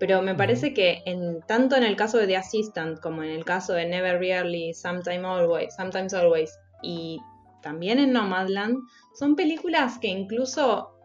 Pero 0.00 0.20
me 0.20 0.34
parece 0.34 0.74
que 0.74 1.02
en, 1.06 1.40
tanto 1.46 1.76
en 1.76 1.84
el 1.84 1.94
caso 1.94 2.18
de 2.18 2.26
The 2.26 2.36
Assistant 2.36 3.00
como 3.00 3.22
en 3.22 3.30
el 3.30 3.44
caso 3.44 3.72
de 3.72 3.86
Never 3.86 4.18
Really, 4.18 4.74
Sometimes 4.74 5.24
Always, 5.24 5.74
Sometimes 5.74 6.12
Always 6.12 6.58
y 6.82 7.20
también 7.62 7.98
en 7.98 8.12
Nomadland, 8.12 8.78
son 9.14 9.36
películas 9.36 9.98
que 9.98 10.08
incluso 10.08 10.95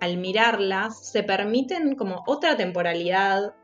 al 0.00 0.16
mirarlas 0.16 1.06
se 1.06 1.22
permiten 1.22 1.94
como 1.94 2.24
otra 2.26 2.56
temporalidad, 2.56 3.54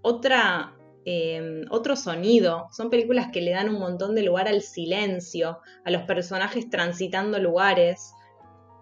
otra, 0.00 0.74
em, 1.04 1.64
otro 1.70 1.96
sonido. 1.96 2.68
Son 2.72 2.90
películas 2.90 3.28
que 3.32 3.42
le 3.42 3.52
dan 3.52 3.68
un 3.68 3.78
montón 3.78 4.14
de 4.14 4.22
lugar 4.22 4.48
al 4.48 4.62
silencio, 4.62 5.60
a 5.84 5.90
los 5.90 6.02
personajes 6.02 6.70
transitando 6.70 7.38
lugares. 7.38 8.12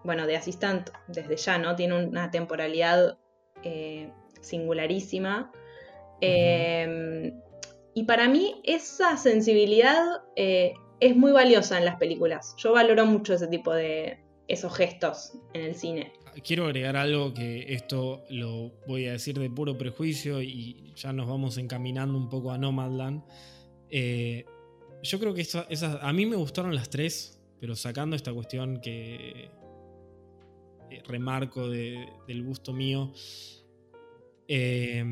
Bueno, 0.03 0.25
de 0.25 0.37
Assistant 0.37 0.89
desde 1.07 1.35
ya, 1.35 1.57
¿no? 1.57 1.75
Tiene 1.75 2.05
una 2.05 2.31
temporalidad 2.31 3.17
eh, 3.63 4.11
singularísima. 4.39 5.51
Em, 6.21 7.39
y 7.93 8.03
para 8.03 8.27
mí 8.29 8.61
esa 8.63 9.17
sensibilidad 9.17 10.23
eh, 10.35 10.73
es 11.01 11.15
muy 11.15 11.31
valiosa 11.33 11.77
en 11.77 11.85
las 11.85 11.97
películas. 11.97 12.55
Yo 12.57 12.71
valoro 12.73 13.05
mucho 13.05 13.33
ese 13.33 13.47
tipo 13.47 13.73
de 13.73 14.23
esos 14.47 14.75
gestos 14.75 15.33
en 15.53 15.61
el 15.61 15.75
cine 15.75 16.13
quiero 16.43 16.65
agregar 16.65 16.95
algo 16.95 17.33
que 17.33 17.73
esto 17.73 18.23
lo 18.29 18.71
voy 18.87 19.07
a 19.07 19.13
decir 19.13 19.37
de 19.37 19.49
puro 19.49 19.77
prejuicio 19.77 20.41
y 20.41 20.93
ya 20.95 21.11
nos 21.13 21.27
vamos 21.27 21.57
encaminando 21.57 22.17
un 22.17 22.29
poco 22.29 22.51
a 22.51 22.57
Nomadland. 22.57 23.23
Eh, 23.89 24.45
yo 25.03 25.19
creo 25.19 25.33
que 25.33 25.45
a 26.01 26.13
mí 26.13 26.25
me 26.25 26.35
gustaron 26.35 26.73
las 26.75 26.89
tres, 26.89 27.39
pero 27.59 27.75
sacando 27.75 28.15
esta 28.15 28.33
cuestión 28.33 28.79
que 28.81 29.49
eh, 30.89 31.03
remarco 31.05 31.69
del 31.69 32.43
gusto 32.43 32.73
mío, 32.73 33.11
eh, 34.47 35.03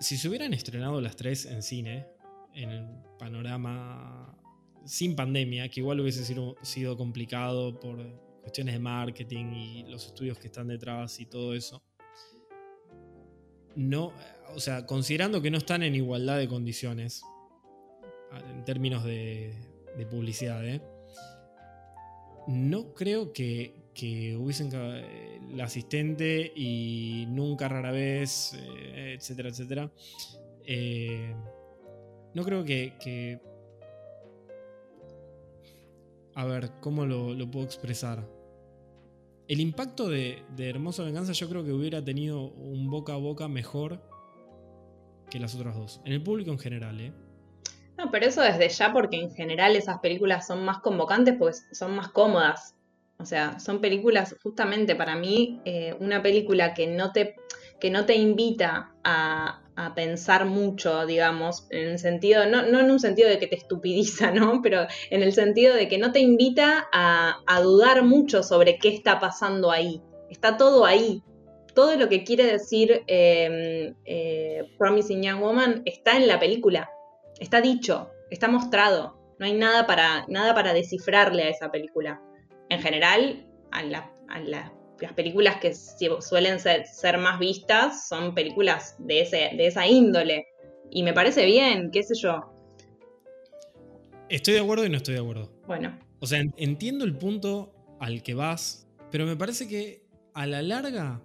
si 0.00 0.16
se 0.16 0.28
hubieran 0.28 0.52
estrenado 0.54 1.00
las 1.00 1.16
tres 1.16 1.46
en 1.46 1.62
cine, 1.62 2.06
en 2.54 2.70
el 2.70 2.86
panorama 3.18 4.36
sin 4.84 5.14
pandemia, 5.16 5.68
que 5.68 5.80
igual 5.80 6.00
hubiese 6.00 6.24
sido 6.62 6.96
complicado 6.96 7.78
por 7.78 8.25
cuestiones 8.46 8.74
de 8.74 8.78
marketing 8.78 9.46
y 9.46 9.82
los 9.90 10.06
estudios 10.06 10.38
que 10.38 10.46
están 10.46 10.68
detrás 10.68 11.18
y 11.18 11.26
todo 11.26 11.52
eso. 11.52 11.82
No, 13.74 14.12
o 14.54 14.60
sea, 14.60 14.86
considerando 14.86 15.42
que 15.42 15.50
no 15.50 15.58
están 15.58 15.82
en 15.82 15.96
igualdad 15.96 16.38
de 16.38 16.46
condiciones 16.46 17.24
en 18.52 18.64
términos 18.64 19.02
de, 19.02 19.52
publicidad, 20.08 20.64
¿eh? 20.64 20.80
no 22.46 22.94
creo 22.94 23.32
que, 23.32 23.74
hubiesen 24.38 24.72
el 24.72 25.60
asistente 25.60 26.52
y 26.54 27.26
nunca 27.28 27.68
rara 27.68 27.90
vez, 27.90 28.54
eh, 28.54 29.16
etcétera, 29.18 29.48
etcétera. 29.48 29.90
Eh, 30.64 31.34
no 32.32 32.44
creo 32.44 32.62
que, 32.62 33.40
a 36.36 36.44
ver, 36.44 36.70
¿cómo 36.80 37.04
lo 37.06 37.50
puedo 37.50 37.64
expresar? 37.66 38.35
El 39.48 39.60
impacto 39.60 40.08
de, 40.08 40.42
Hermosa 40.58 41.04
Venganza 41.04 41.32
yo 41.32 41.48
creo 41.48 41.64
que 41.64 41.72
hubiera 41.72 42.02
tenido 42.04 42.40
un 42.40 42.90
boca 42.90 43.14
a 43.14 43.16
boca 43.16 43.48
mejor 43.48 44.00
que 45.30 45.38
las 45.38 45.54
otras 45.54 45.76
dos. 45.76 46.00
En 46.04 46.12
el 46.12 46.22
público 46.22 46.50
en 46.50 46.58
general, 46.58 47.00
¿eh? 47.00 47.12
No, 47.98 48.10
pero 48.10 48.26
eso 48.26 48.42
desde 48.42 48.68
ya 48.68 48.92
porque 48.92 49.16
en 49.16 49.34
general 49.34 49.74
esas 49.74 50.00
películas 50.00 50.46
son 50.46 50.64
más 50.64 50.78
convocantes 50.78 51.34
porque 51.38 51.56
son 51.72 51.96
más 51.96 52.08
cómodas. 52.08 52.74
O 53.18 53.24
sea, 53.24 53.58
son 53.58 53.80
películas, 53.80 54.36
justamente 54.42 54.94
para 54.94 55.16
mí, 55.16 55.60
eh, 55.64 55.96
una 56.00 56.22
película 56.22 56.74
que 56.74 56.86
no 56.86 57.12
te, 57.12 57.36
que 57.80 57.90
no 57.90 58.04
te 58.04 58.14
invita 58.16 58.94
a, 59.02 59.62
a 59.76 59.94
pensar 59.94 60.46
mucho, 60.46 61.04
digamos, 61.06 61.66
en 61.70 61.88
el 61.90 61.98
sentido, 61.98 62.46
no, 62.46 62.64
en 62.64 62.90
un 62.90 62.98
sentido 62.98 63.28
de 63.28 63.38
que 63.38 63.46
te 63.46 63.56
estupidiza, 63.56 64.30
¿no? 64.32 64.60
Pero 64.62 64.86
en 65.10 65.22
el 65.22 65.32
sentido 65.32 65.74
de 65.74 65.88
que 65.88 65.98
no 65.98 66.12
te 66.12 66.20
invita 66.20 66.88
a, 66.92 67.36
dudar 67.62 68.02
mucho 68.02 68.42
sobre 68.42 68.78
qué 68.78 68.88
está 68.88 69.20
pasando 69.20 69.70
ahí. 69.70 70.02
Está 70.30 70.56
todo 70.56 70.84
ahí. 70.84 71.22
Todo 71.74 71.96
lo 71.96 72.08
que 72.08 72.24
quiere 72.24 72.44
decir 72.44 73.02
em, 73.06 73.94
eh, 74.06 74.64
Promising 74.78 75.22
Young 75.22 75.40
Woman 75.40 75.82
está 75.84 76.16
en 76.16 76.26
la 76.26 76.38
película. 76.38 76.90
Está 77.38 77.60
dicho, 77.60 78.10
está 78.30 78.48
mostrado. 78.48 79.18
No 79.38 79.44
hay 79.44 79.52
nada 79.52 79.86
para, 79.86 80.24
nada 80.28 80.54
para 80.54 80.72
descifrarle 80.72 81.42
a 81.42 81.48
esa 81.50 81.70
película. 81.70 82.22
En 82.70 82.80
general, 82.80 83.46
a 83.70 83.82
la, 83.82 84.10
a 84.28 84.40
las 85.00 85.12
películas 85.12 85.56
que 85.60 85.74
suelen 85.74 86.58
ser, 86.60 87.18
más 87.18 87.38
vistas 87.38 88.08
son 88.08 88.34
películas 88.34 88.96
de, 88.98 89.20
ese, 89.20 89.50
de 89.56 89.66
esa 89.66 89.86
índole. 89.86 90.46
Y 90.90 91.02
me 91.02 91.12
parece 91.12 91.44
bien, 91.44 91.90
qué 91.90 92.02
sé 92.02 92.14
yo. 92.14 92.52
Estoy 94.28 94.54
de 94.54 94.60
acuerdo 94.60 94.84
y 94.84 94.88
no 94.88 94.96
estoy 94.96 95.14
de 95.14 95.20
acuerdo. 95.20 95.52
Bueno. 95.66 95.98
O 96.20 96.26
sea, 96.26 96.42
entiendo 96.56 97.04
el 97.04 97.16
punto 97.16 97.74
al 98.00 98.22
que 98.22 98.34
vas, 98.34 98.88
pero 99.10 99.26
me 99.26 99.36
parece 99.36 99.68
que 99.68 100.06
a 100.34 100.46
la 100.46 100.62
larga, 100.62 101.22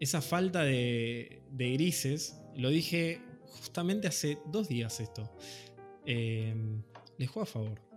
esa 0.00 0.20
falta 0.20 0.62
de, 0.62 1.42
grises, 1.50 2.40
lo 2.56 2.70
dije 2.70 3.20
justamente 3.46 4.08
hace 4.08 4.38
dos 4.46 4.68
días 4.68 5.00
esto, 5.00 5.30
eh, 6.06 6.54
le 7.18 7.26
juega 7.26 7.44
a 7.44 7.52
favor. 7.52 7.91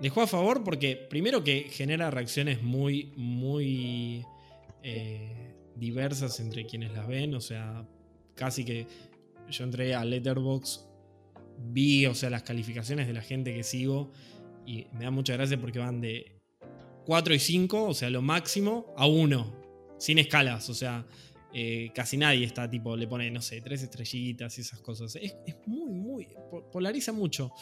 Le 0.00 0.08
a 0.08 0.26
favor 0.26 0.62
porque 0.62 0.96
primero 0.96 1.42
que 1.42 1.66
genera 1.70 2.10
reacciones 2.10 2.62
muy, 2.62 3.12
muy 3.16 4.24
eh, 4.82 5.54
diversas 5.74 6.38
entre 6.40 6.66
quienes 6.66 6.92
las 6.92 7.08
ven, 7.08 7.34
o 7.34 7.40
sea, 7.40 7.84
casi 8.34 8.64
que 8.64 8.86
yo 9.50 9.64
entré 9.64 9.94
a 9.94 10.04
Letterbox, 10.04 10.86
vi, 11.58 12.06
o 12.06 12.14
sea, 12.14 12.30
las 12.30 12.44
calificaciones 12.44 13.06
de 13.08 13.12
la 13.12 13.22
gente 13.22 13.52
que 13.52 13.64
sigo 13.64 14.12
y 14.64 14.86
me 14.92 15.04
da 15.04 15.10
mucha 15.10 15.32
gracia 15.32 15.60
porque 15.60 15.80
van 15.80 16.00
de 16.00 16.38
4 17.06 17.34
y 17.34 17.38
5, 17.38 17.84
o 17.84 17.94
sea, 17.94 18.10
lo 18.10 18.22
máximo, 18.22 18.94
a 18.96 19.06
1, 19.06 19.96
sin 19.98 20.18
escalas, 20.18 20.68
o 20.68 20.74
sea, 20.74 21.06
eh, 21.52 21.90
casi 21.94 22.18
nadie 22.18 22.44
está 22.44 22.68
tipo, 22.68 22.94
le 22.94 23.08
pone, 23.08 23.30
no 23.30 23.40
sé, 23.40 23.60
tres 23.62 23.82
estrellitas 23.82 24.58
y 24.58 24.60
esas 24.60 24.80
cosas. 24.80 25.16
Es, 25.16 25.34
muy, 25.66 25.92
muy, 25.92 26.28
polariza 26.70 27.12
mucho. 27.12 27.52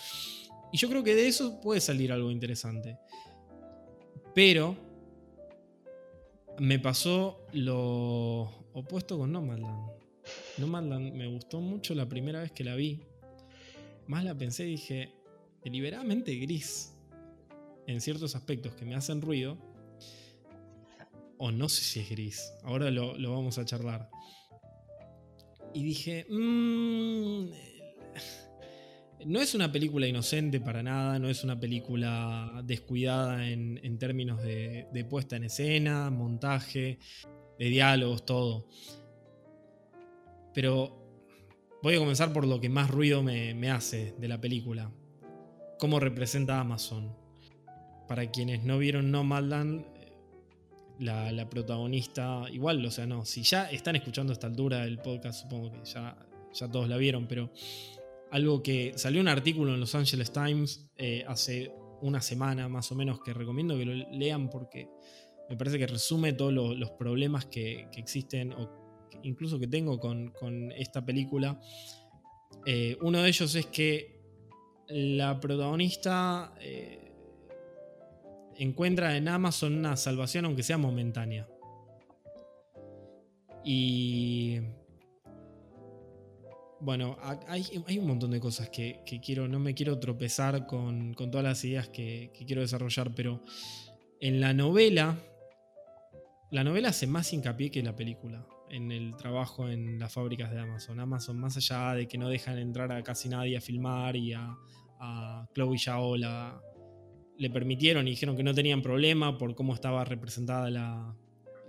Y 0.76 0.78
yo 0.78 0.90
creo 0.90 1.02
que 1.02 1.14
de 1.14 1.26
eso 1.26 1.58
puede 1.58 1.80
salir 1.80 2.12
algo 2.12 2.30
interesante. 2.30 2.98
Pero 4.34 4.76
me 6.58 6.78
pasó 6.78 7.46
lo 7.54 8.42
opuesto 8.74 9.16
con 9.16 9.32
Nomadland. 9.32 9.90
Nomadland 10.58 11.14
me 11.14 11.28
gustó 11.28 11.62
mucho 11.62 11.94
la 11.94 12.06
primera 12.06 12.42
vez 12.42 12.52
que 12.52 12.62
la 12.62 12.74
vi. 12.74 13.00
Más 14.06 14.22
la 14.22 14.34
pensé 14.34 14.66
y 14.66 14.72
dije, 14.72 15.14
deliberadamente 15.64 16.36
gris 16.36 16.94
en 17.86 18.02
ciertos 18.02 18.36
aspectos 18.36 18.74
que 18.74 18.84
me 18.84 18.96
hacen 18.96 19.22
ruido, 19.22 19.56
o 21.38 21.52
no 21.52 21.70
sé 21.70 21.84
si 21.84 22.00
es 22.00 22.10
gris, 22.10 22.52
ahora 22.64 22.90
lo, 22.90 23.14
vamos 23.30 23.56
a 23.56 23.64
charlar. 23.64 24.10
Y 25.72 25.84
dije, 25.84 26.26
mmm, 26.28 27.46
no 29.26 29.40
es 29.40 29.54
una 29.54 29.72
película 29.72 30.06
inocente 30.06 30.60
para 30.60 30.82
nada, 30.82 31.18
no 31.18 31.28
es 31.28 31.42
una 31.42 31.58
película 31.58 32.62
descuidada 32.64 33.48
en, 33.48 33.98
términos 33.98 34.40
de, 34.42 35.06
puesta 35.10 35.36
en 35.36 35.44
escena, 35.44 36.10
montaje, 36.10 36.98
de 37.58 37.64
diálogos, 37.66 38.24
todo. 38.24 38.68
Pero 40.54 41.78
voy 41.82 41.96
a 41.96 41.98
comenzar 41.98 42.32
por 42.32 42.46
lo 42.46 42.60
que 42.60 42.68
más 42.68 42.88
ruido 42.88 43.22
me, 43.22 43.70
hace 43.70 44.14
de 44.16 44.28
la 44.28 44.40
película. 44.40 44.92
Cómo 45.78 45.98
representa 45.98 46.60
Amazon 46.60 47.14
para 48.06 48.30
quienes 48.30 48.62
no 48.62 48.78
vieron 48.78 49.10
Nomadland, 49.10 49.84
la, 51.00 51.32
la 51.32 51.50
protagonista, 51.50 52.44
igual, 52.52 52.84
o 52.86 52.90
sea, 52.90 53.06
no, 53.06 53.24
si 53.26 53.42
ya 53.42 53.70
están 53.70 53.96
escuchando 53.96 54.32
a 54.32 54.34
esta 54.34 54.46
altura 54.46 54.84
del 54.84 54.98
podcast, 54.98 55.42
supongo 55.42 55.72
que 55.72 55.84
ya, 55.84 56.16
ya 56.54 56.70
todos 56.70 56.88
la 56.88 56.96
vieron, 56.96 57.26
pero 57.26 57.50
algo 58.36 58.62
que 58.62 58.92
salió 58.96 59.22
un 59.22 59.28
artículo 59.28 59.72
en 59.72 59.80
Los 59.80 59.94
Angeles 59.94 60.30
Times 60.30 60.90
eh, 60.98 61.24
hace 61.26 61.72
una 62.02 62.20
semana 62.20 62.68
más 62.68 62.92
o 62.92 62.94
menos 62.94 63.20
que 63.20 63.32
recomiendo 63.32 63.78
que 63.78 63.86
lo 63.86 64.10
lean 64.10 64.50
porque 64.50 64.90
me 65.48 65.56
parece 65.56 65.78
que 65.78 65.86
resume 65.86 66.34
todos 66.34 66.52
los 66.52 66.90
problemas 66.90 67.46
que, 67.46 67.88
existen 67.96 68.52
o 68.52 69.18
incluso 69.22 69.58
que 69.58 69.66
tengo 69.66 69.98
con, 69.98 70.70
esta 70.76 71.02
película. 71.02 71.58
Eh, 72.66 72.98
uno 73.00 73.22
de 73.22 73.28
ellos 73.28 73.54
es 73.54 73.64
que 73.66 74.20
la 74.88 75.40
protagonista 75.40 76.52
eh, 76.60 77.10
encuentra 78.58 79.16
en 79.16 79.28
Amazon 79.28 79.78
una 79.78 79.96
salvación 79.96 80.44
aunque 80.44 80.62
sea 80.62 80.76
momentánea. 80.76 81.48
Y... 83.64 84.60
Bueno, 86.80 87.16
hay, 87.48 87.98
un 87.98 88.06
montón 88.06 88.30
de 88.30 88.40
cosas 88.40 88.68
que, 88.68 89.02
quiero, 89.24 89.48
no 89.48 89.58
me 89.58 89.74
quiero 89.74 89.98
tropezar 89.98 90.66
con, 90.66 91.14
todas 91.14 91.42
las 91.42 91.64
ideas 91.64 91.88
que, 91.88 92.32
quiero 92.46 92.62
desarrollar, 92.62 93.14
pero 93.14 93.42
en 94.20 94.40
la 94.40 94.52
novela, 94.52 95.18
la 96.50 96.64
novela 96.64 96.90
hace 96.90 97.06
más 97.06 97.32
hincapié 97.32 97.70
que 97.70 97.82
la 97.82 97.96
película 97.96 98.46
en 98.68 98.90
el 98.90 99.16
trabajo 99.16 99.68
en 99.68 99.98
las 99.98 100.12
fábricas 100.12 100.50
de 100.50 100.60
Amazon. 100.60 101.00
Amazon, 101.00 101.38
más 101.38 101.56
allá 101.56 101.94
de 101.94 102.08
que 102.08 102.18
no 102.18 102.28
dejan 102.28 102.58
entrar 102.58 102.92
a 102.92 103.02
casi 103.02 103.28
nadie 103.28 103.56
a 103.56 103.60
filmar 103.60 104.16
y 104.16 104.32
a, 104.32 104.56
a 104.98 105.46
Chloe 105.54 105.78
Zhao, 105.78 106.16
la, 106.16 106.60
le 107.38 107.50
permitieron 107.50 108.06
y 108.06 108.10
dijeron 108.10 108.36
que 108.36 108.42
no 108.42 108.54
tenían 108.54 108.82
problema 108.82 109.36
por 109.38 109.54
cómo 109.54 109.74
estaba 109.74 110.04
representada 110.04 110.70
la, 110.70 111.14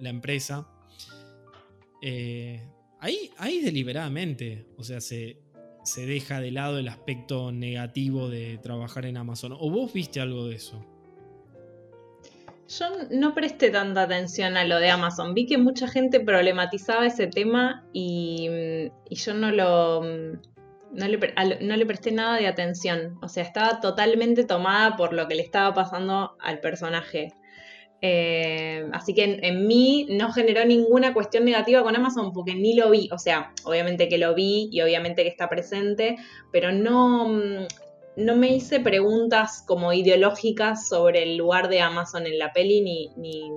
empresa. 0.02 0.68
Eh, 2.02 2.68
ahí, 3.00 3.32
ahí 3.38 3.62
deliberadamente, 3.62 4.66
o 4.78 4.84
sea, 4.84 5.02
se, 5.02 5.38
se 5.84 6.06
deja 6.06 6.42
de 6.42 6.52
lado 6.52 6.80
el 6.80 6.88
aspecto 6.88 7.52
negativo 7.52 8.30
de 8.30 8.58
trabajar 8.58 9.06
en 9.06 9.18
Amazon. 9.18 9.54
¿O 9.54 9.70
vos 9.70 9.94
viste 9.94 10.20
algo 10.20 10.48
de 10.48 10.56
eso? 10.56 10.86
Yo 12.68 12.86
no 13.12 13.34
presté 13.34 13.70
tanta 13.70 14.02
atención 14.02 14.58
a 14.58 14.66
lo 14.66 14.80
de 14.80 14.90
Amazon. 14.90 15.34
Vi 15.34 15.46
que 15.46 15.58
mucha 15.58 15.88
gente 15.88 16.20
problematizaba 16.20 17.06
ese 17.06 17.28
tema 17.28 17.86
y, 17.94 18.50
yo 19.10 19.34
no 19.34 19.52
lo, 19.52 20.04
no 20.04 21.08
le, 21.08 21.86
presté 21.86 22.12
nada 22.12 22.38
de 22.38 22.48
atención. 22.48 23.18
O 23.22 23.30
sea, 23.30 23.44
estaba 23.44 23.80
totalmente 23.80 24.44
tomada 24.44 24.98
por 24.98 25.14
lo 25.14 25.30
que 25.30 25.36
le 25.36 25.44
estaba 25.44 25.74
pasando 25.74 26.36
al 26.42 26.60
personaje. 26.60 27.34
Eh, 28.02 28.86
así 28.94 29.14
que 29.16 29.40
en, 29.42 29.68
mí 29.68 30.08
no 30.12 30.32
generó 30.32 30.64
ninguna 30.66 31.14
cuestión 31.14 31.46
negativa 31.46 31.82
con 31.82 31.96
Amazon 31.96 32.32
porque 32.32 32.54
ni 32.54 32.76
lo 32.76 32.90
vi. 32.92 33.10
O 33.12 33.18
sea, 33.18 33.54
obviamente 33.64 34.08
que 34.08 34.18
lo 34.18 34.36
vi 34.36 34.70
y 34.72 34.82
obviamente 34.82 35.24
que 35.24 35.30
está 35.30 35.50
presente, 35.50 36.18
pero 36.52 36.72
no, 36.72 37.28
mm, 37.30 37.68
no 38.18 38.36
me 38.36 38.54
hice 38.54 38.80
preguntas 38.80 39.64
como 39.66 39.94
ideológicas 39.94 40.88
sobre 40.88 41.24
el 41.24 41.38
lugar 41.38 41.70
de 41.70 41.82
Amazon 41.82 42.26
en 42.28 42.38
la 42.38 42.54
peli 42.54 42.82
ni, 42.82 43.10
ni... 43.18 43.50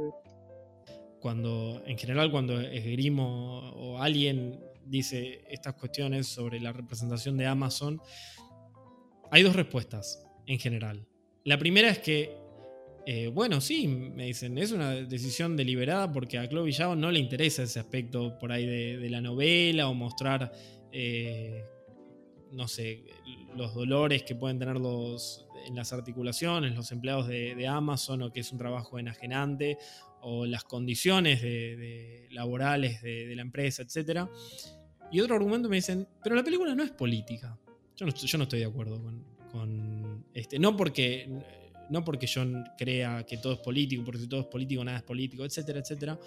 Cuando, 1.20 1.82
en 1.86 1.98
general, 1.98 2.30
cuando 2.30 2.58
esgrimo 2.60 3.70
o 3.74 3.98
alguien 3.98 4.58
dice 4.86 5.42
estas 5.48 5.74
cuestiones 5.74 6.26
sobre 6.26 6.60
la 6.60 6.72
representación 6.72 7.36
de 7.36 7.46
Amazon, 7.46 8.00
hay 9.30 9.42
dos 9.42 9.54
respuestas 9.54 10.26
en 10.46 10.58
general. 10.58 11.06
La 11.44 11.58
primera 11.58 11.88
es 11.88 11.98
que, 11.98 12.36
eh, 13.06 13.28
bueno, 13.28 13.60
sí, 13.60 13.88
me 13.88 14.26
dicen, 14.26 14.58
es 14.58 14.72
una 14.72 14.90
decisión 14.94 15.56
deliberada 15.56 16.12
porque 16.12 16.38
a 16.38 16.48
Chloe 16.48 16.72
Zhao 16.72 16.94
no 16.94 17.10
le 17.10 17.18
interesa 17.18 17.62
ese 17.62 17.80
aspecto 17.80 18.38
por 18.38 18.52
ahí 18.52 18.66
de, 18.66 19.10
la 19.10 19.20
novela 19.20 19.88
o 19.88 19.94
mostrar, 19.94 20.52
eh, 20.92 21.64
no 22.52 22.68
sé, 22.68 23.04
los 23.56 23.74
dolores 23.74 24.22
que 24.22 24.34
pueden 24.34 24.58
tener 24.58 24.76
los, 24.76 25.46
en 25.66 25.74
las 25.74 25.92
articulaciones 25.92 26.74
los 26.74 26.92
empleados 26.92 27.26
de, 27.28 27.66
Amazon 27.66 28.22
o 28.22 28.32
que 28.32 28.40
es 28.40 28.52
un 28.52 28.58
trabajo 28.58 28.98
enajenante 28.98 29.78
o 30.22 30.44
las 30.44 30.64
condiciones 30.64 31.42
laborales 32.30 33.02
de, 33.02 33.34
la 33.34 33.42
empresa, 33.42 33.82
etc. 33.82 34.28
Y 35.10 35.20
otro 35.20 35.36
argumento 35.36 35.68
me 35.68 35.76
dicen, 35.76 36.06
pero 36.22 36.36
la 36.36 36.44
película 36.44 36.74
no 36.74 36.82
es 36.82 36.90
política. 36.90 37.58
Yo 37.96 38.06
no 38.06 38.44
estoy 38.44 38.60
de 38.60 38.66
acuerdo 38.66 39.00
con, 39.50 40.24
este. 40.32 40.58
No 40.58 40.76
porque, 40.76 41.28
no 41.90 42.04
porque 42.04 42.26
yo 42.26 42.42
crea 42.78 43.24
que 43.26 43.36
todo 43.36 43.54
es 43.54 43.58
político, 43.58 44.02
porque 44.04 44.20
si 44.20 44.28
todo 44.28 44.40
es 44.40 44.46
político, 44.46 44.84
nada 44.84 44.98
es 44.98 45.04
político, 45.04 45.44
etcétera, 45.44 45.80
etcétera. 45.80 46.18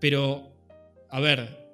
Pero, 0.00 0.52
a 1.10 1.20
ver, 1.20 1.64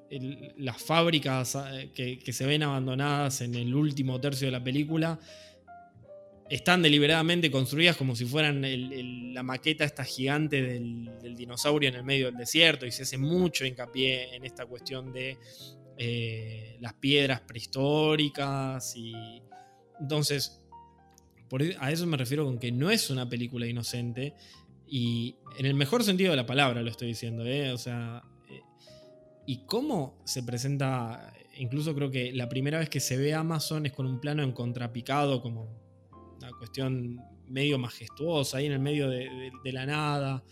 las 0.56 0.82
fábricas 0.82 1.56
eh, 1.72 1.90
que, 1.94 2.32
se 2.32 2.46
ven 2.46 2.62
abandonadas 2.62 3.42
en 3.42 3.54
el 3.54 3.74
último 3.74 4.20
tercio 4.20 4.48
de 4.48 4.52
la 4.52 4.62
película 4.62 5.18
están 6.48 6.82
deliberadamente 6.82 7.48
construidas 7.48 7.96
como 7.96 8.16
si 8.16 8.24
fueran 8.24 8.62
la 9.32 9.42
maqueta 9.44 9.84
esta 9.84 10.04
gigante 10.04 10.60
del, 10.60 11.36
dinosaurio 11.36 11.88
en 11.88 11.94
el 11.94 12.02
medio 12.02 12.26
del 12.26 12.36
desierto 12.36 12.86
y 12.86 12.90
se 12.90 13.04
hace 13.04 13.18
mucho 13.18 13.64
hincapié 13.64 14.34
en 14.34 14.44
esta 14.44 14.66
cuestión 14.66 15.12
de 15.12 15.38
eh, 15.96 16.76
las 16.80 16.94
piedras 16.94 17.42
prehistóricas 17.42 18.96
y 18.96 19.12
entonces 20.00 20.59
e, 21.58 21.76
a 21.80 21.90
eso 21.90 22.06
me 22.06 22.16
refiero 22.16 22.44
con 22.44 22.58
que 22.58 22.72
no 22.72 22.90
es 22.90 23.10
una 23.10 23.28
película 23.28 23.66
inocente 23.66 24.34
y 24.86 25.36
en 25.58 25.66
el 25.66 25.74
mejor 25.74 26.02
sentido 26.02 26.30
de 26.32 26.36
la 26.36 26.46
palabra 26.46 26.82
lo 26.82 26.90
estoy 26.90 27.08
diciendo, 27.08 27.44
¿eh? 27.44 27.72
o 27.72 27.78
sea, 27.78 28.22
eh, 28.48 28.60
y 29.46 29.64
cómo 29.64 30.20
se 30.24 30.42
presenta, 30.42 31.32
incluso 31.56 31.94
creo 31.94 32.10
que 32.10 32.32
la 32.32 32.48
primera 32.48 32.80
vez 32.80 32.88
que 32.88 32.98
se 32.98 33.16
ve 33.16 33.32
Amazon 33.34 33.86
es 33.86 33.92
con 33.92 34.06
un 34.06 34.20
plano 34.20 34.42
en 34.42 34.52
contrapicado 34.52 35.42
como 35.42 35.68
una 36.36 36.50
cuestión 36.58 37.20
medio 37.46 37.78
majestuosa, 37.78 38.58
ahí 38.58 38.66
en 38.66 38.72
el 38.72 38.80
medio 38.80 39.08
de, 39.08 39.52
la 39.72 39.86
nada. 39.86 40.44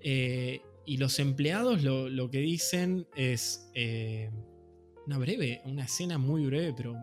Eh, 0.00 0.60
y 0.84 0.96
los 0.96 1.20
empleados 1.20 1.82
lo, 1.82 2.30
que 2.30 2.38
dicen 2.38 3.06
es 3.14 3.70
una 5.06 5.18
breve, 5.18 5.62
una 5.64 5.84
escena 5.84 6.18
muy 6.18 6.44
breve, 6.46 6.74
pero 6.76 6.96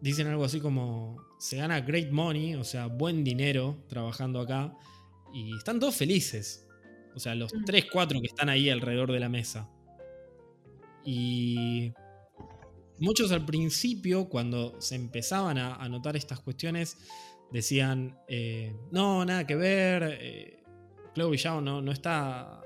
dicen 0.00 0.26
algo 0.28 0.44
así 0.44 0.60
como, 0.60 1.16
se 1.38 1.56
gana 1.56 1.80
great 1.80 2.10
money, 2.10 2.54
o 2.54 2.64
sea, 2.64 2.86
buen 2.86 3.24
dinero 3.24 3.84
trabajando 3.88 4.40
acá, 4.40 4.76
y 5.32 5.56
están 5.56 5.78
todos 5.80 5.96
felices. 5.96 6.66
O 7.14 7.20
sea, 7.20 7.34
los 7.34 7.52
Mm. 7.54 7.64
3, 7.64 7.86
4 7.92 8.20
que 8.20 8.26
están 8.28 8.48
ahí 8.48 8.70
alrededor 8.70 9.10
de 9.12 9.20
la 9.20 9.28
mesa. 9.28 9.68
Y 11.04 11.92
muchos 12.98 13.32
al 13.32 13.44
principio, 13.44 14.28
cuando 14.28 14.80
se 14.80 14.94
empezaban 14.94 15.58
a, 15.58 15.76
a 15.76 15.88
notar 15.88 16.16
estas 16.16 16.40
cuestiones, 16.40 16.98
decían, 17.50 18.18
eh, 18.28 18.74
no, 18.92 19.24
nada 19.24 19.46
que 19.46 19.56
ver, 19.56 20.18
eh, 20.20 20.62
Chloe 21.14 21.38
Zhao 21.38 21.60
no, 21.60 21.80
no 21.80 21.92
está 21.92 22.60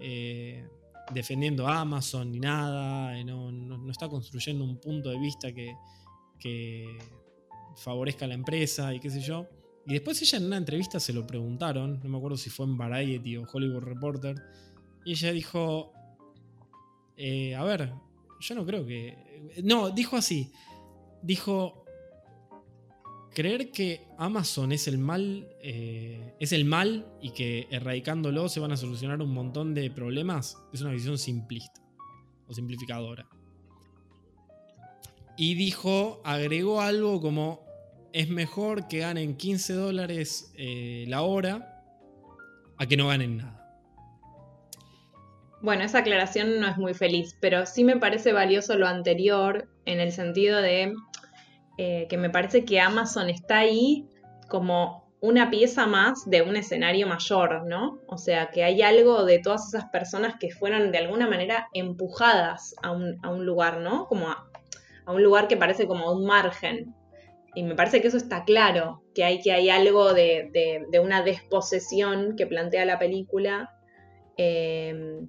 eh, 0.00 0.66
defendiendo 1.12 1.66
a 1.66 1.80
Amazon 1.80 2.30
ni 2.30 2.40
nada, 2.40 3.18
eh, 3.18 3.24
no, 3.24 3.50
no- 3.52 3.78
no 3.78 3.90
está 3.90 4.08
construyendo 4.08 4.64
un 4.64 4.78
punto 4.78 5.10
de 5.10 5.18
vista 5.18 5.52
que, 5.52 5.74
que 6.42 6.98
favorezca 7.76 8.24
a 8.24 8.28
la 8.28 8.34
empresa 8.34 8.92
y 8.94 9.00
qué 9.00 9.10
sé 9.10 9.20
yo. 9.20 9.46
Y 9.86 9.94
después 9.94 10.20
ella 10.22 10.38
en 10.38 10.46
una 10.46 10.56
entrevista 10.56 11.00
se 11.00 11.12
lo 11.12 11.26
preguntaron, 11.26 12.00
no 12.02 12.08
me 12.08 12.16
acuerdo 12.16 12.36
si 12.36 12.50
fue 12.50 12.66
en 12.66 12.76
Variety 12.76 13.36
o 13.36 13.46
Hollywood 13.50 13.82
Reporter, 13.82 14.36
y 15.04 15.12
ella 15.12 15.32
dijo, 15.32 15.92
eh, 17.16 17.54
a 17.54 17.64
ver, 17.64 17.92
yo 18.40 18.54
no 18.54 18.64
creo 18.64 18.86
que... 18.86 19.16
No, 19.64 19.90
dijo 19.90 20.16
así, 20.16 20.52
dijo, 21.22 21.84
creer 23.34 23.72
que 23.72 24.06
Amazon 24.18 24.72
es 24.72 24.86
el 24.86 24.98
mal, 24.98 25.48
eh, 25.60 26.34
es 26.38 26.52
el 26.52 26.64
mal 26.64 27.06
y 27.20 27.30
que 27.30 27.66
erradicándolo 27.70 28.48
se 28.48 28.60
van 28.60 28.72
a 28.72 28.76
solucionar 28.76 29.20
un 29.20 29.32
montón 29.32 29.74
de 29.74 29.90
problemas, 29.90 30.58
es 30.72 30.80
una 30.80 30.92
visión 30.92 31.18
simplista 31.18 31.82
o 32.46 32.54
simplificadora. 32.54 33.28
Y 35.36 35.54
dijo, 35.54 36.20
agregó 36.24 36.80
algo 36.80 37.20
como, 37.20 37.64
es 38.12 38.28
mejor 38.28 38.88
que 38.88 38.98
ganen 38.98 39.36
15 39.36 39.72
dólares 39.74 40.52
eh, 40.56 41.04
la 41.08 41.22
hora 41.22 41.82
a 42.78 42.86
que 42.86 42.96
no 42.96 43.08
ganen 43.08 43.38
nada. 43.38 43.62
Bueno, 45.62 45.84
esa 45.84 45.98
aclaración 45.98 46.58
no 46.58 46.66
es 46.66 46.76
muy 46.76 46.92
feliz, 46.92 47.36
pero 47.40 47.66
sí 47.66 47.84
me 47.84 47.96
parece 47.96 48.32
valioso 48.32 48.76
lo 48.76 48.88
anterior 48.88 49.68
en 49.84 50.00
el 50.00 50.10
sentido 50.10 50.60
de 50.60 50.92
eh, 51.78 52.06
que 52.10 52.18
me 52.18 52.30
parece 52.30 52.64
que 52.64 52.80
Amazon 52.80 53.30
está 53.30 53.58
ahí 53.58 54.08
como 54.48 55.02
una 55.20 55.50
pieza 55.50 55.86
más 55.86 56.28
de 56.28 56.42
un 56.42 56.56
escenario 56.56 57.06
mayor, 57.06 57.64
¿no? 57.64 58.00
O 58.08 58.18
sea, 58.18 58.50
que 58.50 58.64
hay 58.64 58.82
algo 58.82 59.24
de 59.24 59.38
todas 59.38 59.68
esas 59.68 59.88
personas 59.90 60.34
que 60.40 60.50
fueron 60.50 60.90
de 60.90 60.98
alguna 60.98 61.28
manera 61.28 61.68
empujadas 61.72 62.74
a 62.82 62.90
un, 62.90 63.16
a 63.22 63.30
un 63.30 63.46
lugar, 63.46 63.78
¿no? 63.78 64.06
Como 64.06 64.34
a 65.06 65.12
un 65.12 65.22
lugar 65.22 65.48
que 65.48 65.56
parece 65.56 65.86
como 65.86 66.12
un 66.12 66.26
margen. 66.26 66.94
Y 67.54 67.64
me 67.64 67.74
parece 67.74 68.00
que 68.02 68.08
eso 68.08 68.16
está 68.16 68.44
claro, 68.44 69.02
que 69.14 69.24
hay, 69.24 69.40
que 69.42 69.52
hay 69.52 69.70
algo 69.70 70.14
de, 70.14 70.50
de- 70.90 71.00
una 71.00 71.22
desposesión 71.22 72.36
que 72.36 72.46
plantea 72.46 72.84
la 72.86 72.98
película. 72.98 73.70
eh, 74.36 75.20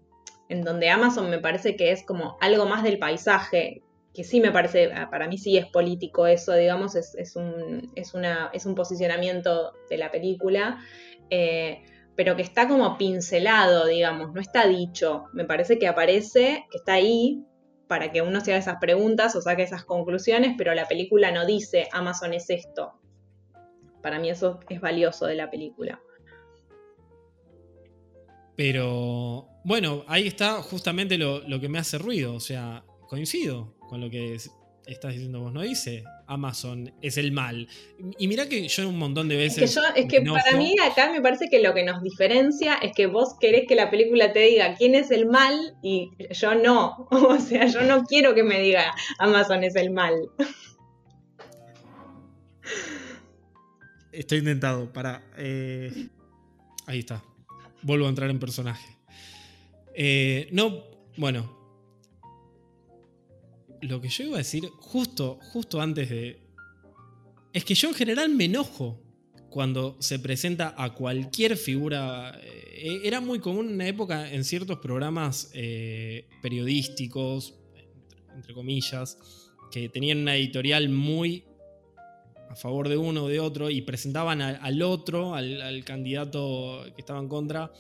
en 0.50 0.62
donde 0.64 0.90
Amazon 0.90 1.30
me 1.30 1.40
parece 1.40 1.76
que 1.76 1.92
es 1.92 2.06
como 2.06 2.38
algo 2.42 2.66
más 2.66 2.84
del 2.84 3.00
paisaje, 3.00 3.82
que 4.14 4.24
sí 4.24 4.40
me 4.42 4.52
parece, 4.52 4.92
ah, 4.94 5.10
para 5.10 5.28
mí 5.28 5.38
sí 5.38 5.58
es 5.58 5.66
político 5.68 6.28
eso, 6.28 6.54
digamos, 6.54 6.96
es, 6.96 7.16
es 7.16 7.36
un, 7.36 7.92
es, 7.96 8.14
una, 8.14 8.50
es 8.54 8.66
un 8.66 8.76
posicionamiento 8.76 9.74
de 9.90 9.98
la 9.98 10.12
película, 10.12 10.80
eh, 11.30 11.82
pero 12.16 12.36
que 12.36 12.44
está 12.44 12.68
como 12.68 12.98
pincelado, 12.98 13.88
digamos, 13.88 14.34
no 14.34 14.42
está 14.42 14.68
dicho, 14.68 15.24
me 15.34 15.46
parece 15.46 15.80
que 15.80 15.88
aparece, 15.88 16.66
que 16.70 16.78
está 16.78 16.94
ahí 16.94 17.44
para 17.94 18.12
que 18.12 18.24
uno 18.24 18.42
se 18.42 18.50
haga 18.52 18.60
esas 18.60 18.78
preguntas 18.80 19.36
o 19.36 19.42
saque 19.44 19.62
esas 19.62 19.86
conclusiones, 19.86 20.56
pero 20.58 20.74
la 20.74 20.88
película 20.88 21.30
no 21.30 21.46
dice 21.46 21.90
Amazon 21.92 22.34
es 22.34 22.50
esto. 22.50 22.94
Para 24.02 24.18
mí 24.18 24.32
eso 24.32 24.60
es 24.68 24.82
valioso 24.82 25.28
de 25.28 25.36
la 25.36 25.52
película. 25.52 26.02
Pero 28.56 29.48
bueno, 29.64 30.04
ahí 30.08 30.26
está 30.28 30.64
justamente 30.64 31.20
lo, 31.20 31.48
lo 31.48 31.60
que 31.60 31.70
me 31.70 31.78
hace 31.78 32.00
ruido. 32.00 32.34
O 32.34 32.40
sea, 32.40 32.84
coincido 33.08 33.76
con 33.88 34.02
lo 34.02 34.10
que 34.10 34.34
es- 34.34 34.50
estás 34.88 35.14
diciendo 35.14 35.42
vos. 35.42 35.54
No 35.54 35.62
dice 35.62 36.04
Amazon 36.34 36.94
es 37.02 37.18
el 37.18 37.32
mal. 37.32 37.68
Y 38.18 38.28
mirá 38.28 38.48
que 38.50 38.68
yo 38.68 38.90
un 38.90 38.98
montón 38.98 39.28
de 39.28 39.46
Es 39.46 39.56
veces. 39.56 39.76
que, 39.76 39.82
yo, 39.82 39.88
es 39.96 40.06
que 40.08 40.22
para 40.22 40.58
mí 40.58 40.76
acá 40.80 41.12
me 41.12 41.22
parece 41.22 41.48
que 41.50 41.62
lo 41.62 41.74
que 41.74 41.84
nos 41.84 42.02
diferencia 42.04 42.76
es 42.76 42.92
que 42.96 43.08
vos 43.08 43.36
querés 43.40 43.64
que 43.68 43.76
la 43.76 43.90
película 43.90 44.34
te 44.34 44.40
diga 44.40 44.76
quién 44.76 44.96
es 44.96 45.12
el 45.12 45.26
mal 45.28 45.76
y 45.82 46.12
yo 46.32 46.56
no. 46.56 47.08
O 47.12 47.40
sea, 47.40 47.66
yo 47.68 47.82
no 47.82 48.04
quiero 48.04 48.36
que 48.36 48.44
me 48.44 48.60
diga 48.60 48.94
Amazon 49.20 49.64
es 49.64 49.76
el 49.76 49.92
mal. 49.92 50.14
Estoy 54.12 54.40
intentado, 54.40 54.92
para. 54.94 55.24
eh, 55.38 56.10
ahí 56.86 57.00
está. 57.00 57.24
Vuelvo 57.82 58.06
a 58.06 58.10
entrar 58.10 58.30
en 58.30 58.40
personaje. 58.40 58.98
Eh, 59.96 60.48
no, 60.52 60.84
bueno. 61.18 61.63
Lo 63.84 64.00
que 64.00 64.08
yo 64.08 64.24
iba 64.24 64.36
a 64.36 64.38
decir 64.38 64.70
justo, 64.80 65.40
justo 65.42 65.82
antes 65.82 66.10
de. 66.10 66.40
Es 67.52 67.66
que 67.66 67.76
yo 67.76 67.90
en 67.90 67.96
general 67.96 68.30
me 68.30 68.46
enojo 68.46 69.00
cuando 69.50 69.98
se 70.00 70.20
presenta 70.20 70.74
a 70.78 70.94
cualquier 70.94 71.58
figura. 71.58 72.40
eh, 72.42 73.02
era 73.04 73.20
muy 73.20 73.40
común 73.40 73.68
en 73.68 73.76
una 73.76 73.88
época 73.88 74.32
en 74.32 74.44
ciertos 74.44 74.80
programas 74.80 75.52
eh, 75.54 76.28
periodísticos, 76.42 77.56
entre, 78.34 78.54
comillas, 78.54 79.18
que 79.72 79.90
tenían 79.90 80.20
una 80.20 80.36
editorial 80.36 80.90
muy 80.90 81.46
a 82.50 82.56
favor 82.56 82.88
de 82.88 82.98
uno 82.98 83.26
o 83.26 83.28
de 83.28 83.40
otro 83.40 83.70
y 83.70 83.82
presentaban 83.82 84.42
al 84.42 84.82
otro, 84.82 85.36
al, 85.36 85.62
al 85.62 85.84
candidato 85.84 86.84
que 86.96 87.02
estaba 87.02 87.20
en 87.20 87.28
contra, 87.28 87.72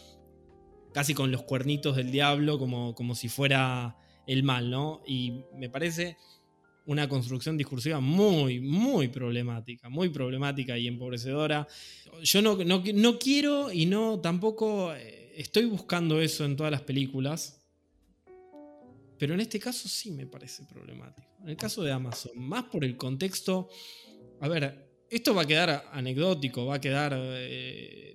casi 0.93 1.13
con 1.13 1.31
los 1.31 1.43
cuernitos 1.43 1.95
del 1.95 2.11
diablo, 2.11 2.59
como, 2.59 2.93
como 2.93 3.15
si 3.15 3.29
fuera 3.29 3.97
el 4.27 4.43
mal, 4.43 4.69
¿no? 4.69 5.01
Y 5.05 5.43
me 5.55 5.69
parece 5.69 6.17
una 6.85 7.07
construcción 7.07 7.57
discursiva 7.57 7.99
muy, 7.99 8.59
muy 8.59 9.07
problemática, 9.07 9.89
muy 9.89 10.09
problemática 10.09 10.77
y 10.77 10.87
empobrecedora. 10.87 11.67
Yo 12.21 12.41
no, 12.41 12.57
no, 12.63 12.83
no 12.93 13.19
quiero 13.19 13.71
y 13.71 13.85
no 13.85 14.19
tampoco 14.19 14.93
eh, 14.93 15.33
estoy 15.35 15.65
buscando 15.65 16.21
eso 16.21 16.43
en 16.45 16.55
todas 16.55 16.71
las 16.71 16.81
películas, 16.81 17.61
pero 19.17 19.33
en 19.33 19.39
este 19.39 19.59
caso 19.59 19.87
sí 19.87 20.11
me 20.11 20.27
parece 20.27 20.65
problemático. 20.65 21.29
En 21.41 21.49
el 21.49 21.57
caso 21.57 21.83
de 21.83 21.91
Amazon, 21.91 22.31
más 22.35 22.65
por 22.65 22.83
el 22.83 22.97
contexto 22.97 23.69
a 24.43 24.49
ver, 24.49 24.92
esto 25.15 25.35
va 25.35 25.43
a 25.43 25.45
quedar 25.45 25.85
anecdótico, 25.91 26.65
va 26.65 26.75
a 26.75 26.81
quedar 26.81 27.13
eh, 27.15 28.13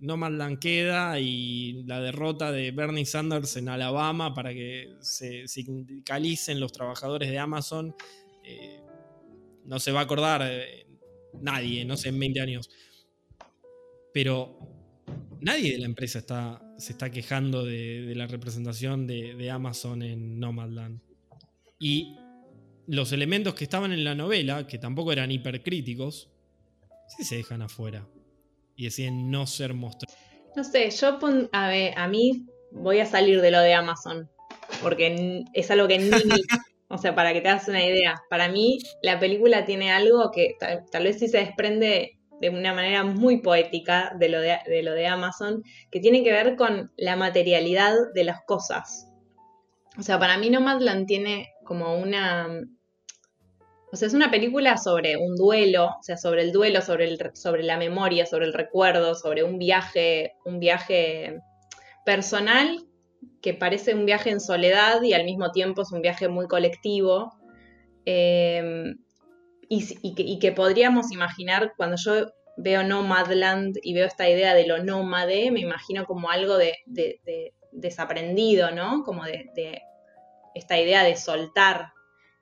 queda 0.61 1.20
y 1.20 1.84
la 1.84 2.01
derrota 2.01 2.51
de 2.51 2.72
Bernie 2.72 3.05
Sanders 3.05 3.57
en 3.57 3.68
Alabama 3.68 4.34
para 4.34 4.53
que 4.53 4.96
se 5.01 5.46
sindicalicen 5.46 6.59
los 6.59 6.72
trabajadores 6.72 7.30
de 7.30 7.38
Amazon. 7.38 7.94
eh, 8.42 8.82
no 9.64 9.78
se 9.78 9.92
va 9.92 10.01
a 10.01 10.03
acordar 10.05 10.42
eh, 10.44 10.86
nadie, 11.40 11.84
no 11.84 11.96
sé, 11.96 12.09
en 12.09 12.18
20 12.18 12.40
años. 12.40 12.70
Pero 14.12 14.59
nadie 15.40 15.72
de 15.72 15.78
la 15.78 15.86
empresa 15.86 16.18
se 16.78 16.92
está 16.92 17.11
quejando 17.11 17.64
de, 17.64 18.03
de 18.07 18.14
la 18.14 18.26
representación 18.26 19.07
de, 19.07 19.34
de 19.34 19.51
Amazon 19.51 20.03
en 20.03 20.40
Nomadland. 20.40 21.01
Y 21.78 22.16
los 22.86 23.12
elementos 23.12 23.55
que 23.55 23.64
estaban 23.64 23.92
en 23.92 24.03
la 24.03 24.14
novela, 24.14 24.66
que 24.66 24.78
tampoco 24.78 25.12
eran 25.12 25.30
hipercríticos, 25.30 26.30
sí 27.16 27.24
se 27.24 27.36
dejan 27.36 27.62
afuera. 27.62 28.06
Y 28.76 28.84
deciden 28.84 29.30
no 29.30 29.46
ser 29.46 29.74
mostrados. 29.74 30.16
No 30.54 30.64
sé, 30.64 30.90
yo 30.90 31.18
pon, 31.18 31.48
a 31.52 31.68
ver, 31.68 31.94
a 31.96 32.09
mí 32.09 32.46
voy 32.70 33.00
a 33.00 33.06
salir 33.06 33.40
de 33.40 33.50
lo 33.50 33.61
de 33.61 33.74
Amazon, 33.74 34.30
porque 34.82 35.44
es 35.52 35.70
algo 35.70 35.88
que 35.88 35.98
ni, 35.98 36.11
o 36.88 36.98
sea, 36.98 37.14
para 37.14 37.32
que 37.32 37.40
te 37.40 37.48
hagas 37.48 37.68
una 37.68 37.84
idea, 37.84 38.14
para 38.30 38.48
mí 38.48 38.78
la 39.02 39.18
película 39.18 39.64
tiene 39.64 39.90
algo 39.90 40.30
que 40.32 40.54
tal, 40.59 40.84
tal 40.90 41.04
vez 41.04 41.18
sí 41.18 41.28
se 41.28 41.38
desprende 41.38 42.18
de 42.40 42.50
una 42.50 42.72
manera 42.72 43.04
muy 43.04 43.40
poética 43.40 44.12
de 44.18 44.28
lo 44.28 44.40
de, 44.40 44.59
de 44.66 44.82
lo 44.82 44.92
de 44.92 45.06
Amazon, 45.06 45.62
que 45.90 46.00
tiene 46.00 46.22
que 46.22 46.32
ver 46.32 46.56
con 46.56 46.92
la 46.96 47.16
materialidad 47.16 47.94
de 48.14 48.24
las 48.24 48.40
cosas. 48.46 49.09
O 49.98 50.02
sea, 50.02 50.18
para 50.18 50.38
mí 50.38 50.48
Nomadland 50.50 51.06
tiene 51.06 51.48
como 51.64 51.98
una... 51.98 52.48
O 53.91 53.97
sea, 53.97 54.09
es 54.09 54.14
una 54.14 54.30
película 54.30 54.76
sobre 54.76 55.16
un 55.16 55.34
duelo, 55.36 55.86
o 55.99 56.03
sea, 56.03 56.16
sobre 56.18 56.43
el 56.43 56.53
duelo, 56.53 56.82
sobre, 56.82 57.07
el, 57.09 57.18
re- 57.18 57.34
sobre 57.34 57.62
la 57.62 57.78
memoria, 57.78 58.26
sobre 58.26 58.45
el 58.47 58.53
recuerdo, 58.53 59.14
sobre 59.14 59.45
un 59.45 59.59
viaje, 59.59 60.34
un 60.45 60.59
viaje 60.61 61.39
personal 62.05 62.84
que 63.43 63.55
parece 63.55 63.95
un 63.95 64.07
viaje 64.07 64.30
en 64.30 64.41
soledad 64.41 65.03
y 65.03 65.14
al 65.14 65.24
mismo 65.24 65.53
tiempo 65.53 65.82
es 65.82 65.93
un 65.93 66.03
viaje 66.03 66.28
muy 66.28 66.47
colectivo. 66.47 67.32
Eh, 68.07 68.95
y, 69.70 70.39
que, 70.39 70.53
podríamos 70.53 71.12
imaginar 71.12 71.72
cuando 71.76 71.97
yo 72.03 72.26
veo 72.57 72.82
Nomadland 72.82 73.76
y 73.82 73.93
veo 73.95 74.07
esta 74.07 74.28
idea 74.28 74.55
de 74.55 74.66
lo 74.66 74.82
nómade, 74.82 75.51
me 75.51 75.61
imagino 75.61 76.07
como 76.07 76.30
algo 76.30 76.57
de, 76.57 76.74
de- 76.86 77.20
de 77.24 77.53
desaprendido, 77.72 78.70
¿no? 78.70 79.03
Como 79.05 79.24
de 79.24 79.51
esta 80.55 80.78
idea 80.78 81.05
de 81.05 81.16
soltar. 81.16 81.89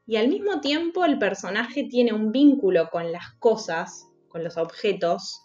Y 0.07 0.17
al 0.17 0.29
mismo 0.29 0.61
tiempo 0.61 1.05
el 1.05 1.19
personaje 1.19 1.85
tiene 1.85 2.13
un 2.13 2.31
vínculo 2.31 2.91
con 2.91 3.11
las 3.11 3.33
cosas, 3.41 4.07
con 4.29 4.45
los 4.45 4.57
objetos, 4.57 5.43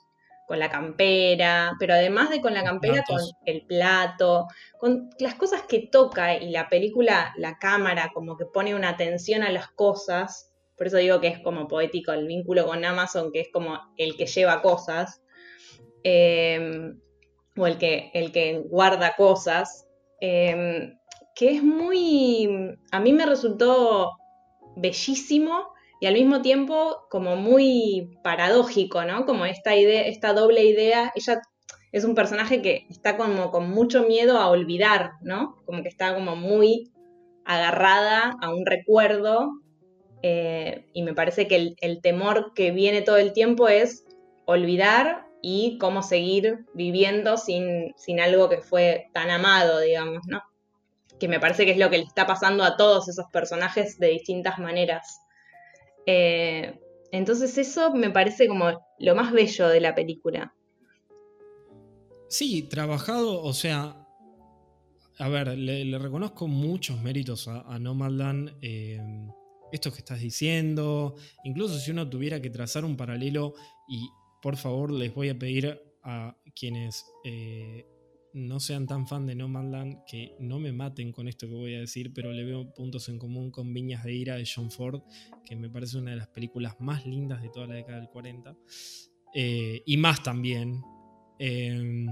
con 0.48 0.60
la 0.60 0.70
campera, 0.70 1.78
pero 1.80 1.94
además 1.94 2.30
de 2.30 2.42
con 2.42 2.54
la 2.54 2.64
campera, 2.64 3.04
con 3.08 3.22
el 3.46 3.66
plato, 3.66 4.48
con 4.78 5.10
las 5.18 5.36
cosas 5.36 5.64
que 5.64 5.88
toca 5.88 6.36
y 6.36 6.52
la 6.52 6.68
película, 6.70 7.34
la 7.38 7.58
cámara, 7.58 8.12
como 8.14 8.38
que 8.38 8.46
pone 8.46 8.76
una 8.76 8.90
atención 8.90 9.44
a 9.44 9.52
las 9.52 9.70
cosas. 9.70 10.52
Por 10.78 10.88
eso 10.88 10.98
digo 10.98 11.22
que 11.22 11.30
es 11.30 11.40
como 11.40 11.68
poético 11.68 12.12
el 12.12 12.28
vínculo 12.28 12.68
con 12.68 12.84
Amazon, 12.84 13.32
que 13.32 13.40
es 13.40 13.48
como 13.52 13.80
el 13.98 14.18
que 14.18 14.26
lleva 14.26 14.62
cosas, 14.62 15.22
em, 16.04 17.00
o 17.58 17.66
el 17.66 17.78
que, 17.78 18.12
el 18.14 18.32
que 18.32 18.60
guarda 18.60 19.16
cosas, 19.16 19.88
em, 20.20 21.00
que 21.34 21.52
es 21.56 21.64
muy, 21.64 22.78
a 22.92 23.00
mí 23.00 23.14
me 23.14 23.26
resultó 23.26 24.12
bellísimo 24.76 25.74
y 26.00 26.08
al 26.08 26.16
mismo 26.16 26.42
tiempo 26.42 27.06
como 27.10 27.36
muy 27.36 28.10
paradójico, 28.24 29.06
¿no? 29.06 29.26
Como 29.26 29.46
esta 29.46 29.76
idea, 29.76 30.02
esta 30.02 30.34
doble 30.34 30.66
idea, 30.66 31.12
ella 31.16 31.42
es 31.92 32.06
un 32.06 32.16
personaje 32.16 32.62
que 32.62 32.88
está 32.90 33.18
como 33.18 33.52
con 33.52 33.70
mucho 33.70 34.04
miedo 34.04 34.38
a 34.38 34.50
olvidar, 34.50 35.12
¿no? 35.22 35.58
Como 35.66 35.84
que 35.84 35.90
está 35.90 36.16
como 36.16 36.36
muy 36.36 36.92
agarrada 37.46 38.36
a 38.42 38.54
un 38.54 38.66
recuerdo 38.66 39.52
eh, 40.24 40.86
y 40.94 41.04
me 41.04 41.14
parece 41.14 41.48
que 41.48 41.76
el, 41.80 42.02
temor 42.02 42.54
que 42.54 42.72
viene 42.72 43.02
todo 43.02 43.18
el 43.18 43.34
tiempo 43.34 43.68
es 43.68 44.06
olvidar 44.46 45.28
y 45.42 45.78
cómo 45.80 46.04
seguir 46.04 46.66
viviendo 46.74 47.38
sin, 47.38 47.94
sin 47.98 48.20
algo 48.20 48.48
que 48.50 48.62
fue 48.62 49.10
tan 49.14 49.30
amado, 49.32 49.80
digamos, 49.80 50.22
¿no? 50.28 50.42
Que 51.22 51.28
me 51.28 51.40
parece 51.40 51.66
que 51.66 51.72
es 51.72 51.78
lo 51.78 51.92
que 51.92 52.00
le 52.00 52.04
está 52.04 52.26
pasando 52.26 52.64
a 52.64 52.76
todos 52.76 53.08
esos 53.08 53.28
personajes 53.32 54.00
de 54.00 54.08
distintas 54.08 54.58
maneras. 54.58 55.22
Eh, 56.08 56.80
entonces 57.12 57.56
eso 57.60 57.94
me 57.94 58.10
parece 58.10 58.48
como 58.48 58.84
lo 58.98 59.16
más 59.16 59.32
bello 59.32 59.68
de 59.68 59.82
la 59.82 59.94
película. 59.94 60.56
Sí, 62.28 62.64
trabajado, 62.64 63.44
o 63.44 63.54
sea, 63.54 64.08
a 65.20 65.30
ver, 65.30 65.50
le, 65.50 66.00
reconozco 66.00 66.48
muchos 66.48 67.00
méritos 67.00 67.48
a, 67.48 67.62
a 67.62 67.78
Nomadland. 67.78 68.58
Eh, 68.64 69.00
esto 69.72 69.92
que 69.92 70.00
estás 70.00 70.22
diciendo, 70.22 71.16
incluso 71.44 71.78
si 71.78 71.92
uno 71.92 72.10
tuviera 72.10 72.42
que 72.42 72.50
trazar 72.50 72.84
un 72.84 72.98
paralelo, 72.98 73.54
y 73.88 74.10
por 74.42 74.58
favor 74.58 74.92
les 74.92 75.14
voy 75.14 75.30
a 75.30 75.38
pedir 75.38 75.80
a 76.04 76.36
quienes 76.56 77.06
eh, 77.24 77.86
no 78.34 78.60
sean 78.60 78.88
tan 78.88 79.08
fan 79.08 79.26
de 79.26 79.36
No 79.36 79.48
Man 79.48 79.72
Land, 79.72 80.04
que 80.06 80.36
no 80.40 80.60
me 80.60 80.72
maten 80.72 81.12
con 81.12 81.28
esto 81.28 81.48
que 81.48 81.54
voy 81.54 81.76
a 81.76 81.80
decir, 81.80 82.14
pero 82.14 82.32
le 82.32 82.44
veo 82.44 82.74
puntos 82.74 83.10
en 83.10 83.18
común 83.18 83.52
con 83.52 83.74
Viñas 83.74 84.04
de 84.04 84.14
Ira 84.14 84.36
de 84.36 84.48
John 84.48 84.72
Ford, 84.72 85.02
que 85.46 85.56
me 85.56 85.70
parece 85.70 85.98
una 85.98 86.12
de 86.12 86.18
las 86.18 86.28
películas 86.28 86.76
más 86.80 87.06
lindas 87.06 87.42
de 87.42 87.50
toda 87.50 87.68
la 87.68 87.76
década 87.76 88.00
del 88.00 88.10
40. 88.10 88.56
Eh, 89.34 89.84
y 89.86 89.98
más 89.98 90.24
también. 90.24 90.82
Em, 91.40 92.08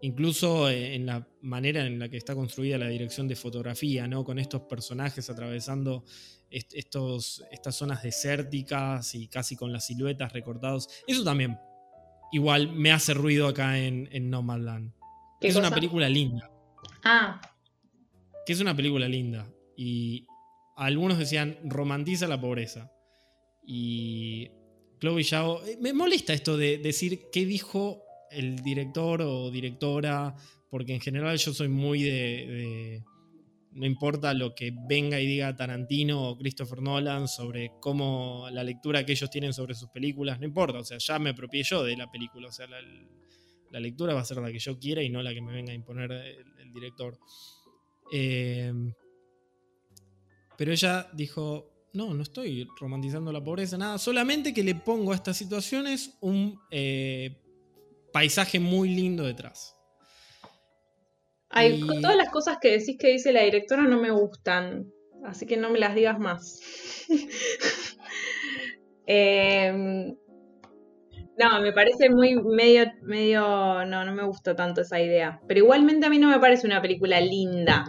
incluso 0.00 0.68
en 0.68 1.06
la 1.06 1.26
manera 1.42 1.86
en 1.86 1.98
la 1.98 2.08
que 2.08 2.16
está 2.16 2.34
construida 2.34 2.76
la 2.76 2.88
dirección 2.88 3.28
de 3.28 3.36
fotografía, 3.36 4.08
¿no? 4.08 4.24
Con 4.24 4.38
estos 4.38 4.62
personajes 4.62 5.30
atravesando 5.30 6.04
estos, 6.50 7.42
estas 7.50 7.76
zonas 7.76 8.02
desérticas 8.02 9.14
y 9.14 9.28
casi 9.28 9.56
con 9.56 9.72
las 9.72 9.86
siluetas 9.86 10.32
recortadas. 10.32 10.88
Eso 11.06 11.22
también 11.24 11.56
igual 12.32 12.72
me 12.72 12.90
hace 12.92 13.14
ruido 13.14 13.46
acá 13.46 13.78
en, 13.78 14.08
en 14.10 14.28
Nomadland 14.28 14.92
es 15.48 15.56
una 15.56 15.70
película 15.70 16.08
linda. 16.08 16.50
Ah. 17.04 17.40
Que 18.46 18.52
es 18.52 18.60
una 18.60 18.76
película 18.76 19.08
linda. 19.08 19.48
Y 19.76 20.26
algunos 20.76 21.18
decían, 21.18 21.58
romantiza 21.64 22.26
la 22.26 22.40
pobreza. 22.40 22.90
Y 23.66 24.50
Chloe 25.00 25.24
Zhao... 25.24 25.64
Eh, 25.64 25.78
me 25.80 25.92
molesta 25.92 26.32
esto 26.32 26.56
de 26.56 26.78
decir 26.78 27.20
qué 27.32 27.44
dijo 27.44 28.02
el 28.30 28.56
director 28.56 29.22
o 29.22 29.50
directora, 29.50 30.34
porque 30.70 30.94
en 30.94 31.00
general 31.00 31.36
yo 31.36 31.52
soy 31.52 31.68
muy 31.68 32.02
de, 32.02 33.02
no 33.72 33.86
importa 33.86 34.34
lo 34.34 34.54
que 34.54 34.72
venga 34.88 35.20
y 35.20 35.26
diga 35.26 35.54
Tarantino 35.56 36.28
o 36.28 36.38
Christopher 36.38 36.82
Nolan 36.82 37.28
sobre 37.28 37.72
cómo 37.80 38.48
la 38.50 38.64
lectura 38.64 39.04
que 39.04 39.12
ellos 39.12 39.30
tienen 39.30 39.52
sobre 39.52 39.74
sus 39.74 39.88
películas, 39.90 40.40
no 40.40 40.46
importa, 40.46 40.78
o 40.78 40.84
sea, 40.84 40.98
ya 40.98 41.18
me 41.18 41.30
apropié 41.30 41.62
yo 41.62 41.82
de 41.82 41.96
la 41.96 42.10
película, 42.10 42.48
o 42.48 42.52
sea, 42.52 42.66
la, 42.66 42.78
la 43.72 43.80
lectura 43.80 44.14
va 44.14 44.20
a 44.20 44.24
ser 44.24 44.36
la 44.36 44.52
que 44.52 44.58
yo 44.58 44.78
quiera 44.78 45.02
y 45.02 45.08
no 45.08 45.22
la 45.22 45.32
que 45.32 45.40
me 45.40 45.52
venga 45.52 45.72
a 45.72 45.74
imponer 45.74 46.12
el, 46.12 46.72
director. 46.72 47.18
Eh, 48.12 48.72
pero 50.56 50.72
ella 50.72 51.08
dijo, 51.12 51.88
no, 51.92 52.14
no 52.14 52.22
estoy 52.22 52.68
romantizando 52.78 53.32
la 53.32 53.42
pobreza, 53.42 53.76
nada, 53.76 53.98
solamente 53.98 54.54
que 54.54 54.62
le 54.62 54.74
pongo 54.74 55.12
a 55.12 55.14
estas 55.14 55.36
situaciones 55.36 56.16
un 56.20 56.58
eh, 56.70 57.38
paisaje 58.12 58.60
muy 58.60 58.90
lindo 58.90 59.24
detrás. 59.24 59.74
Ay, 61.48 61.80
todas 61.80 62.16
las 62.16 62.30
cosas 62.30 62.58
que 62.60 62.78
decís 62.78 62.96
que 62.98 63.08
dice 63.08 63.32
la 63.32 63.42
directora 63.42 63.82
no 63.82 64.00
me 64.00 64.10
gustan, 64.10 64.90
así 65.24 65.46
que 65.46 65.58
no 65.58 65.68
me 65.68 65.78
las 65.78 65.94
digas 65.94 66.18
más. 66.18 66.60
eh, 69.06 70.14
no, 71.42 71.60
me 71.60 71.72
parece 71.72 72.08
muy 72.08 72.36
medio, 72.36 72.92
medio, 73.02 73.84
no, 73.84 74.04
no 74.04 74.12
me 74.12 74.24
gustó 74.24 74.54
tanto 74.54 74.82
esa 74.82 75.00
idea. 75.00 75.40
Pero 75.46 75.60
igualmente 75.60 76.06
a 76.06 76.10
mí 76.10 76.18
no 76.18 76.28
me 76.28 76.38
parece 76.38 76.66
una 76.66 76.80
película 76.80 77.20
linda. 77.20 77.84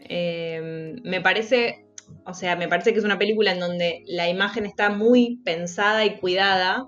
Eh, 0.00 0.96
me 1.02 1.20
parece, 1.20 1.86
o 2.24 2.34
sea, 2.34 2.56
me 2.56 2.68
parece 2.68 2.92
que 2.92 2.98
es 2.98 3.04
una 3.04 3.18
película 3.18 3.52
en 3.52 3.60
donde 3.60 4.02
la 4.06 4.28
imagen 4.28 4.66
está 4.66 4.90
muy 4.90 5.40
pensada 5.44 6.04
y 6.04 6.16
cuidada. 6.18 6.86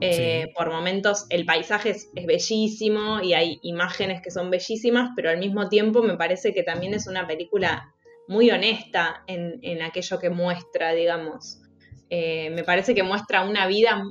Eh, 0.00 0.52
por 0.54 0.70
momentos 0.70 1.26
el 1.28 1.44
paisaje 1.44 1.90
es, 1.90 2.08
bellísimo 2.14 3.20
y 3.20 3.34
hay 3.34 3.58
imágenes 3.62 4.22
que 4.22 4.30
son 4.30 4.48
bellísimas, 4.48 5.10
pero 5.16 5.28
al 5.28 5.38
mismo 5.38 5.68
tiempo 5.68 6.04
me 6.04 6.16
parece 6.16 6.54
que 6.54 6.62
también 6.62 6.94
es 6.94 7.08
una 7.08 7.26
película 7.26 7.92
muy 8.28 8.48
honesta 8.52 9.24
en, 9.26 9.58
en 9.62 9.82
aquello 9.82 10.20
que 10.20 10.30
muestra, 10.30 10.92
digamos. 10.92 11.62
Eh, 12.10 12.50
me 12.50 12.64
parece 12.64 12.94
que 12.94 13.02
muestra 13.02 13.44
una 13.44 13.66
vida. 13.66 14.02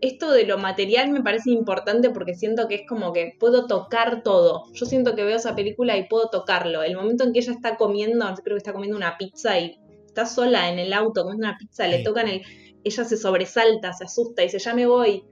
Esto 0.00 0.30
de 0.30 0.44
lo 0.44 0.58
material 0.58 1.10
me 1.10 1.22
parece 1.22 1.50
importante 1.50 2.10
porque 2.10 2.34
siento 2.34 2.68
que 2.68 2.76
es 2.76 2.82
como 2.88 3.12
que 3.12 3.36
puedo 3.38 3.66
tocar 3.66 4.22
todo. 4.22 4.64
Yo 4.72 4.86
siento 4.86 5.14
que 5.14 5.24
veo 5.24 5.36
esa 5.36 5.54
película 5.54 5.96
y 5.96 6.08
puedo 6.08 6.28
tocarlo. 6.30 6.82
El 6.82 6.96
momento 6.96 7.24
en 7.24 7.32
que 7.32 7.40
ella 7.40 7.52
está 7.52 7.76
comiendo, 7.76 8.26
creo 8.42 8.56
que 8.56 8.58
está 8.58 8.72
comiendo 8.72 8.96
una 8.96 9.16
pizza 9.18 9.58
y 9.58 9.78
está 10.06 10.26
sola 10.26 10.70
en 10.70 10.78
el 10.78 10.92
auto 10.92 11.22
comiendo 11.22 11.46
una 11.46 11.58
pizza, 11.58 11.86
le 11.86 12.02
tocan 12.02 12.28
el. 12.28 12.42
Ella 12.84 13.04
se 13.04 13.16
sobresalta, 13.16 13.92
se 13.92 14.04
asusta 14.04 14.42
y 14.42 14.46
dice, 14.46 14.58
ya 14.58 14.74
me 14.74 14.86
voy. 14.86 15.24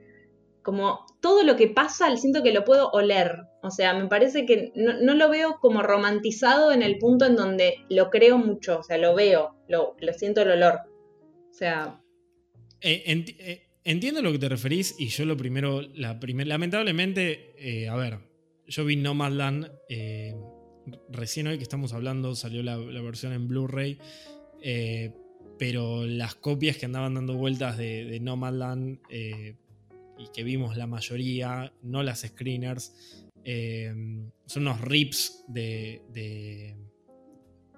Como 0.61 1.05
todo 1.21 1.43
lo 1.43 1.55
que 1.55 1.67
pasa, 1.67 2.15
siento 2.17 2.43
que 2.43 2.51
lo 2.51 2.65
puedo 2.65 2.89
oler. 2.89 3.37
O 3.61 3.71
sea, 3.71 3.93
me 3.93 4.07
parece 4.07 4.45
que 4.45 4.73
no, 4.75 5.13
lo 5.13 5.29
veo 5.29 5.57
como 5.61 5.81
romantizado 5.81 6.71
en 6.71 6.81
el 6.81 6.97
punto 6.97 7.25
en 7.25 7.35
donde 7.35 7.75
lo 7.89 8.09
creo 8.09 8.37
mucho. 8.37 8.79
O 8.79 8.83
sea, 8.83 8.97
lo 8.97 9.15
veo, 9.15 9.55
lo, 9.67 9.95
lo 9.99 10.13
siento 10.13 10.41
el 10.41 10.51
olor. 10.51 10.81
O 11.49 11.53
sea, 11.53 12.01
eh, 12.81 13.03
eh, 13.39 13.64
entiendo 13.85 14.19
a 14.19 14.23
lo 14.23 14.31
que 14.31 14.39
te 14.39 14.49
referís 14.49 14.95
y 14.99 15.07
yo 15.07 15.25
lo 15.25 15.37
primero, 15.37 15.81
la 15.93 16.19
lamentablemente, 16.19 17.53
eh, 17.57 17.87
a 17.87 17.95
ver, 17.95 18.19
yo 18.67 18.83
vi 18.83 18.95
Nomadland 18.97 19.71
recién 21.09 21.47
hoy 21.47 21.57
que 21.57 21.63
estamos 21.63 21.93
hablando, 21.93 22.35
salió 22.35 22.61
la, 22.63 22.77
versión 22.77 23.31
en 23.33 23.47
Blu-ray, 23.47 23.97
pero 25.57 26.05
las 26.05 26.35
copias 26.35 26.77
que 26.77 26.85
andaban 26.85 27.13
dando 27.13 27.35
vueltas 27.35 27.77
de, 27.77 28.05
de 28.05 28.19
Nomadland 28.19 28.99
y 29.09 30.27
que 30.33 30.43
vimos 30.43 30.77
la 30.77 30.87
mayoría, 30.87 31.71
no 31.83 32.03
las 32.03 32.21
screeners, 32.21 32.93
son 33.45 34.63
unos 34.63 34.81
rips 34.81 35.43
de, 35.47 36.01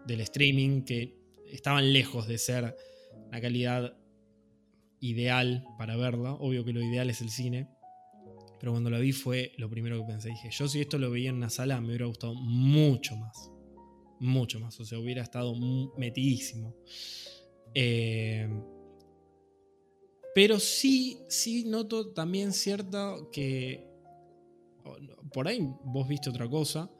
del 0.05 0.21
streaming 0.21 0.83
que 0.83 1.17
estaban 1.51 1.91
lejos 1.91 2.27
de 2.27 2.37
ser 2.37 2.75
la 3.31 3.41
calidad 3.41 3.97
ideal 4.99 5.65
para 5.77 5.95
verla. 5.95 6.33
Obvio 6.33 6.65
que 6.65 6.73
lo 6.73 6.81
ideal 6.81 7.09
es 7.09 7.21
el 7.21 7.29
cine. 7.29 7.69
Pero 8.59 8.71
cuando 8.71 8.89
la 8.89 8.99
vi 8.99 9.11
fue 9.11 9.53
lo 9.57 9.69
primero 9.69 9.99
que 9.99 10.05
pensé. 10.05 10.29
Dije, 10.29 10.49
yo 10.51 10.67
si 10.67 10.81
esto 10.81 10.97
lo 10.97 11.11
veía 11.11 11.29
en 11.29 11.35
una 11.35 11.49
sala 11.49 11.79
me 11.79 11.89
hubiera 11.89 12.05
gustado 12.05 12.33
mucho 12.33 13.15
más. 13.15 13.51
Mucho 14.19 14.59
más. 14.59 14.79
O 14.79 14.85
sea, 14.85 14.99
hubiera 14.99 15.21
estado 15.21 15.53
metidísimo. 15.97 16.75
Eh, 17.73 18.49
pero 20.33 20.59
sí, 20.59 21.19
sí 21.29 21.65
noto 21.65 22.13
también 22.13 22.53
cierta 22.53 23.15
que... 23.31 23.87
Por 25.33 25.47
ahí 25.47 25.59
vos 25.83 26.07
viste 26.07 26.29
otra 26.29 26.49
cosa. 26.49 26.91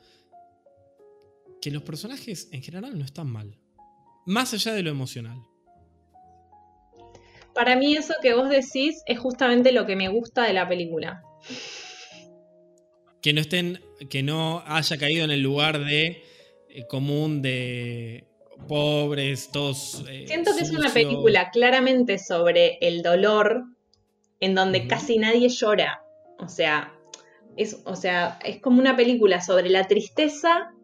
Que 1.62 1.72
los 1.72 1.84
personajes 1.84 2.50
en 2.52 2.62
general 2.62 2.98
no 2.98 3.06
están 3.06 3.28
mal. 3.28 3.60
Más 4.26 4.54
allá 4.54 4.74
de 4.74 4.84
lo 4.84 4.90
emocional. 4.90 5.40
Para 7.58 7.76
mí 7.76 7.96
eso 7.96 8.14
que 8.22 8.36
vos 8.36 8.50
decís 8.50 9.02
es 9.08 9.18
justamente 9.18 9.72
lo 9.72 9.88
que 9.88 9.96
me 9.96 10.10
gusta 10.10 10.44
de 10.44 10.54
la 10.54 10.70
película. 10.70 11.24
Que 13.20 13.34
no 13.34 13.42
estén, 13.42 13.82
que 14.12 14.22
no 14.22 14.62
haya 14.68 14.96
caído 15.00 15.26
en 15.26 15.32
el 15.32 15.42
lugar 15.42 15.84
de 15.84 16.24
eh, 16.70 16.86
común 16.88 17.42
de 17.42 18.28
pobres, 18.68 19.50
todos. 19.52 20.06
Eh, 20.08 20.26
Siento 20.28 20.56
que 20.56 20.62
es 20.62 20.70
una 20.70 20.94
película 20.94 21.50
claramente 21.50 22.20
sobre 22.20 22.78
el 22.80 23.02
dolor 23.02 23.64
en 24.40 24.54
donde 24.54 24.86
casi 24.86 25.18
nadie 25.18 25.50
llora. 25.50 26.04
O 26.38 26.50
sea, 26.50 26.94
es, 27.56 27.82
o 27.86 27.96
sea, 27.96 28.38
es 28.46 28.62
como 28.62 28.80
una 28.80 28.96
película 28.96 29.42
sobre 29.42 29.72
la 29.72 29.88
tristeza 29.88 30.76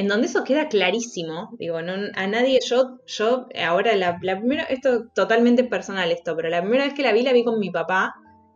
en 0.00 0.08
donde 0.08 0.28
eso 0.28 0.44
queda 0.44 0.68
clarísimo. 0.68 1.50
Digo, 1.58 1.82
no, 1.82 1.92
a 2.14 2.26
nadie, 2.26 2.58
yo, 2.66 3.00
yo, 3.06 3.48
ahora 3.62 3.94
la, 3.96 4.18
primera, 4.18 4.62
esto 4.64 5.08
totalmente 5.14 5.62
personal 5.62 6.10
esto, 6.10 6.34
pero 6.34 6.48
la 6.48 6.62
primera 6.62 6.84
vez 6.84 6.94
que 6.94 7.02
la 7.02 7.12
vi, 7.12 7.22
la 7.22 7.34
vi 7.34 7.44
con 7.44 7.60
mi 7.60 7.70
papá 7.70 8.14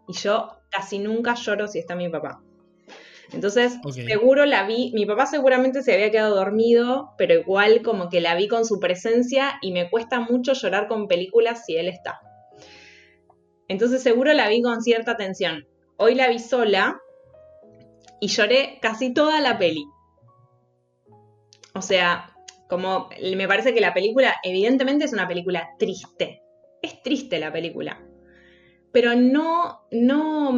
y 0.08 0.14
yo 0.14 0.56
casi 0.70 0.98
nunca 0.98 1.34
lloro 1.34 1.68
si 1.68 1.80
está 1.80 1.96
mi 1.96 2.08
papá. 2.08 2.40
Entonces, 3.30 3.78
seguro 3.92 4.46
la 4.46 4.66
vi, 4.66 4.90
mi 4.94 5.04
papá 5.04 5.26
seguramente 5.26 5.82
se 5.82 5.92
había 5.92 6.10
quedado 6.10 6.34
dormido, 6.34 7.10
pero 7.18 7.34
igual 7.34 7.82
como 7.82 8.08
que 8.08 8.22
la 8.22 8.34
vi 8.36 8.48
con 8.48 8.64
su 8.64 8.80
presencia 8.80 9.58
y 9.60 9.72
me 9.72 9.90
cuesta 9.90 10.20
mucho 10.20 10.54
llorar 10.54 10.88
con 10.88 11.08
películas 11.08 11.66
si 11.66 11.76
él 11.76 11.88
está. 11.88 12.20
Entonces 13.68 14.02
seguro 14.02 14.32
la 14.32 14.48
vi 14.48 14.62
con 14.62 14.80
cierta 14.80 15.18
tensión. 15.18 15.66
Hoy 15.98 16.14
la 16.14 16.28
vi 16.28 16.38
sola 16.38 17.02
y 18.18 18.28
lloré 18.28 18.78
casi 18.80 19.12
toda 19.12 19.42
la 19.42 19.58
peli. 19.58 19.84
O 21.74 21.82
sea, 21.82 22.34
como 22.68 23.08
me 23.36 23.48
parece 23.48 23.74
que 23.74 23.80
la 23.80 23.94
película 23.94 24.36
evidentemente 24.42 25.04
es 25.04 25.12
una 25.12 25.28
película 25.28 25.70
triste. 25.78 26.42
Es 26.82 27.02
triste 27.02 27.38
la 27.38 27.52
película. 27.52 28.00
Pero 28.92 29.16
no, 29.16 29.80
no, 29.90 30.52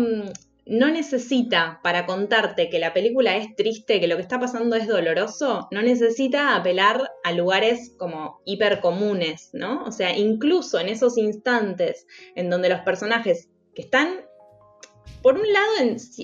no 0.66 0.90
necesita, 0.90 1.80
para 1.82 2.04
contarte 2.04 2.68
que 2.68 2.78
la 2.78 2.92
película 2.92 3.36
es 3.36 3.54
triste, 3.56 3.98
que 3.98 4.08
lo 4.08 4.16
que 4.16 4.22
está 4.22 4.38
pasando 4.38 4.76
es 4.76 4.86
doloroso, 4.86 5.68
no 5.70 5.80
necesita 5.80 6.54
apelar 6.54 7.12
a 7.24 7.32
lugares 7.32 7.94
como 7.98 8.42
hipercomunes, 8.44 9.50
¿no? 9.54 9.84
O 9.84 9.92
sea, 9.92 10.16
incluso 10.16 10.78
en 10.78 10.88
esos 10.88 11.16
instantes 11.16 12.06
en 12.34 12.50
donde 12.50 12.68
los 12.68 12.80
personajes 12.80 13.48
que 13.74 13.82
están, 13.82 14.26
por 15.22 15.34
un 15.34 15.50
lado, 15.50 15.72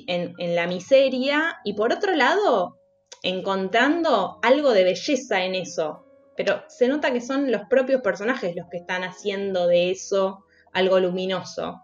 en, 0.06 0.34
en 0.36 0.54
la 0.54 0.66
miseria 0.66 1.56
y 1.64 1.72
por 1.74 1.92
otro 1.92 2.14
lado, 2.14 2.81
encontrando 3.22 4.38
algo 4.42 4.72
de 4.72 4.84
belleza 4.84 5.44
en 5.44 5.54
eso. 5.54 6.04
Pero 6.36 6.62
se 6.68 6.88
nota 6.88 7.12
que 7.12 7.20
son 7.20 7.52
los 7.52 7.62
propios 7.68 8.00
personajes 8.00 8.56
los 8.56 8.66
que 8.70 8.78
están 8.78 9.04
haciendo 9.04 9.66
de 9.66 9.90
eso 9.90 10.44
algo 10.72 10.98
luminoso. 10.98 11.82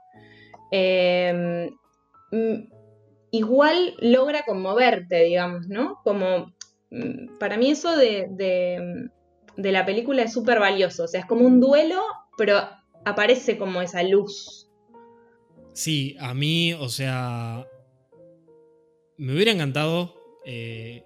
Em, 0.70 1.70
mm, 2.32 2.70
igual 3.30 3.95
logra 4.01 4.43
conmoverte, 4.45 5.24
digamos, 5.24 5.68
¿no? 5.68 6.01
Como 6.03 6.55
mm, 6.91 7.39
para 7.39 7.57
mí 7.57 7.70
eso 7.70 7.97
de, 7.97 8.26
de 9.57 9.72
la 9.72 9.84
película 9.84 10.22
es 10.22 10.32
súper 10.32 10.59
valioso. 10.61 11.05
O 11.05 11.09
sea, 11.09 11.20
es 11.20 11.26
como 11.26 11.45
un 11.47 11.61
duelo, 11.61 12.01
pero 12.39 12.59
aparece 13.05 13.59
como 13.59 13.82
esa 13.82 14.03
luz. 14.03 14.68
Sí, 15.72 16.16
a 16.18 16.34
mí, 16.34 16.74
o 16.74 16.89
sea, 16.89 17.66
me 19.16 19.34
hubiera 19.34 19.53
encantado 19.53 20.14
eh, 20.45 21.05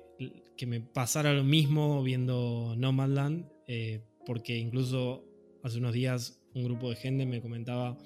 que 0.63 0.67
me 0.69 0.81
pasara 0.81 1.33
lo 1.33 1.43
mismo 1.43 2.05
viendo 2.05 2.77
Nomadland, 2.79 3.51
eh, 3.67 4.01
porque 4.25 4.57
incluso 4.57 5.25
hace 5.65 5.79
unos 5.79 5.93
días 5.93 6.41
un 6.55 6.63
grupo 6.63 6.89
de 6.89 6.95
gente 6.95 7.27
me 7.27 7.43
comentaba 7.43 7.99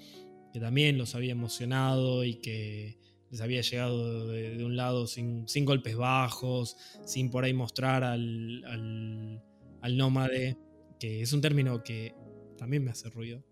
que 0.51 0.59
también 0.59 0.97
los 0.97 1.13
había 1.13 1.33
emocionado 1.33 2.23
y 2.23 2.41
que 2.41 2.97
les 3.29 3.41
había 3.41 3.61
llegado 3.61 4.27
de, 4.29 4.65
un 4.65 4.75
lado 4.75 5.05
sin, 5.05 5.45
golpes 5.65 5.95
bajos, 5.97 6.77
sin 7.05 7.29
por 7.29 7.43
ahí 7.43 7.53
mostrar 7.53 8.03
al, 8.03 8.63
al, 8.65 9.95
nómade, 9.95 10.57
que 10.99 11.21
es 11.21 11.33
un 11.33 11.41
término 11.41 11.83
que 11.83 12.15
también 12.57 12.83
me 12.83 12.89
hace 12.89 13.07
ruido. 13.11 13.43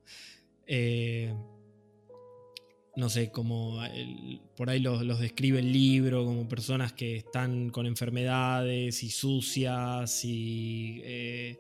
Eh, 0.66 1.32
no 2.96 3.10
sé, 3.10 3.30
como 3.30 3.80
por 4.56 4.70
ahí 4.70 4.80
los, 4.80 5.20
describe 5.20 5.60
el 5.60 5.72
libro, 5.72 6.24
como 6.24 6.48
personas 6.48 6.94
que 6.94 7.18
están 7.18 7.70
con 7.70 7.86
enfermedades 7.86 9.04
y 9.04 9.10
sucias 9.10 10.24
y 10.24 11.02
eh, 11.04 11.60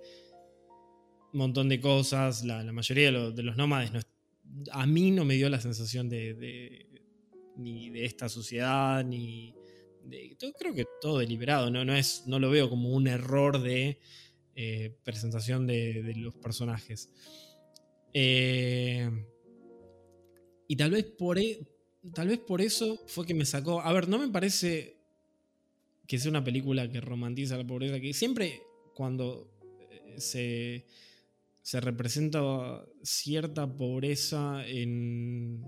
un 1.33 1.39
montón 1.39 1.67
de 1.67 1.81
cosas. 1.81 2.45
La, 2.45 2.63
mayoría 2.71 3.11
de, 3.11 3.43
los 3.43 3.57
nómades 3.57 3.91
a 4.71 4.85
mí 4.85 5.11
no 5.11 5.25
me 5.25 5.35
dio 5.35 5.49
la 5.49 5.59
sensación 5.59 6.07
de, 6.07 6.87
ni 7.57 7.89
de 7.89 8.05
esta 8.05 8.29
sociedad, 8.29 9.03
ni 9.03 9.53
de, 10.05 10.37
creo 10.57 10.73
que 10.73 10.85
todo 11.01 11.19
deliberado, 11.19 11.69
no, 11.69 11.83
no, 11.83 11.95
es, 11.95 12.23
no 12.27 12.39
lo 12.39 12.49
veo 12.49 12.69
como 12.69 12.93
un 12.93 13.07
error 13.07 13.61
de 13.61 13.99
eh, 14.55 14.95
presentación 15.03 15.67
de, 15.67 16.13
los 16.15 16.35
personajes. 16.35 17.11
Eh, 18.13 19.09
y 20.67 20.75
tal 20.75 20.91
vez 20.91 21.05
por, 21.05 21.37
e, 21.37 21.59
tal 22.13 22.27
vez 22.27 22.39
por 22.39 22.61
eso 22.61 23.01
fue 23.07 23.25
que 23.25 23.33
me 23.33 23.45
sacó. 23.45 23.81
A 23.81 23.93
ver, 23.93 24.07
no 24.07 24.19
me 24.19 24.29
parece 24.29 24.95
que 26.07 26.19
sea 26.19 26.29
una 26.29 26.43
película 26.43 26.89
que 26.89 27.01
romantiza 27.01 27.57
la 27.57 27.65
pobreza, 27.65 27.99
que 27.99 28.13
siempre 28.13 28.61
cuando 28.93 29.51
eh, 29.89 30.15
se, 30.17 30.85
se 31.61 31.81
representa 31.81 32.85
cierta 33.03 33.67
pobreza 33.67 34.65
en. 34.67 35.63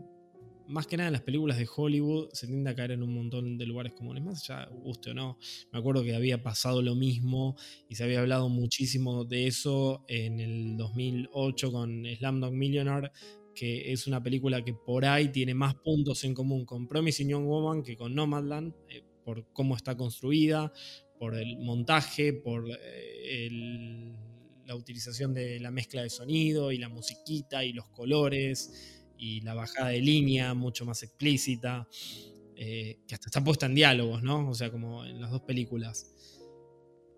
Más 0.68 0.86
que 0.86 0.98
nada 0.98 1.08
en 1.08 1.14
las 1.14 1.22
películas 1.22 1.58
de 1.58 1.68
Hollywood 1.74 2.28
se 2.34 2.46
tiende 2.46 2.70
a 2.70 2.76
caer 2.76 2.92
en 2.92 3.02
un 3.02 3.14
montón 3.14 3.58
de 3.58 3.66
lugares 3.66 3.94
comunes, 3.94 4.22
más 4.22 4.50
allá, 4.50 4.70
guste 4.84 5.12
o 5.12 5.14
no. 5.14 5.38
Me 5.72 5.80
acuerdo 5.80 6.04
que 6.04 6.14
había 6.14 6.44
pasado 6.44 6.82
lo 6.82 6.94
mismo 6.94 7.56
y 7.88 7.96
se 7.96 8.04
había 8.04 8.20
hablado 8.20 8.50
muchísimo 8.50 9.24
de 9.24 9.48
eso 9.48 10.04
en 10.10 10.42
el 10.42 10.76
2008 10.76 11.72
con 11.72 12.04
Slamdog 12.06 12.52
Millionaire, 12.52 13.12
que 13.58 13.92
es 13.92 14.06
una 14.06 14.22
película 14.22 14.64
que 14.64 14.76
por 14.76 15.04
ahí 15.04 15.30
tiene 15.30 15.56
más 15.56 15.74
puntos 15.74 16.24
en 16.24 16.36
común 16.36 16.64
con 16.64 16.88
Promising 16.88 17.30
Young 17.30 17.48
Woman 17.48 17.82
que 17.82 17.98
con 17.98 18.14
Nomadland, 18.14 18.72
eh, 18.88 19.02
por 19.26 19.52
cómo 19.52 19.76
está 19.76 19.98
construida, 19.98 20.72
por 21.18 21.36
el 21.36 21.58
montaje, 21.58 22.34
por 22.34 22.66
eh, 22.70 23.50
la 24.64 24.76
utilización 24.76 25.34
de 25.34 25.60
la 25.60 25.72
mezcla 25.72 26.04
de 26.04 26.10
sonido 26.12 26.72
y 26.72 26.78
la 26.78 26.88
musiquita 26.88 27.66
y 27.66 27.74
los 27.74 27.90
colores 27.90 29.04
y 29.18 29.42
la 29.42 29.56
bajada 29.56 29.90
de 29.90 30.02
línea 30.02 30.54
mucho 30.54 30.86
más 30.86 31.02
explícita, 31.02 31.88
eh, 32.56 33.00
que 33.08 33.16
hasta 33.16 33.30
está 33.30 33.44
puesta 33.44 33.66
en 33.66 33.74
diálogos, 33.74 34.22
¿no? 34.22 34.48
O 34.50 34.54
sea, 34.54 34.72
como 34.72 35.04
en 35.04 35.20
las 35.20 35.32
dos 35.32 35.42
películas. 35.42 36.14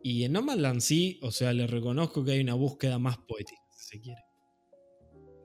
Y 0.02 0.24
en 0.24 0.32
Nomadland 0.32 0.80
sí, 0.80 1.20
o 1.22 1.32
sea, 1.32 1.52
le 1.52 1.68
reconozco 1.68 2.24
que 2.24 2.32
hay 2.32 2.40
una 2.40 2.54
búsqueda 2.54 2.98
más 2.98 3.18
poética, 3.18 3.62
si 3.76 3.98
se 3.98 4.00
quiere. 4.00 4.22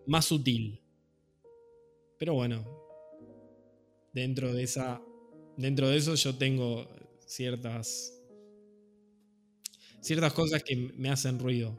Más 0.07 0.27
sutil. 0.27 0.84
Pero 2.19 2.35
bueno, 2.35 2.65
dentro 4.13 4.53
de 4.53 4.63
esa. 4.63 5.03
Dentro 5.57 5.89
de 5.89 5.97
eso 5.97 6.15
yo 6.15 6.37
tengo 6.37 6.89
ciertas. 7.27 8.21
ciertas 10.01 10.33
cosas 10.33 10.63
que 10.63 10.77
me 10.97 11.11
hacen 11.11 11.39
ruido. 11.39 11.77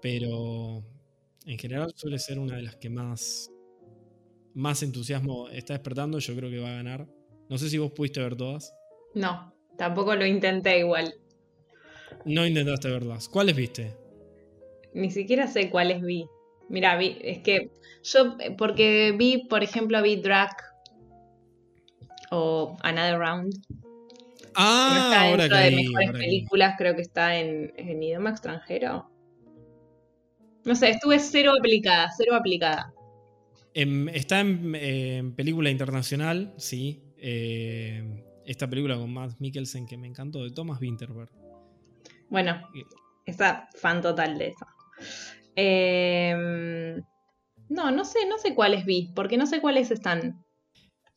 Pero 0.00 0.84
en 1.46 1.58
general 1.58 1.92
suele 1.94 2.18
ser 2.18 2.38
una 2.38 2.56
de 2.56 2.62
las 2.62 2.76
que 2.76 2.90
más. 2.90 3.50
más 4.54 4.82
entusiasmo 4.82 5.48
está 5.48 5.74
despertando. 5.74 6.18
Yo 6.18 6.34
creo 6.36 6.50
que 6.50 6.58
va 6.58 6.70
a 6.70 6.76
ganar. 6.76 7.08
No 7.48 7.58
sé 7.58 7.70
si 7.70 7.78
vos 7.78 7.92
pudiste 7.92 8.20
ver 8.20 8.36
todas. 8.36 8.74
No, 9.14 9.54
tampoco 9.76 10.14
lo 10.14 10.26
intenté 10.26 10.78
igual. 10.78 11.14
No 12.24 12.46
intentaste 12.46 12.90
verlas. 12.90 13.28
¿Cuáles 13.28 13.56
viste? 13.56 13.96
Ni 14.94 15.10
siquiera 15.10 15.46
sé 15.46 15.70
cuáles 15.70 16.02
vi. 16.02 16.26
Mira, 16.68 16.96
vi, 16.96 17.18
es 17.22 17.38
que 17.38 17.70
yo, 18.02 18.36
porque 18.56 19.14
vi, 19.16 19.46
por 19.48 19.62
ejemplo, 19.62 20.02
vi 20.02 20.16
Drag 20.16 20.50
o 22.30 22.76
Another 22.82 23.18
Round. 23.18 23.54
Ah, 24.54 25.00
está 25.04 25.28
ahora 25.28 25.62
de 25.62 25.76
mejores 25.76 26.10
películas, 26.12 26.74
creo 26.76 26.94
que 26.94 27.02
está 27.02 27.36
en, 27.36 27.72
idioma 28.02 28.30
extranjero. 28.30 29.10
No 30.64 30.74
sé, 30.74 30.90
estuve 30.90 31.18
cero 31.18 31.52
aplicada, 31.56 32.10
cero 32.16 32.34
aplicada. 32.34 32.92
está 33.72 34.40
en, 34.40 35.34
película 35.34 35.70
internacional, 35.70 36.52
sí. 36.56 37.02
Eh, 37.16 38.24
esta 38.44 38.68
película 38.68 38.96
con 38.96 39.12
Matt 39.12 39.38
Mikkelsen 39.38 39.86
que 39.86 39.96
me 39.96 40.06
encantó, 40.06 40.42
de 40.42 40.50
Thomas 40.50 40.80
Winterberg. 40.80 41.30
Bueno, 42.28 42.60
está 43.24 43.68
fan 43.74 44.02
total 44.02 44.38
de 44.38 44.48
esa. 44.48 44.66
Em, 45.60 47.02
no, 47.68 47.90
no 47.90 48.04
sé, 48.04 48.20
no 48.28 48.38
sé 48.38 48.54
cuáles 48.54 48.84
vi, 48.84 49.10
porque 49.16 49.36
no 49.36 49.44
sé 49.44 49.60
cuáles 49.60 49.90
están. 49.90 50.44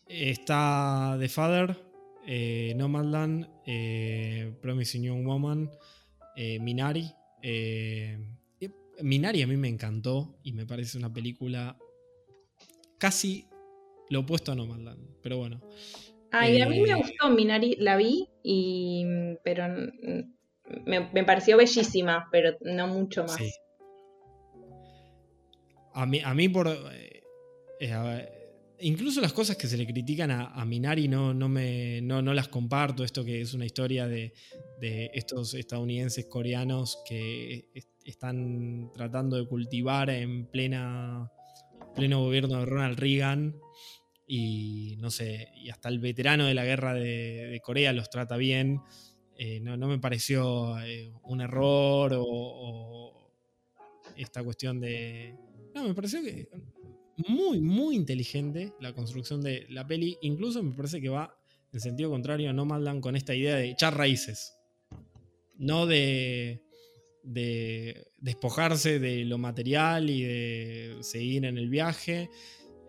Está 0.08 1.16
The 1.20 1.30
Father, 1.30 1.78
eh, 2.26 2.74
Nomadland, 2.76 3.48
eh, 3.68 4.52
Promising 4.60 5.04
Young 5.04 5.28
Woman, 5.28 5.70
eh, 6.36 6.58
Minari. 6.60 7.12
Eh, 7.44 8.18
Minari 9.04 9.44
a 9.44 9.48
mí 9.48 9.58
me 9.58 9.68
encantó 9.68 10.40
y 10.42 10.54
me 10.54 10.66
parece 10.66 10.98
una 10.98 11.14
película 11.14 11.78
casi 12.98 13.48
lo 14.10 14.22
opuesto 14.22 14.54
a 14.54 14.56
Nomadland, 14.56 15.18
pero 15.22 15.38
bueno. 15.38 15.62
Ay, 16.32 16.62
a 16.62 16.66
mí 16.68 16.80
me 16.80 16.96
gustó 16.96 17.30
Minari, 17.30 17.76
la 17.78 17.96
vi, 17.96 18.28
y, 18.42 19.06
pero 19.44 19.66
me, 20.86 21.24
pareció 21.26 21.58
bellísima, 21.58 22.28
pero 22.32 22.58
no 22.62 22.88
mucho 22.88 23.24
más. 23.24 23.40
A 25.94 26.06
mí, 26.06 26.20
a 26.24 26.34
mí 26.34 26.50
por... 26.50 26.68
Eh, 26.68 27.22
incluso 28.80 29.22
las 29.22 29.34
cosas 29.34 29.58
que 29.58 29.68
se 29.68 29.78
le 29.78 29.86
critican 29.86 30.32
a, 30.32 30.66
Minari 30.66 31.08
no, 31.08 31.34
no, 31.34 31.50
me, 31.50 32.02
no, 32.02 32.22
las 32.22 32.48
comparto. 32.48 33.04
Esto 33.04 33.24
que 33.24 33.42
es 33.42 33.54
una 33.54 33.66
historia 33.66 34.08
de, 34.08 34.34
estos 35.14 35.54
estadounidenses 35.54 36.26
coreanos 36.26 37.00
que 37.08 37.70
están 38.06 38.92
tratando 38.94 39.38
de 39.38 39.48
cultivar 39.48 40.10
en 40.10 40.48
plena, 40.48 41.32
pleno 41.96 42.24
gobierno 42.24 42.60
de 42.60 42.66
Ronald 42.66 43.00
Reagan. 43.00 43.60
Y 44.28 44.96
no 45.00 45.12
sé, 45.12 45.50
y 45.56 45.70
hasta 45.70 45.90
el 45.90 46.00
veterano 46.00 46.46
de 46.46 46.54
la 46.54 46.64
guerra 46.64 46.94
de, 46.94 47.60
Corea 47.64 47.92
los 47.94 48.10
trata 48.10 48.38
bien. 48.38 48.82
Eh, 49.38 49.60
no, 49.60 49.76
me 49.76 50.00
pareció 50.00 50.80
eh, 50.82 51.12
un 51.24 51.42
error 51.42 52.14
o 52.16 53.32
esta 54.16 54.44
cuestión 54.44 54.80
de. 54.80 55.36
No, 55.74 55.88
me 55.88 55.94
pareció 55.94 56.22
que 56.22 56.50
muy, 57.28 57.62
muy 57.62 57.96
inteligente 57.96 58.74
la 58.80 58.94
construcción 58.94 59.42
de 59.42 59.66
la 59.70 59.86
peli. 59.86 60.18
Incluso 60.22 60.64
me 60.64 60.76
parece 60.76 61.02
que 61.02 61.10
va 61.10 61.38
en 61.72 61.80
sentido 61.80 62.10
contrario 62.10 62.50
a 62.50 62.54
Nomadland 62.54 63.02
con 63.02 63.16
esta 63.16 63.36
idea 63.36 63.56
de 63.56 63.72
echar 63.72 63.96
raíces. 63.96 64.54
No 65.58 65.86
de, 65.86 66.62
de 67.24 68.08
despojarse 68.18 69.00
de 69.00 69.26
lo 69.26 69.38
material 69.38 70.10
y 70.10 70.24
de 70.24 70.98
seguir 71.02 71.46
en 71.46 71.58
el 71.58 71.70
viaje 71.70 72.30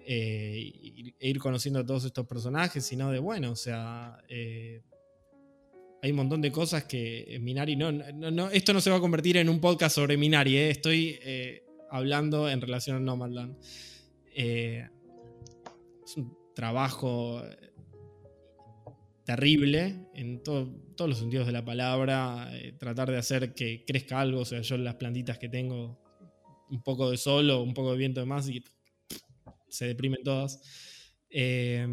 eh, 0.04 1.14
e 1.20 1.28
ir 1.28 1.38
conociendo 1.38 1.80
a 1.80 1.86
todos 1.86 2.04
estos 2.04 2.26
personajes, 2.26 2.84
sino 2.84 3.10
de, 3.12 3.18
bueno, 3.18 3.52
o 3.52 3.56
sea, 3.56 4.18
eh, 4.28 4.82
hay 6.02 6.10
un 6.10 6.16
montón 6.16 6.40
de 6.40 6.50
cosas 6.50 6.84
que 6.84 7.38
Minari 7.40 7.76
no, 7.76 7.92
no, 7.92 8.50
esto 8.50 8.72
no 8.72 8.80
se 8.80 8.90
va 8.90 8.96
a 8.96 9.00
convertir 9.00 9.36
en 9.36 9.48
un 9.48 9.60
podcast 9.60 9.94
sobre 9.94 10.16
Minari, 10.16 10.56
eh, 10.56 10.70
estoy 10.70 11.20
hablando 11.92 12.48
en 12.48 12.60
relación 12.60 12.96
a 12.96 13.00
Nomadland. 13.00 13.56
Eh, 14.34 14.88
es 16.04 16.16
un 16.16 16.34
trabajo 16.54 17.42
terrible 19.24 20.08
en 20.14 20.42
todos 20.42 20.68
los 20.98 21.18
sentidos 21.18 21.46
de 21.46 21.52
la 21.52 21.64
palabra. 21.64 22.50
Eh, 22.54 22.72
tratar 22.78 23.10
de 23.10 23.18
hacer 23.18 23.54
que 23.54 23.84
crezca 23.86 24.20
algo. 24.20 24.40
O 24.40 24.44
sea, 24.44 24.62
yo 24.62 24.78
las 24.78 24.94
plantitas 24.94 25.38
que 25.38 25.50
tengo, 25.50 26.00
un 26.70 26.82
poco 26.82 27.10
de 27.10 27.18
sol 27.18 27.50
o 27.50 27.62
un 27.62 27.74
poco 27.74 27.92
de 27.92 27.98
viento 27.98 28.20
de 28.20 28.26
más 28.26 28.48
y 28.48 28.64
se 29.68 29.86
deprimen 29.86 30.22
todas. 30.24 30.60
Eh, 31.28 31.86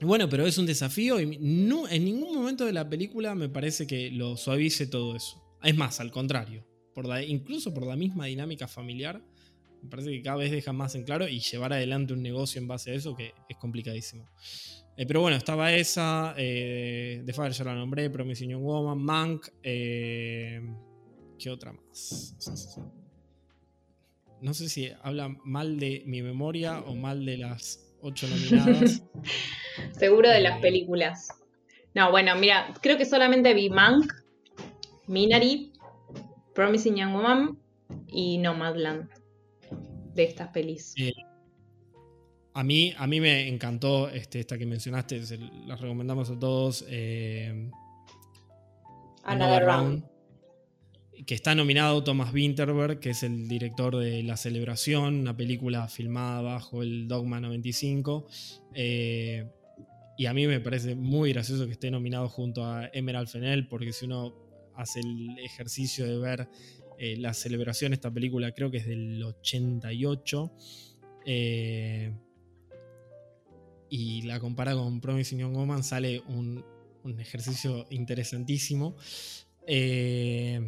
bueno, 0.00 0.28
pero 0.28 0.46
es 0.46 0.56
un 0.56 0.66
desafío 0.66 1.20
y 1.20 1.38
no, 1.38 1.86
en 1.86 2.04
ningún 2.04 2.34
momento 2.34 2.64
de 2.64 2.72
la 2.72 2.88
película 2.88 3.34
me 3.34 3.50
parece 3.50 3.86
que 3.86 4.10
lo 4.10 4.38
suavice 4.38 4.86
todo 4.86 5.14
eso. 5.14 5.42
Es 5.62 5.76
más, 5.76 6.00
al 6.00 6.10
contrario. 6.10 6.73
Por 6.94 7.06
incluso 7.22 7.74
por 7.74 7.86
la 7.86 7.96
misma 7.96 8.26
dinámica 8.26 8.68
familiar, 8.68 9.20
me 9.82 9.90
parece 9.90 10.10
que 10.10 10.22
cada 10.22 10.36
vez 10.38 10.50
deja 10.50 10.72
más 10.72 10.94
en 10.94 11.04
claro 11.04 11.28
y 11.28 11.40
llevar 11.40 11.72
adelante 11.72 12.14
un 12.14 12.22
negocio 12.22 12.60
en 12.60 12.66
base 12.66 12.92
a 12.92 12.94
eso 12.94 13.14
que 13.14 13.34
es 13.48 13.56
complicadísimo. 13.58 14.26
Eh, 14.96 15.06
pero 15.06 15.20
bueno, 15.20 15.36
estaba 15.36 15.72
esa, 15.72 16.34
eh, 16.38 17.22
The 17.26 17.32
Fire 17.32 17.52
ya 17.52 17.64
la 17.64 17.74
nombré, 17.74 18.08
Promising 18.08 18.50
Young 18.50 18.62
Woman, 18.62 18.98
Mank, 18.98 19.48
eh, 19.62 20.62
¿qué 21.38 21.50
otra 21.50 21.72
más? 21.72 22.36
No 24.40 24.54
sé 24.54 24.68
si 24.68 24.90
habla 25.02 25.28
mal 25.44 25.78
de 25.78 26.02
mi 26.06 26.22
memoria 26.22 26.80
o 26.80 26.94
mal 26.94 27.26
de 27.26 27.38
las 27.38 27.92
ocho 28.00 28.28
nominadas. 28.28 29.02
Seguro 29.98 30.30
de 30.30 30.40
las 30.40 30.60
películas. 30.60 31.28
No, 31.94 32.10
bueno, 32.10 32.36
mira, 32.36 32.72
creo 32.80 32.96
que 32.96 33.04
solamente 33.04 33.52
vi 33.52 33.68
Mank, 33.70 34.12
Minari, 35.08 35.72
Promising 36.54 36.96
Young 36.96 37.12
Woman 37.12 37.58
y 38.08 38.38
Nomadland 38.38 39.08
de 40.14 40.24
estas 40.24 40.48
pelis. 40.48 40.94
Eh, 40.96 41.12
a, 42.54 42.62
mí, 42.62 42.94
a 42.96 43.06
mí 43.06 43.20
me 43.20 43.48
encantó 43.48 44.08
este, 44.08 44.40
esta 44.40 44.56
que 44.56 44.66
mencionaste, 44.66 45.20
la 45.66 45.76
recomendamos 45.76 46.30
a 46.30 46.38
todos. 46.38 46.84
Eh, 46.88 47.70
Another, 49.24 49.64
Round. 49.64 50.04
Que 51.26 51.34
está 51.34 51.54
nominado 51.54 52.04
Thomas 52.04 52.32
Winterberg, 52.32 53.00
que 53.00 53.10
es 53.10 53.22
el 53.22 53.48
director 53.48 53.96
de 53.96 54.22
La 54.22 54.36
Celebración, 54.36 55.20
una 55.20 55.36
película 55.36 55.88
filmada 55.88 56.42
bajo 56.42 56.82
el 56.82 57.08
Dogma 57.08 57.40
95. 57.40 58.26
Eh, 58.74 59.48
y 60.16 60.26
a 60.26 60.34
mí 60.34 60.46
me 60.46 60.60
parece 60.60 60.94
muy 60.94 61.32
gracioso 61.32 61.66
que 61.66 61.72
esté 61.72 61.90
nominado 61.90 62.28
junto 62.28 62.64
a 62.64 62.88
Emerald 62.92 63.28
Fennell, 63.28 63.66
porque 63.66 63.92
si 63.92 64.04
uno 64.04 64.43
hace 64.76 65.00
el 65.00 65.38
ejercicio 65.38 66.06
de 66.06 66.18
ver 66.18 66.48
eh, 66.98 67.16
la 67.16 67.34
celebración, 67.34 67.92
esta 67.92 68.10
película 68.10 68.52
creo 68.52 68.70
que 68.70 68.78
es 68.78 68.86
del 68.86 69.22
88. 69.22 70.52
Eh, 71.26 72.12
y 73.88 74.22
la 74.22 74.40
compara 74.40 74.74
con 74.74 75.00
Promising 75.00 75.38
Young 75.38 75.54
Woman, 75.54 75.84
sale 75.84 76.20
un, 76.28 76.64
ejercicio 77.18 77.86
interesantísimo. 77.90 78.96
Eh, 79.66 80.60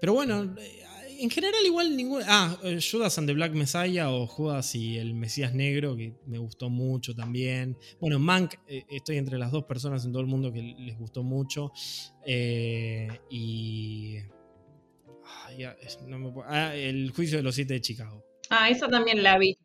pero 0.00 0.14
bueno, 0.14 0.54
en 1.22 1.30
general 1.30 1.64
igual 1.64 1.96
ningún... 1.96 2.22
Ah, 2.26 2.56
Judas 2.80 3.16
and 3.18 3.26
the 3.28 3.32
Black 3.34 3.52
Messiah 3.52 4.10
o 4.10 4.26
Judas 4.26 4.74
y 4.74 4.98
el 4.98 5.14
Mesías 5.14 5.54
Negro, 5.54 5.96
que 5.96 6.14
me 6.26 6.38
gustó 6.38 6.70
mucho 6.70 7.14
también. 7.14 7.78
Bueno, 8.00 8.18
Mank, 8.18 8.54
estoy 8.66 9.16
entre 9.16 9.38
las 9.38 9.50
dos 9.50 9.64
personas 9.64 10.04
en 10.04 10.12
todo 10.12 10.22
el 10.22 10.28
mundo 10.28 10.52
que 10.52 10.62
les 10.62 10.98
gustó 10.98 11.22
mucho. 11.22 11.72
y 13.30 14.18
Ah, 16.46 16.74
el 16.74 17.10
juicio 17.10 17.38
de 17.38 17.42
los 17.42 17.54
siete 17.54 17.74
de 17.74 17.80
Chicago. 17.80 18.24
Ah, 18.50 18.70
esa 18.70 18.88
también 18.88 19.22
la 19.22 19.38
vi. 19.38 19.56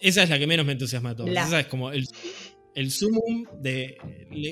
Esa 0.00 0.22
es 0.22 0.30
la 0.30 0.38
que 0.38 0.46
menos 0.46 0.66
me 0.66 0.72
entusiasma 0.72 1.10
de 1.10 1.16
todas. 1.16 1.48
Esa 1.48 1.60
es 1.60 1.66
como 1.66 1.90
el, 1.90 2.06
el 2.74 2.90
sumum 2.90 3.46
de. 3.60 3.96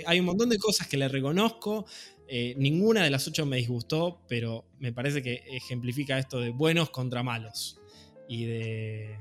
hay 0.06 0.20
un 0.20 0.26
montón 0.26 0.48
de 0.48 0.58
cosas 0.58 0.88
que 0.88 0.96
le 0.96 1.08
reconozco. 1.08 1.86
Eh, 2.28 2.54
ninguna 2.56 3.04
de 3.04 3.10
las 3.10 3.26
ocho 3.28 3.44
me 3.46 3.56
disgustó, 3.58 4.20
pero 4.28 4.64
me 4.78 4.92
parece 4.92 5.22
que 5.22 5.42
ejemplifica 5.50 6.18
esto 6.18 6.40
de 6.40 6.50
buenos 6.50 6.90
contra 6.90 7.22
malos. 7.22 7.80
Y 8.28 8.44
de. 8.46 9.18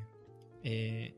Eh, 0.64 1.14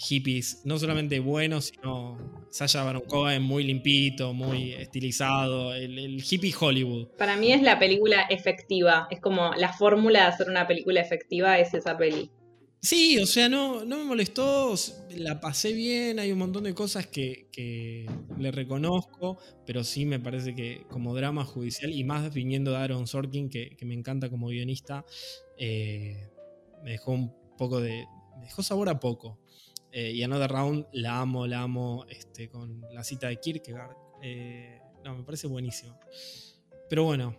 hippies, 0.00 0.62
no 0.64 0.78
solamente 0.78 1.20
buenos, 1.20 1.66
sino 1.66 2.16
Sasha 2.50 2.82
Baron 2.82 3.02
Cohen 3.02 3.42
muy 3.42 3.64
limpito, 3.64 4.32
muy 4.32 4.72
estilizado, 4.72 5.74
el, 5.74 6.22
hippie 6.22 6.54
Hollywood. 6.58 7.08
Para 7.18 7.36
mí 7.36 7.52
es 7.52 7.62
la 7.62 7.78
película 7.78 8.22
efectiva, 8.30 9.08
es 9.10 9.20
como 9.20 9.52
la 9.54 9.72
fórmula 9.72 10.20
de 10.20 10.26
hacer 10.26 10.48
una 10.48 10.66
película 10.66 11.00
efectiva 11.00 11.58
es 11.58 11.74
esa 11.74 11.98
peli. 11.98 12.30
Sí, 12.82 13.18
o 13.18 13.26
sea, 13.26 13.50
no, 13.50 13.84
no 13.84 13.98
me 13.98 14.04
molestó, 14.04 14.74
la 15.10 15.38
pasé 15.38 15.74
bien, 15.74 16.18
hay 16.18 16.32
un 16.32 16.38
montón 16.38 16.64
de 16.64 16.72
cosas 16.72 17.06
que, 17.06 17.46
le 18.38 18.50
reconozco, 18.50 19.36
pero 19.66 19.84
sí 19.84 20.06
me 20.06 20.18
parece 20.18 20.54
que 20.54 20.86
como 20.88 21.14
drama 21.14 21.44
judicial, 21.44 21.92
y 21.92 22.04
más 22.04 22.32
viniendo 22.32 22.70
de 22.70 22.78
Aaron 22.78 23.06
Sorkin, 23.06 23.50
que, 23.50 23.76
me 23.82 23.92
encanta 23.92 24.30
como 24.30 24.48
guionista, 24.48 25.04
eh, 25.58 26.30
me 26.82 26.92
dejó 26.92 27.12
un 27.12 27.34
poco 27.58 27.80
de... 27.80 28.06
me 28.38 28.46
dejó 28.46 28.62
sabor 28.62 28.88
a 28.88 28.98
poco. 28.98 29.38
Eh, 29.92 30.12
y 30.12 30.22
Another 30.22 30.50
Round 30.50 30.86
la 30.92 31.20
amo, 31.20 31.46
la 31.46 31.62
amo 31.62 32.06
este, 32.08 32.48
con 32.48 32.80
la 32.92 33.04
cita 33.04 33.28
de 33.28 33.36
Kierkegaard. 33.40 33.96
Eh, 34.22 34.80
no, 35.04 35.16
me 35.16 35.24
parece 35.24 35.46
buenísimo. 35.46 35.98
Pero 36.88 37.04
bueno, 37.04 37.36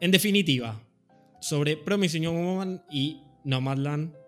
en 0.00 0.10
definitiva, 0.10 0.82
sobre 1.40 1.76
Promising 1.76 2.24
Young 2.24 2.44
Woman 2.44 2.84
y 2.90 3.22
Nomadland, 3.44 4.23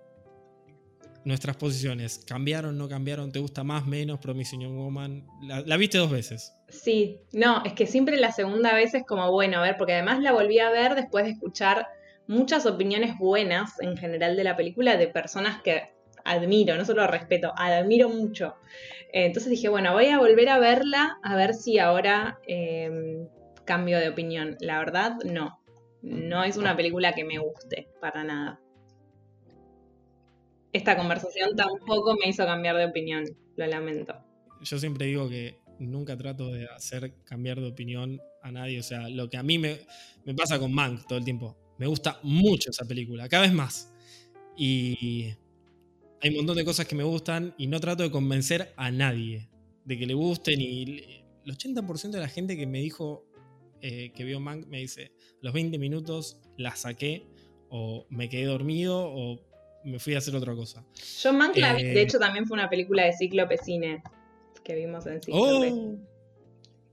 nuestras 1.27 1.57
posiciones, 1.57 2.25
¿cambiaron, 2.25 2.79
no 2.79 2.89
cambiaron? 2.89 3.33
¿Te 3.33 3.41
gusta 3.41 3.65
más, 3.65 3.85
menos 3.85 4.21
Promising 4.21 4.61
Young 4.61 4.77
Woman? 4.77 5.27
La, 5.43 5.77
viste 5.77 5.99
dos 5.99 6.11
veces. 6.11 6.55
Sí, 6.69 7.19
no, 7.33 7.65
es 7.65 7.73
que 7.73 7.87
siempre 7.89 8.17
la 8.17 8.31
segunda 8.31 8.73
vez 8.73 8.95
es 8.95 9.05
como 9.05 9.33
bueno, 9.33 9.59
a 9.59 9.63
ver, 9.63 9.77
porque 9.77 9.95
además 9.95 10.21
la 10.21 10.31
volví 10.31 10.61
a 10.61 10.71
ver 10.71 10.95
después 10.95 11.25
de 11.25 11.33
escuchar 11.33 11.89
muchas 12.29 12.65
opiniones 12.65 13.19
buenas 13.19 13.73
en 13.81 13.97
general 13.97 14.37
de 14.37 14.45
la 14.45 14.57
película 14.57 14.97
de 14.97 15.09
personas 15.09 15.61
que 15.63 15.91
admiro, 16.25 16.77
no 16.77 16.85
solo 16.85 17.05
respeto, 17.09 17.53
admiro 17.57 18.09
mucho. 18.09 18.55
Eh, 19.13 19.27
entonces 19.27 19.51
dije, 19.51 19.69
bueno, 19.69 19.93
voy 19.95 20.07
a 20.07 20.19
volver 20.19 20.49
a 20.49 20.61
verla 20.61 21.19
a 21.25 21.35
ver 21.35 21.55
si 21.55 21.81
ahora 21.81 22.39
em, 22.47 23.27
cambio 23.65 23.99
de 23.99 24.11
opinión. 24.11 24.57
La 24.61 24.79
verdad, 24.79 25.17
no. 25.25 25.61
No 26.03 26.45
es 26.45 26.57
una 26.57 26.77
película 26.77 27.15
que 27.15 27.25
me 27.25 27.39
guste, 27.39 27.89
para 28.01 28.23
nada. 28.23 28.61
Esta 30.73 30.97
conversación 30.97 31.57
tampoco 31.57 32.15
me 32.15 32.29
hizo 32.29 32.45
cambiar 32.45 32.77
de 32.77 32.87
opinión, 32.87 33.25
lo 33.57 33.67
lamento. 33.67 34.15
Yo 34.63 34.79
siempre 34.79 35.07
digo 35.07 35.29
que 35.29 35.61
nunca 35.79 36.17
trato 36.17 36.53
de 36.53 36.67
hacer 36.67 37.15
cambiar 37.25 37.61
de 37.61 37.69
opinión 37.69 38.21
a 38.43 38.51
nadie. 38.51 38.81
O 38.81 38.83
sea, 38.83 39.09
lo 39.09 39.29
que 39.29 39.37
a 39.37 39.43
mí 39.43 39.59
me, 39.59 39.81
me 40.25 40.35
pasa 40.35 40.59
con 40.59 40.73
Mank 40.73 41.07
todo 41.07 41.19
el 41.19 41.25
tiempo. 41.25 41.57
Me 41.79 41.87
gusta 41.87 42.19
mucho 42.23 42.71
esa 42.71 42.85
película, 42.85 43.29
cada 43.29 43.43
vez 43.43 43.53
más. 43.53 43.93
Y 44.57 45.35
hay 46.23 46.31
un 46.31 46.37
montón 46.37 46.57
de 46.57 46.65
cosas 46.65 46.87
que 46.87 46.95
me 46.95 47.05
gustan 47.05 47.55
y 47.59 47.67
no 47.67 47.81
trato 47.81 48.03
de 48.03 48.11
convencer 48.11 48.73
a 48.77 48.91
nadie 48.91 49.49
de 49.85 49.99
que 49.99 50.07
le 50.07 50.15
gusten. 50.15 50.61
Y 50.61 51.25
el 51.45 51.57
80% 51.57 52.11
de 52.11 52.21
la 52.21 52.29
gente 52.29 52.57
que 52.57 52.67
me 52.67 52.81
dijo 52.81 53.27
eh, 53.83 54.13
que 54.15 54.25
vio 54.25 54.41
Mank 54.41 54.67
me 54.67 54.79
dice, 54.79 55.13
los 55.43 55.53
20 55.53 55.79
minutos 55.79 56.41
la 56.57 56.75
saqué 56.75 57.27
o 57.69 58.07
me 58.09 58.29
quedé 58.29 58.45
dormido 58.45 59.05
o 59.07 59.46
me 59.87 59.99
fui 60.01 60.15
a 60.15 60.19
hacer 60.19 60.35
otra 60.35 60.55
cosa. 60.55 60.85
Yo 61.21 61.33
Mank 61.33 61.57
la 61.57 61.75
vi, 61.75 61.85
de 61.85 61.93
Eh, 61.93 62.03
hecho 62.03 62.19
también 62.19 62.47
fue 62.47 62.57
una 62.57 62.69
película 62.69 63.05
de 63.05 63.13
Cíclope 63.13 63.57
Cine 63.59 64.03
que 64.65 64.75
vimos 64.75 65.07
en 65.07 65.23
Cíclope. 65.23 65.73
Oh, 65.73 65.97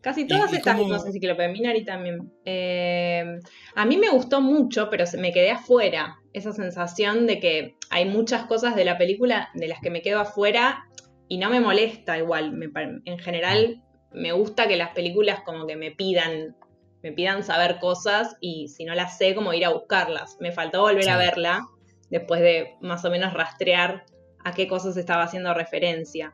Casi 0.01 0.27
todas 0.27 0.51
y 0.53 0.57
estas 0.57 0.77
vimos 0.77 1.05
en 1.05 1.13
Cíclope, 1.13 1.47
Minari 1.47 1.85
también. 1.85 2.31
Eh, 2.45 3.39
a 3.73 3.85
mí 3.85 3.97
me 3.97 4.09
gustó 4.09 4.41
mucho, 4.41 4.89
pero 4.89 5.05
me 5.17 5.31
quedé 5.31 5.51
afuera. 5.51 6.19
Esa 6.33 6.51
sensación 6.51 7.25
de 7.25 7.39
que 7.39 7.77
hay 7.89 8.05
muchas 8.05 8.45
cosas 8.45 8.75
de 8.75 8.85
la 8.85 8.97
película 8.97 9.49
de 9.55 9.67
las 9.67 9.79
que 9.79 9.89
me 9.89 10.01
quedo 10.01 10.19
afuera 10.19 10.85
y 11.29 11.37
no 11.37 11.49
me 11.49 11.61
molesta 11.61 12.17
igual. 12.17 12.51
Me 12.51 12.69
en 13.05 13.17
general 13.17 13.81
me 14.11 14.33
gusta 14.33 14.67
que 14.67 14.75
las 14.77 14.89
películas 14.89 15.39
como 15.45 15.65
que 15.65 15.75
me 15.75 15.89
pidan, 15.91 16.55
me 17.01 17.11
pidan 17.11 17.43
saber 17.43 17.79
cosas 17.79 18.35
y 18.39 18.67
si 18.67 18.85
no 18.85 18.93
las 18.93 19.17
sé, 19.17 19.33
como 19.33 19.53
ir 19.53 19.65
a 19.65 19.69
buscarlas. 19.69 20.37
Me 20.39 20.51
faltó 20.51 20.81
volver 20.81 21.09
a 21.09 21.17
verla 21.17 21.65
después 22.09 22.41
de 22.41 22.75
más 22.81 23.03
o 23.05 23.09
menos 23.09 23.33
rastrear 23.33 24.05
a 24.43 24.53
qué 24.53 24.67
cosas 24.67 24.97
estaba 24.97 25.23
haciendo 25.23 25.53
referencia. 25.53 26.33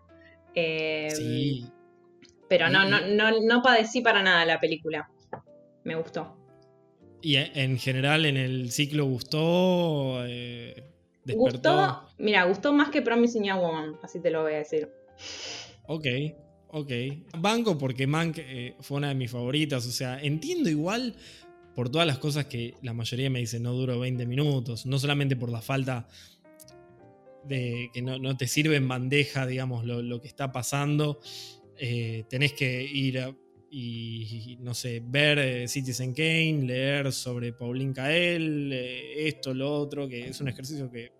Eh, 0.55 1.09
sí. 1.11 1.65
pero 2.47 2.69
no, 2.69 2.89
no, 2.89 3.01
no, 3.01 3.41
no 3.41 3.61
padecí 3.61 4.01
para 4.01 4.23
nada 4.23 4.45
la 4.45 4.59
película. 4.59 5.09
Me 5.83 5.95
gustó. 5.95 6.35
Y 7.21 7.35
en 7.35 7.77
general 7.77 8.25
en 8.25 8.37
el 8.37 8.71
ciclo 8.71 9.05
gustó. 9.05 10.25
eh. 10.25 10.85
Gustó, 11.25 12.07
mira, 12.17 12.45
gustó 12.45 12.73
más 12.73 12.89
que 12.89 13.01
Promising 13.01 13.43
Young 13.43 13.59
Woman, 13.59 13.95
así 14.01 14.19
te 14.19 14.31
lo 14.31 14.41
voy 14.41 14.53
a 14.53 14.57
decir. 14.57 14.89
Ok, 15.85 16.05
ok. 16.69 16.91
Banco 17.37 17.77
porque 17.77 18.07
Mank 18.07 18.37
eh, 18.39 18.75
fue 18.79 18.97
una 18.97 19.09
de 19.09 19.15
mis 19.15 19.31
favoritas. 19.31 19.85
O 19.85 19.91
sea, 19.91 20.19
entiendo 20.19 20.69
igual 20.69 21.15
por 21.79 21.89
todas 21.89 22.05
las 22.05 22.19
cosas 22.19 22.47
que 22.47 22.75
la 22.81 22.91
mayoría 22.91 23.29
me 23.29 23.39
dice 23.39 23.57
no 23.57 23.71
duró 23.71 24.01
20 24.01 24.25
minutos. 24.25 24.85
No 24.85 24.99
solamente 24.99 25.37
por 25.37 25.49
la 25.49 25.61
falta 25.61 26.09
de 27.45 27.89
que 27.93 28.01
no, 28.01 28.19
no 28.19 28.35
te 28.35 28.47
sirve 28.47 28.75
en 28.75 28.85
bandeja, 28.85 29.47
digamos, 29.47 29.85
lo, 29.85 30.01
lo 30.01 30.19
que 30.19 30.27
está 30.27 30.51
pasando. 30.51 31.21
Eh, 31.77 32.25
tenés 32.29 32.51
que 32.51 32.83
ir 32.83 33.33
y, 33.71 34.57
no 34.59 34.73
sé, 34.73 35.01
ver 35.05 35.39
eh, 35.39 35.67
Citizen 35.69 36.13
Kane, 36.13 36.63
leer 36.65 37.13
sobre 37.13 37.53
Pauline 37.53 37.93
Kael, 37.93 38.73
eh, 38.73 39.29
esto, 39.29 39.53
lo 39.53 39.71
otro, 39.71 40.09
que 40.09 40.27
es 40.27 40.41
un 40.41 40.49
ejercicio 40.49 40.91
que 40.91 41.13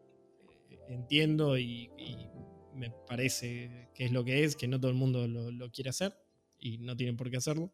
entiendo 0.90 1.58
y, 1.58 1.90
me 2.76 2.92
parece 3.08 3.88
que 3.94 4.04
es 4.04 4.12
lo 4.12 4.26
que 4.26 4.44
es, 4.44 4.58
que 4.58 4.68
no 4.68 4.78
todo 4.78 4.92
el 4.92 4.98
mundo 4.98 5.26
lo, 5.26 5.72
quiere 5.72 5.92
hacer 5.92 6.14
y 6.60 6.80
no 6.80 6.98
tienen 6.98 7.16
por 7.16 7.32
qué 7.32 7.38
hacerlo. 7.38 7.72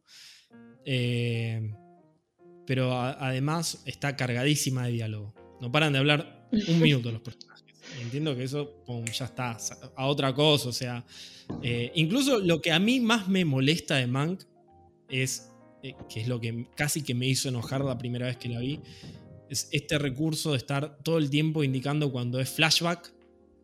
Pero 2.66 2.93
a- 2.93 3.13
además 3.28 3.82
está 3.86 4.16
cargadísima 4.16 4.86
de 4.86 4.93
diálogo. 4.93 5.34
No 5.61 5.72
paran 5.72 5.93
de 5.93 5.99
hablar 5.99 6.47
un 6.68 6.80
minuto 6.82 7.11
los 7.11 7.22
personajes. 7.22 7.66
Entiendo 8.01 8.36
que 8.36 8.43
eso 8.43 8.84
pum, 8.86 9.05
ya 9.05 9.26
está 9.26 9.57
a 9.95 10.07
otra 10.07 10.34
cosa. 10.34 10.70
O 10.70 10.74
sea, 10.74 11.05
eh, 11.61 11.91
incluso 11.95 12.39
lo 12.39 12.61
que 12.61 12.72
a 12.72 12.80
mí 12.80 12.99
más 12.99 13.28
me 13.28 13.45
molesta 13.45 13.95
de 13.95 14.07
Mank 14.07 14.41
es, 15.09 15.51
eh, 15.84 15.93
que 16.09 16.22
es 16.22 16.28
lo 16.28 16.39
que 16.39 16.68
casi 16.76 17.03
que 17.03 17.13
me 17.13 17.28
hizo 17.28 17.47
enojar 17.49 17.82
la 17.86 17.97
primera 17.97 18.26
vez 18.26 18.38
que 18.38 18.49
la 18.49 18.59
vi, 18.59 18.80
es 19.49 19.70
este 19.72 19.99
recurso 19.99 20.51
de 20.51 20.57
estar 20.57 20.97
todo 21.03 21.20
el 21.20 21.30
tiempo 21.30 21.63
indicando 21.63 22.11
cuando 22.11 22.39
es 22.39 22.49
flashback 22.49 23.13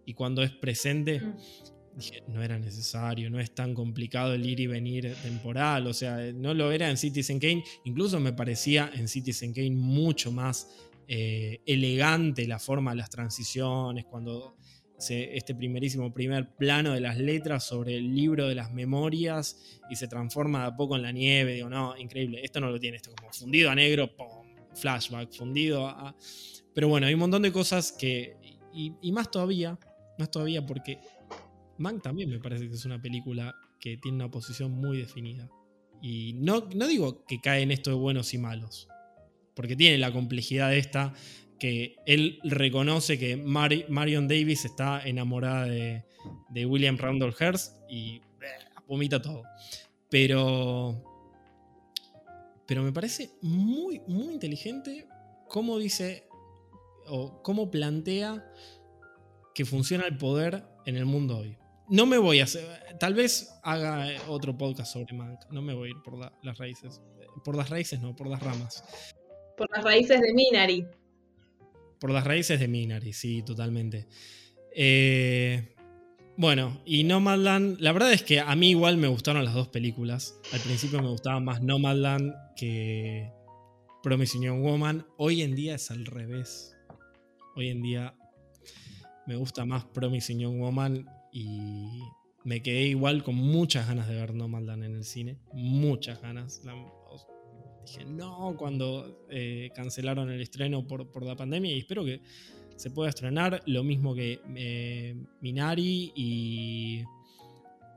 y 0.05 0.13
cuando 0.13 0.43
es 0.43 0.51
presente. 0.51 1.19
Mm. 1.19 1.35
Dije, 1.95 2.23
no 2.27 2.41
era 2.41 2.57
necesario, 2.57 3.29
no 3.29 3.39
es 3.39 3.53
tan 3.53 3.73
complicado 3.73 4.33
el 4.33 4.45
ir 4.45 4.59
y 4.61 4.67
venir 4.67 5.13
temporal, 5.21 5.85
o 5.87 5.93
sea, 5.93 6.17
no 6.33 6.53
lo 6.53 6.71
era 6.71 6.89
en 6.89 6.95
Citizen 6.97 7.37
Kane, 7.39 7.63
incluso 7.83 8.19
me 8.19 8.31
parecía 8.31 8.89
en 8.93 9.07
Citizen 9.09 9.53
Kane 9.53 9.71
mucho 9.71 10.31
más 10.31 10.69
eh, 11.07 11.59
elegante 11.65 12.47
la 12.47 12.59
forma 12.59 12.91
de 12.91 12.97
las 12.97 13.09
transiciones, 13.09 14.05
cuando 14.05 14.55
se- 14.97 15.35
este 15.35 15.53
primerísimo 15.53 16.13
primer 16.13 16.55
plano 16.55 16.93
de 16.93 17.01
las 17.01 17.17
letras 17.17 17.65
sobre 17.65 17.97
el 17.97 18.15
libro 18.15 18.47
de 18.47 18.55
las 18.55 18.71
memorias 18.71 19.79
y 19.89 19.95
se 19.97 20.07
transforma 20.07 20.61
de 20.61 20.67
a 20.67 20.75
poco 20.77 20.95
en 20.95 21.01
la 21.01 21.11
nieve, 21.11 21.55
digo, 21.55 21.69
no, 21.69 21.97
increíble, 21.97 22.39
esto 22.41 22.61
no 22.61 22.69
lo 22.69 22.79
tiene, 22.79 22.97
esto 22.97 23.11
como 23.17 23.33
fundido 23.33 23.69
a 23.69 23.75
negro, 23.75 24.09
flashback, 24.75 25.33
fundido 25.33 25.87
a... 25.87 26.15
Pero 26.73 26.87
bueno, 26.87 27.05
hay 27.07 27.13
un 27.15 27.19
montón 27.19 27.41
de 27.41 27.51
cosas 27.51 27.91
que... 27.91 28.37
Y, 28.73 28.93
y 29.01 29.11
más 29.11 29.29
todavía, 29.29 29.77
más 30.17 30.31
todavía 30.31 30.65
porque 30.65 30.97
Mank 31.81 32.01
también 32.01 32.29
me 32.29 32.39
parece 32.39 32.67
que 32.69 32.75
es 32.75 32.85
una 32.85 33.01
película 33.01 33.55
que 33.79 33.97
tiene 33.97 34.15
una 34.15 34.31
posición 34.31 34.71
muy 34.71 34.97
definida. 34.97 35.49
Y 36.01 36.33
no, 36.33 36.67
no 36.75 36.87
digo 36.87 37.25
que 37.25 37.39
cae 37.41 37.61
en 37.61 37.71
esto 37.71 37.89
de 37.91 37.95
buenos 37.95 38.33
y 38.33 38.37
malos, 38.37 38.87
porque 39.55 39.75
tiene 39.75 39.97
la 39.97 40.11
complejidad 40.11 40.73
esta 40.75 41.13
que 41.59 41.97
él 42.07 42.39
reconoce 42.43 43.19
que 43.19 43.37
Mari- 43.37 43.85
Marion 43.87 44.27
Davis 44.27 44.65
está 44.65 45.01
enamorada 45.07 45.65
de, 45.65 46.65
William 46.65 46.97
Randolph 46.97 47.39
Hearst 47.39 47.77
y 47.87 48.15
eh, 48.15 48.21
vomita 48.87 49.21
todo. 49.21 49.43
Pero, 50.09 51.03
pero 52.65 52.81
me 52.81 52.91
parece 52.91 53.31
muy, 53.41 54.01
muy 54.07 54.33
inteligente 54.33 55.07
cómo 55.47 55.77
dice 55.77 56.27
o 57.07 57.43
cómo 57.43 57.69
plantea 57.69 58.43
que 59.53 59.65
funciona 59.65 60.05
el 60.07 60.17
poder 60.17 60.65
en 60.87 60.95
el 60.95 61.05
mundo 61.05 61.37
hoy. 61.37 61.57
No 61.91 62.05
me 62.05 62.17
voy 62.17 62.39
a 62.39 62.45
hacer. 62.45 62.65
Tal 62.99 63.13
vez 63.13 63.53
haga 63.63 64.07
otro 64.29 64.57
podcast 64.57 64.93
sobre 64.93 65.13
Mank. 65.13 65.41
No 65.51 65.61
me 65.61 65.73
voy 65.73 65.89
a 65.89 65.91
ir 65.91 65.97
por 66.03 66.17
la- 66.17 66.31
las 66.41 66.57
raíces. 66.57 67.01
Por 67.43 67.57
las 67.57 67.69
raíces, 67.69 67.99
no, 67.99 68.15
por 68.15 68.27
las 68.27 68.41
ramas. 68.41 68.81
Por 69.57 69.69
las 69.75 69.83
raíces 69.83 70.21
de 70.21 70.33
Minari. 70.33 70.85
Por 71.99 72.11
las 72.11 72.23
raíces 72.25 72.59
de 72.61 72.67
Minari, 72.69 73.11
sí, 73.11 73.43
totalmente. 73.43 74.07
Eh, 74.73 75.75
bueno, 76.37 76.81
y 76.85 77.03
Nomadland, 77.03 77.81
la 77.81 77.91
verdad 77.91 78.13
es 78.13 78.23
que 78.23 78.39
a 78.39 78.55
mí 78.55 78.69
igual 78.69 78.95
me 78.95 79.09
gustaron 79.09 79.43
las 79.43 79.53
dos 79.53 79.67
películas. 79.67 80.39
Al 80.53 80.61
principio 80.61 81.01
me 81.01 81.09
gustaba 81.09 81.41
más 81.41 81.61
Nomadland 81.61 82.33
que 82.55 83.29
Promising 84.01 84.43
Young 84.43 84.61
Woman. 84.63 85.05
Hoy 85.17 85.41
en 85.41 85.55
día 85.55 85.75
es 85.75 85.91
al 85.91 86.05
revés. 86.05 86.73
Hoy 87.57 87.67
en 87.67 87.81
día 87.81 88.15
me 89.27 89.35
gusta 89.35 89.65
más 89.65 89.83
Promising 89.85 90.39
Young 90.39 90.57
Woman 90.59 91.05
y 91.31 91.99
me 92.43 92.61
quedé 92.61 92.83
igual 92.87 93.23
con 93.23 93.35
muchas 93.35 93.87
ganas 93.87 94.07
de 94.07 94.15
ver 94.15 94.33
Nomadland 94.33 94.83
en 94.83 94.95
el 94.95 95.03
cine. 95.03 95.37
Muchas 95.53 96.21
ganas. 96.21 96.61
La- 96.65 96.73
dije 97.85 98.05
no 98.05 98.55
cuando 98.57 99.25
eh, 99.29 99.71
cancelaron 99.75 100.29
el 100.29 100.39
estreno 100.41 100.85
por, 100.85 101.11
por 101.11 101.23
la 101.25 101.35
pandemia 101.35 101.73
y 101.75 101.79
espero 101.79 102.05
que 102.05 102.21
se 102.75 102.89
pueda 102.91 103.09
estrenar. 103.09 103.61
Lo 103.65 103.83
mismo 103.83 104.13
que 104.15 104.39
eh, 104.55 105.15
Minari 105.41 106.11
y. 106.15 107.03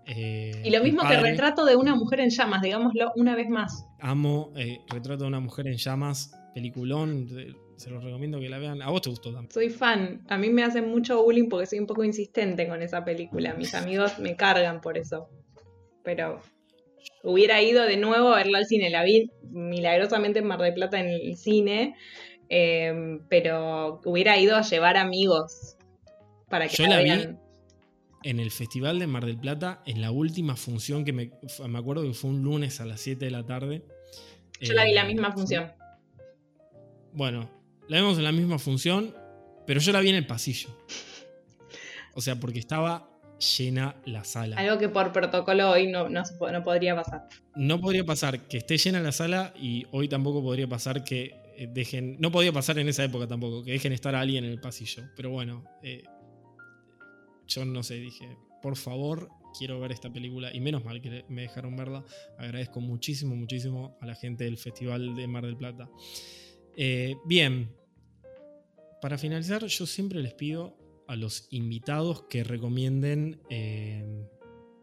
eh, 0.06 0.62
Y 0.64 0.70
lo 0.70 0.82
mismo 0.82 1.02
que. 1.02 1.16
Retrato 1.20 1.64
de 1.64 1.76
una 1.76 1.94
mujer 1.94 2.20
en 2.20 2.30
llamas, 2.30 2.62
digámoslo 2.62 3.12
una 3.16 3.34
vez 3.36 3.48
más. 3.48 3.86
Amo 4.00 4.52
Retrato 4.88 5.24
de 5.24 5.28
una 5.28 5.40
mujer 5.40 5.66
en 5.68 5.76
llamas, 5.76 6.32
peliculón. 6.54 7.28
Se 7.76 7.90
los 7.90 8.02
recomiendo 8.05 8.38
que 8.40 8.48
la 8.48 8.59
vean. 8.59 8.82
A 8.82 8.90
vos 8.90 9.02
te 9.02 9.10
gustó 9.10 9.32
también. 9.32 9.51
Soy 9.51 9.68
fan. 9.70 10.22
A 10.28 10.38
mí 10.38 10.48
me 10.51 10.62
hacen 10.62 10.88
mucho 10.88 11.22
bullying 11.22 11.48
porque 11.48 11.66
soy 11.66 11.78
un 11.80 11.86
poco 11.86 12.05
insistente 12.05 12.68
con 12.68 12.82
esa 12.82 13.05
película. 13.05 13.55
Mis 13.55 13.74
amigos 13.74 14.18
me 14.18 14.36
cargan 14.36 14.80
por 14.80 14.96
eso. 14.98 15.28
Pero 16.02 16.40
hubiera 17.22 17.60
ido 17.62 17.84
de 17.84 17.96
nuevo 17.96 18.28
a 18.32 18.36
verla 18.36 18.59
al 18.59 18.66
cine. 18.66 18.90
La 18.90 19.02
vi 19.05 19.30
milagrosamente 19.51 20.38
en 20.40 20.46
Mar 20.46 20.60
del 20.60 20.74
Plata 20.74 21.01
en 21.01 21.09
el 21.09 21.36
cine. 21.36 21.94
eh, 22.48 23.18
pero 23.28 24.01
hubiera 24.05 24.38
ido 24.38 24.55
a 24.56 24.62
llevar 24.62 24.96
amigos 24.96 25.76
para 26.48 26.68
que 26.68 26.76
Yo 26.76 26.84
la 26.84 26.96
la 26.96 27.02
vi 27.02 27.05
vean. 27.10 27.40
En 28.22 28.38
el 28.40 28.51
Festival 28.51 28.98
de 28.98 29.06
Mar 29.06 29.26
del 29.26 29.38
Plata, 29.38 29.82
en 29.86 30.01
la 30.01 30.10
última 30.10 30.56
función 30.56 31.05
que 31.05 31.12
me, 31.12 31.30
me 31.68 31.78
acuerdo 31.78 32.02
que 32.05 32.14
fue 32.14 32.30
un 32.30 32.42
lunes 32.42 32.80
a 32.80 32.86
las 32.86 33.01
7 33.01 33.24
de 33.24 33.30
la 33.30 33.44
tarde. 33.44 33.82
Yo 34.60 34.72
la 34.74 34.84
vi 34.84 34.92
la 34.94 35.02
Eh, 35.02 35.06
misma 35.09 35.32
función. 35.32 35.72
Bueno, 37.12 37.51
la 37.89 37.98
vimos 37.98 38.19
en 38.19 38.24
la 38.24 38.32
misma 38.32 38.59
función, 38.59 39.15
pero 39.66 39.81
yo 39.81 39.93
la 39.93 40.01
vi 40.01 40.11
en 40.11 40.16
el 40.16 40.27
pasillo. 40.27 40.69
O 42.15 42.20
sea, 42.20 42.39
porque 42.39 42.59
estaba 42.59 43.11
llena 43.59 43.97
la 44.05 44.24
sala. 44.24 44.56
Algo 44.56 44.78
que 44.78 44.89
por 44.89 45.12
protocolo 45.12 45.70
hoy 45.70 45.89
no, 45.89 46.09
no, 46.09 46.23
no 46.52 46.62
podría 46.62 46.94
pasar. 46.94 47.28
No 47.55 47.81
podría 47.81 48.05
pasar 48.05 48.47
que 48.48 48.59
esté 48.59 48.78
llena 48.78 49.01
la 49.01 49.12
sala 49.12 49.52
y 49.56 49.86
hoy 49.90 50.09
tampoco 50.09 50.43
podría 50.43 50.69
pasar 50.69 51.05
que 51.05 51.35
eh, 51.56 51.69
dejen. 51.73 52.16
No 52.20 52.31
podía 52.31 52.52
pasar 52.52 52.78
en 52.78 52.89
esa 52.89 53.05
época 53.05 53.27
tampoco, 53.27 53.65
que 53.65 53.73
dejen 53.73 53.93
estar 53.93 54.15
a 54.15 54.20
alguien 54.20 54.44
en 54.44 54.51
el 54.51 54.61
pasillo. 54.61 55.05
Pero 55.16 55.31
bueno, 55.31 55.65
eh, 55.82 56.05
yo 57.47 57.65
no 57.65 57.82
sé, 57.82 57.94
dije, 57.94 58.36
por 58.62 58.77
favor, 58.77 59.28
quiero 59.59 59.81
ver 59.81 59.93
esta 59.93 60.12
película. 60.12 60.55
Y 60.55 60.61
menos 60.61 60.85
mal 60.85 61.01
que 61.01 61.24
me 61.28 61.43
dejaron 61.43 61.77
verla. 61.77 62.05
Agradezco 62.39 62.81
muchísimo, 62.81 63.35
muchísimo 63.35 63.97
a 64.01 64.06
la 64.06 64.15
gente 64.15 64.44
del 64.44 64.59
Festival 64.59 65.15
de 65.15 65.27
Mar 65.27 65.44
del 65.44 65.56
Plata. 65.56 65.89
Eh, 66.76 67.16
bien, 67.24 67.74
para 69.01 69.18
finalizar, 69.18 69.64
yo 69.64 69.86
siempre 69.86 70.20
les 70.20 70.34
pido 70.34 70.76
a 71.06 71.16
los 71.16 71.46
invitados 71.51 72.22
que 72.24 72.44
recomienden 72.44 73.40
eh, 73.51 74.26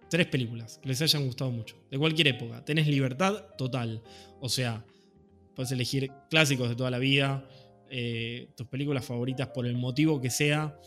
tres 0.10 0.28
películas 0.28 0.78
que 0.82 0.90
les 0.90 1.02
hayan 1.02 1.26
gustado 1.26 1.52
mucho, 1.52 1.84
de 1.90 1.98
cualquier 1.98 2.28
época. 2.28 2.64
Tenés 2.64 2.88
libertad 2.88 3.46
total. 3.58 4.04
O 4.40 4.50
sea, 4.50 4.86
puedes 5.56 5.72
elegir 5.72 6.12
clásicos 6.30 6.70
de 6.70 6.76
toda 6.76 6.92
la 6.92 7.00
vida, 7.00 7.48
eh, 7.90 8.50
tus 8.56 8.68
películas 8.68 9.06
favoritas 9.06 9.48
por 9.48 9.66
el 9.66 9.76
motivo 9.76 10.22
que 10.22 10.30
sea. 10.30 10.78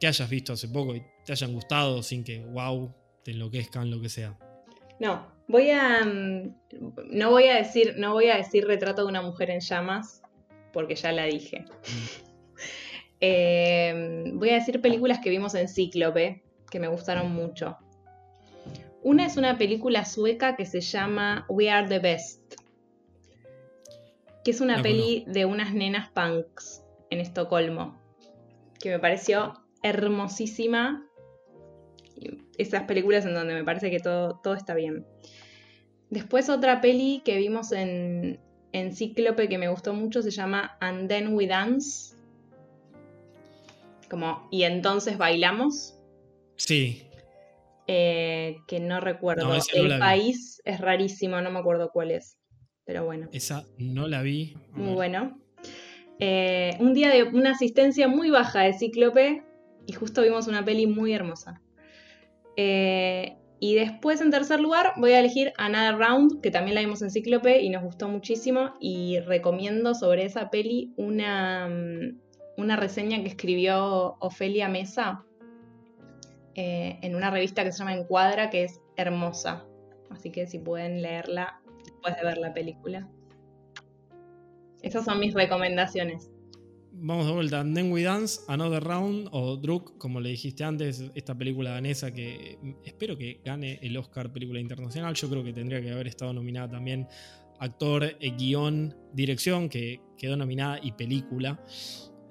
que 0.00 0.06
hayas 0.06 0.30
visto 0.30 0.54
hace 0.54 0.66
poco 0.66 0.96
y 0.96 1.02
te 1.26 1.32
hayan 1.32 1.52
gustado 1.52 2.02
sin 2.02 2.24
que, 2.24 2.42
wow, 2.42 2.94
te 3.22 3.32
enloquezcan, 3.32 3.90
lo 3.90 4.00
que 4.00 4.08
sea. 4.08 4.38
No, 4.98 5.26
voy 5.46 5.70
a. 5.70 6.04
Mm, 6.04 6.54
no 7.10 7.30
voy 7.30 7.44
a 7.44 7.56
decir, 7.56 7.96
no 7.98 8.14
voy 8.14 8.28
a 8.28 8.36
decir 8.36 8.66
retrato 8.66 9.02
de 9.02 9.08
una 9.08 9.20
mujer 9.20 9.50
en 9.50 9.60
llamas, 9.60 10.22
porque 10.72 10.94
ya 10.94 11.12
la 11.12 11.24
dije. 11.24 11.64
Eh, 13.22 14.32
voy 14.32 14.48
a 14.48 14.54
decir 14.54 14.80
películas 14.80 15.18
que 15.18 15.28
vimos 15.28 15.54
en 15.54 15.68
Cíclope, 15.68 16.42
que 16.70 16.80
me 16.80 16.88
gustaron 16.88 17.30
mucho. 17.34 17.76
Una 19.02 19.26
es 19.26 19.36
una 19.36 19.58
película 19.58 20.04
sueca 20.06 20.56
que 20.56 20.64
se 20.64 20.80
llama 20.80 21.44
We 21.48 21.70
Are 21.70 21.86
the 21.86 21.98
Best, 21.98 22.54
que 24.44 24.50
es 24.50 24.60
una 24.60 24.82
peli 24.82 25.24
de 25.26 25.44
unas 25.44 25.74
nenas 25.74 26.10
punks 26.10 26.82
en 27.10 27.20
Estocolmo, 27.20 27.98
que 28.78 28.90
me 28.90 28.98
pareció 28.98 29.52
hermosísima. 29.82 31.06
Esas 32.56 32.84
películas 32.84 33.24
en 33.24 33.34
donde 33.34 33.54
me 33.54 33.64
parece 33.64 33.90
que 33.90 34.00
todo, 34.00 34.40
todo 34.42 34.54
está 34.54 34.74
bien. 34.74 35.06
Después 36.10 36.48
otra 36.48 36.80
peli 36.80 37.22
que 37.24 37.36
vimos 37.36 37.72
en, 37.72 38.40
en 38.72 38.94
Cíclope 38.94 39.48
que 39.48 39.58
me 39.58 39.68
gustó 39.68 39.94
mucho 39.94 40.22
se 40.22 40.30
llama 40.30 40.76
And 40.80 41.08
Then 41.08 41.34
We 41.34 41.46
Dance. 41.46 42.16
Como, 44.08 44.48
y 44.50 44.64
entonces 44.64 45.18
bailamos. 45.18 45.96
Sí. 46.56 47.06
Eh, 47.86 48.58
que 48.66 48.80
no 48.80 49.00
recuerdo. 49.00 49.52
El 49.72 49.98
país 49.98 50.60
es 50.64 50.80
rarísimo, 50.80 51.40
no 51.40 51.50
me 51.50 51.58
acuerdo 51.58 51.90
cuál 51.92 52.10
es. 52.10 52.38
Pero 52.84 53.04
bueno. 53.04 53.28
Esa 53.32 53.64
no 53.78 54.08
la 54.08 54.22
vi. 54.22 54.56
Muy 54.72 54.94
bueno. 54.94 55.40
Eh, 56.18 56.76
un 56.80 56.92
día 56.92 57.08
de 57.08 57.22
una 57.22 57.52
asistencia 57.52 58.06
muy 58.06 58.30
baja 58.30 58.62
de 58.62 58.74
Cíclope 58.74 59.42
y 59.86 59.92
justo 59.92 60.22
vimos 60.22 60.48
una 60.48 60.64
peli 60.64 60.86
muy 60.86 61.12
hermosa. 61.12 61.62
Eh, 62.56 63.38
y 63.62 63.74
después, 63.74 64.22
en 64.22 64.30
tercer 64.30 64.58
lugar, 64.58 64.94
voy 64.96 65.12
a 65.12 65.20
elegir 65.20 65.52
Another 65.58 65.98
Round, 65.98 66.40
que 66.40 66.50
también 66.50 66.74
la 66.74 66.80
vimos 66.80 67.02
en 67.02 67.10
Cíclope 67.10 67.60
y 67.60 67.68
nos 67.68 67.82
gustó 67.82 68.08
muchísimo. 68.08 68.74
Y 68.80 69.20
recomiendo 69.20 69.94
sobre 69.94 70.24
esa 70.24 70.48
peli 70.48 70.94
una, 70.96 71.68
mm, 71.68 72.18
una 72.56 72.76
reseña 72.76 73.22
que 73.22 73.28
escribió 73.28 74.16
Ofelia 74.18 74.70
Mesa 74.70 75.26
eh, 76.54 76.98
en 77.02 77.14
una 77.14 77.30
revista 77.30 77.62
que 77.62 77.70
se 77.70 77.78
llama 77.80 77.94
Encuadra, 77.94 78.48
que 78.48 78.64
es 78.64 78.80
hermosa. 78.96 79.66
Así 80.08 80.32
que 80.32 80.46
si 80.46 80.58
pueden 80.58 81.02
leerla 81.02 81.60
después 81.84 82.16
de 82.16 82.24
ver 82.24 82.38
la 82.38 82.54
película. 82.54 83.06
Esas 84.80 85.04
son 85.04 85.20
mis 85.20 85.34
recomendaciones 85.34 86.30
vamos 86.92 87.26
de 87.26 87.32
vuelta. 87.32 87.62
Then 87.62 87.92
We 87.92 88.02
Dance, 88.02 88.40
Another 88.48 88.82
Round 88.82 89.28
o 89.32 89.56
Druk, 89.56 89.96
como 89.98 90.20
le 90.20 90.30
dijiste 90.30 90.64
antes, 90.64 91.04
esta 91.14 91.36
película 91.36 91.70
danesa 91.70 92.12
que 92.12 92.58
espero 92.84 93.16
que 93.16 93.40
gane 93.44 93.78
el 93.82 93.96
Oscar 93.96 94.32
Película 94.32 94.60
Internacional. 94.60 95.14
Yo 95.14 95.28
creo 95.28 95.44
que 95.44 95.52
tendría 95.52 95.80
que 95.80 95.90
haber 95.90 96.06
estado 96.06 96.32
nominada 96.32 96.70
también 96.70 97.06
actor, 97.58 98.04
eh, 98.04 98.30
guion, 98.36 98.96
dirección, 99.12 99.68
que 99.68 100.00
quedó 100.16 100.36
nominada 100.36 100.78
y 100.82 100.92
película. 100.92 101.62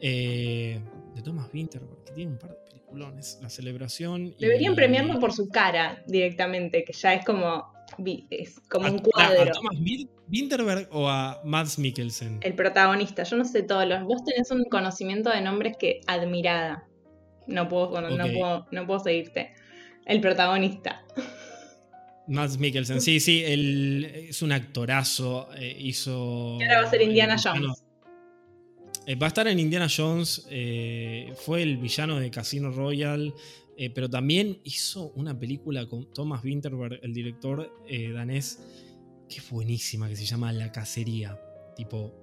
Eh, 0.02 0.80
de 1.14 1.22
Thomas 1.22 1.50
Winter, 1.54 1.82
porque 1.82 2.14
tiene 2.14 2.32
un 2.32 2.38
par 2.38 2.52
de 2.52 2.69
La 2.94 3.50
celebración. 3.50 4.36
Deberían 4.40 4.76
premiarlo 4.76 5.20
por 5.20 5.34
su 5.34 5.50
cara 5.50 6.04
directamente, 6.08 6.84
que 6.84 6.94
ya 6.94 7.14
es 7.14 7.26
como 7.26 7.72
es 8.30 8.60
como 8.70 8.88
un 8.90 9.00
cuadro. 9.00 9.42
¿A 9.42 9.52
Thomas 9.52 9.76
Winterberg 10.32 10.88
o 10.92 11.10
a 11.10 11.42
Mads 11.44 11.80
Mikkelsen? 11.80 12.40
El 12.42 12.54
protagonista, 12.54 13.24
yo 13.24 13.38
no 13.38 13.46
sé 13.46 13.64
todos 13.64 13.88
los. 13.88 14.04
Vos 14.04 14.24
tenés 14.24 14.52
un 14.52 14.64
conocimiento 14.66 15.30
de 15.30 15.42
nombres 15.42 15.76
que 15.78 16.02
admirada. 16.08 16.88
No 17.48 17.68
puedo, 17.68 18.00
no, 18.02 18.26
puedo, 18.32 18.68
no 18.72 18.86
puedo 18.86 19.00
seguirte. 19.00 19.54
El 20.06 20.22
protagonista. 20.22 21.04
Mads 22.28 22.60
Mikkelsen, 22.60 23.02
sí, 23.02 23.20
sí, 23.20 23.44
él 23.44 24.06
es 24.30 24.42
un 24.42 24.52
actorazo. 24.52 25.50
Eh, 25.58 25.76
hizo. 25.80 26.58
Y 26.60 26.64
ahora 26.64 26.82
va 26.82 26.88
a 26.88 26.92
ser 26.92 27.02
Indiana 27.02 27.38
Jones. 27.42 27.84
Eh, 29.10 29.16
va 29.16 29.26
a 29.26 29.30
estar 29.30 29.48
en 29.48 29.58
Indiana 29.58 29.88
Jones. 29.90 30.46
Eh, 30.52 31.34
fue 31.36 31.64
el 31.64 31.78
villano 31.78 32.20
de 32.20 32.30
Casino 32.30 32.70
Royale. 32.70 33.34
Eh, 33.76 33.90
pero 33.90 34.08
también 34.08 34.60
hizo 34.64 35.10
una 35.16 35.40
película 35.40 35.88
con 35.88 36.14
Thomas 36.14 36.44
Winterberg, 36.44 37.00
el 37.02 37.12
director 37.12 37.74
danés, 38.14 38.60
que 39.28 39.38
es 39.38 39.50
buenísima, 39.50 40.08
que 40.08 40.16
se 40.16 40.26
llama 40.26 40.54
La 40.54 40.72
Cacería. 40.72 41.40
Tipo. 41.76 42.14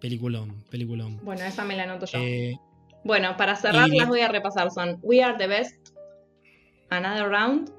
Peliculón, 0.00 0.64
peliculón. 0.70 1.20
Bueno, 1.22 1.44
esa 1.44 1.64
me 1.64 1.76
la 1.76 1.84
anoto 1.84 2.06
yo. 2.06 2.18
Bueno, 3.04 3.36
para 3.36 3.54
cerrar 3.54 3.88
las 3.90 4.08
voy 4.08 4.22
a 4.22 4.28
repasar. 4.28 4.72
Son 4.72 4.98
We 5.02 5.22
Are 5.22 5.38
the 5.38 5.46
Best, 5.46 5.90
Another 6.90 7.28
Round 7.28 7.70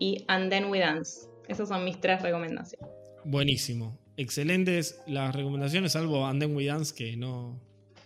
y 0.00 0.24
And 0.26 0.50
Then 0.50 0.64
We 0.64 0.80
Dance. 0.80 1.28
Esas 1.46 1.68
son 1.68 1.84
mis 1.84 2.00
tres 2.00 2.22
recomendaciones. 2.22 2.90
Buenísimo. 3.24 4.03
Excelentes 4.16 5.00
las 5.06 5.34
recomendaciones, 5.34 5.92
salvo 5.92 6.26
And 6.26 6.40
Then 6.40 6.54
We 6.54 6.66
Dance, 6.66 6.94
que 6.94 7.16
no, 7.16 7.58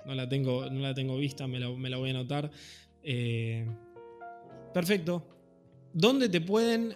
no, 0.06 0.14
la, 0.14 0.28
tengo, 0.28 0.68
no 0.70 0.80
la 0.80 0.94
tengo 0.94 1.16
vista, 1.18 1.46
me 1.46 1.60
la, 1.60 1.70
me 1.70 1.90
la 1.90 1.98
voy 1.98 2.10
a 2.10 2.14
anotar. 2.14 2.50
Eh, 3.02 3.66
perfecto. 4.72 5.26
¿Dónde 5.92 6.28
te 6.28 6.40
pueden 6.40 6.94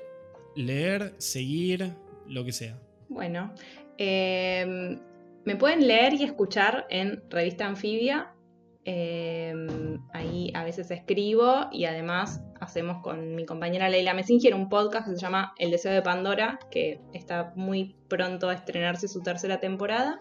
leer, 0.57 1.15
seguir, 1.19 1.93
lo 2.27 2.45
que 2.45 2.53
sea? 2.53 2.79
Bueno, 3.09 3.53
em, 3.99 4.99
me 5.45 5.57
pueden 5.57 5.87
leer 5.87 6.15
y 6.15 6.25
escuchar 6.25 6.87
en 6.89 7.23
Revista 7.29 7.67
Anfibia. 7.67 8.32
Em, 8.85 10.01
ahí 10.13 10.51
a 10.55 10.65
veces 10.65 10.91
escribo 10.91 11.69
y 11.71 11.85
además 11.85 12.41
hacemos 12.61 13.01
con 13.01 13.37
mi 13.37 13.47
compañera 13.47 13.89
Leila 13.89 14.13
Messinger 14.13 14.55
un 14.55 14.69
podcast 14.69 15.09
que 15.09 15.15
se 15.15 15.21
llama 15.21 15.55
El 15.59 15.71
Deseo 15.71 15.93
de 15.93 16.03
Pandora, 16.03 16.59
que 16.71 17.01
está 17.13 17.53
muy 17.55 17.95
pronto 18.09 18.49
a 18.49 18.55
estrenarse 18.55 19.07
su 19.07 19.23
tercera 19.23 19.61
temporada. 19.61 20.19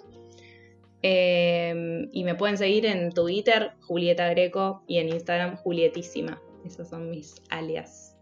Em, 1.01 2.09
y 2.11 2.23
me 2.23 2.35
pueden 2.35 2.57
seguir 2.57 2.85
en 2.85 3.11
Twitter, 3.11 3.71
Julieta 3.81 4.29
Greco, 4.29 4.83
y 4.87 4.97
en 4.99 5.09
Instagram, 5.09 5.55
Julietísima. 5.55 6.39
Esos 6.63 6.89
son 6.89 7.09
mis 7.09 7.41
alias. 7.49 8.15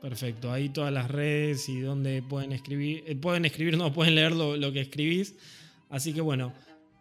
Perfecto, 0.00 0.50
ahí 0.50 0.68
todas 0.68 0.92
las 0.92 1.10
redes 1.10 1.68
y 1.68 1.80
donde 1.80 2.22
pueden 2.22 2.52
escribir, 2.52 3.04
eh, 3.06 3.14
pueden 3.14 3.44
escribir, 3.44 3.76
no 3.76 3.92
pueden 3.92 4.14
leer 4.16 4.32
lo, 4.32 4.72
que 4.72 4.80
escribís. 4.80 5.36
Así 5.90 6.12
que 6.12 6.20
bueno, 6.20 6.52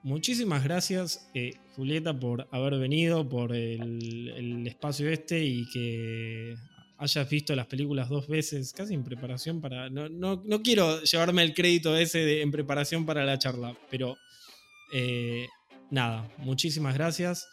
muchísimas 0.03 0.63
gracias 0.63 1.29
eh, 1.33 1.53
Julieta 1.75 2.17
por 2.17 2.47
haber 2.51 2.79
venido, 2.79 3.27
por 3.27 3.55
el, 3.55 4.65
espacio 4.67 5.09
este 5.09 5.43
y 5.43 5.69
que 5.69 6.55
hayas 6.97 7.29
visto 7.29 7.55
las 7.55 7.67
películas 7.67 8.09
dos 8.09 8.27
veces, 8.27 8.73
casi 8.73 8.93
en 8.93 9.03
preparación 9.03 9.59
para... 9.59 9.89
No, 9.89 10.07
no, 10.09 10.41
no 10.45 10.61
quiero 10.61 11.01
llevarme 11.01 11.43
el 11.43 11.53
crédito 11.53 11.95
ese 11.97 12.19
de, 12.19 12.41
en 12.41 12.51
preparación 12.51 13.05
para 13.05 13.25
la 13.25 13.39
charla, 13.39 13.75
pero 13.89 14.17
eh, 14.93 15.47
nada, 15.89 16.29
muchísimas 16.37 16.93
gracias. 16.93 17.47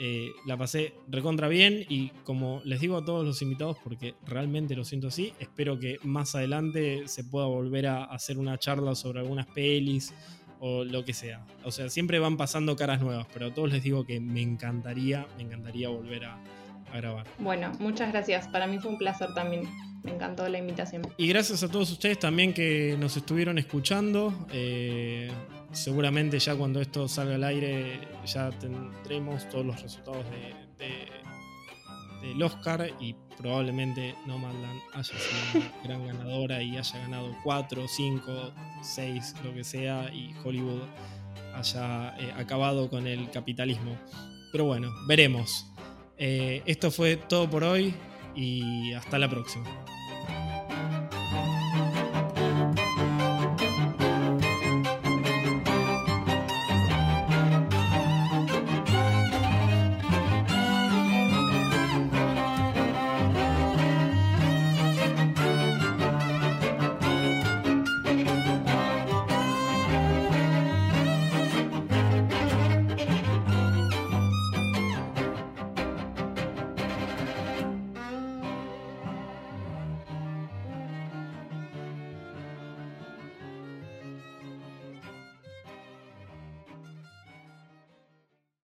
Eh, 0.00 0.30
la 0.46 0.56
pasé 0.56 0.94
recontra 1.08 1.48
bien 1.48 1.84
y 1.88 2.10
como 2.22 2.62
les 2.64 2.80
digo 2.80 2.96
a 2.96 3.04
todos 3.04 3.26
los 3.26 3.42
invitados, 3.42 3.76
porque 3.82 4.14
realmente 4.24 4.76
lo 4.76 4.84
siento 4.84 5.08
así, 5.08 5.32
espero 5.40 5.78
que 5.80 5.98
más 6.04 6.36
adelante 6.36 7.08
se 7.08 7.24
pueda 7.24 7.46
volver 7.46 7.88
a 7.88 8.04
hacer 8.04 8.38
una 8.38 8.58
charla 8.58 8.94
sobre 8.94 9.18
algunas 9.18 9.46
pelis 9.46 10.14
o 10.60 10.84
lo 10.84 11.04
que 11.04 11.12
sea. 11.12 11.44
O 11.64 11.70
sea, 11.70 11.88
siempre 11.88 12.18
van 12.18 12.36
pasando 12.36 12.76
caras 12.76 13.00
nuevas, 13.00 13.26
pero 13.32 13.46
a 13.46 13.54
todos 13.54 13.72
les 13.72 13.82
digo 13.82 14.04
que 14.04 14.20
me 14.20 14.42
encantaría, 14.42 15.26
me 15.36 15.44
encantaría 15.44 15.88
volver 15.88 16.24
a, 16.24 16.38
grabar. 16.94 17.26
Bueno, 17.38 17.70
muchas 17.80 18.10
gracias. 18.12 18.48
Para 18.48 18.66
mí 18.66 18.78
fue 18.78 18.90
un 18.90 18.98
placer 18.98 19.34
también. 19.34 19.68
Me 20.04 20.12
encantó 20.12 20.48
la 20.48 20.58
invitación. 20.58 21.02
Y 21.18 21.28
gracias 21.28 21.62
a 21.62 21.68
todos 21.68 21.90
ustedes 21.90 22.18
también 22.18 22.54
que 22.54 22.96
nos 22.98 23.14
estuvieron 23.16 23.58
escuchando. 23.58 24.32
Eh, 24.52 25.30
seguramente 25.70 26.38
ya 26.38 26.56
cuando 26.56 26.80
esto 26.80 27.06
salga 27.06 27.34
al 27.34 27.44
aire 27.44 28.00
ya 28.24 28.50
tendremos 28.50 29.48
todos 29.50 29.66
los 29.66 29.82
resultados 29.82 30.24
del 32.22 32.42
Oscar 32.42 32.90
y 33.00 33.14
probablemente 33.36 34.14
Nomadland 34.26 34.80
haya 34.94 35.02
sido 35.04 35.62
una 35.62 35.72
gran 35.84 36.06
ganadora 36.06 36.62
y 36.62 36.76
haya 36.76 36.98
ganado 37.00 37.34
4, 37.44 37.86
5, 37.88 38.52
6, 38.82 39.34
lo 39.44 39.54
que 39.54 39.64
sea, 39.64 40.12
y 40.12 40.34
Hollywood 40.44 40.82
haya 41.54 42.16
eh, 42.18 42.32
acabado 42.36 42.88
con 42.88 43.06
el 43.06 43.30
capitalismo. 43.30 43.96
Pero 44.52 44.64
bueno, 44.64 44.90
veremos. 45.06 45.66
Eh, 46.16 46.62
esto 46.66 46.90
fue 46.90 47.16
todo 47.16 47.48
por 47.48 47.64
hoy 47.64 47.94
y 48.34 48.92
hasta 48.92 49.18
la 49.18 49.28
próxima. 49.28 49.66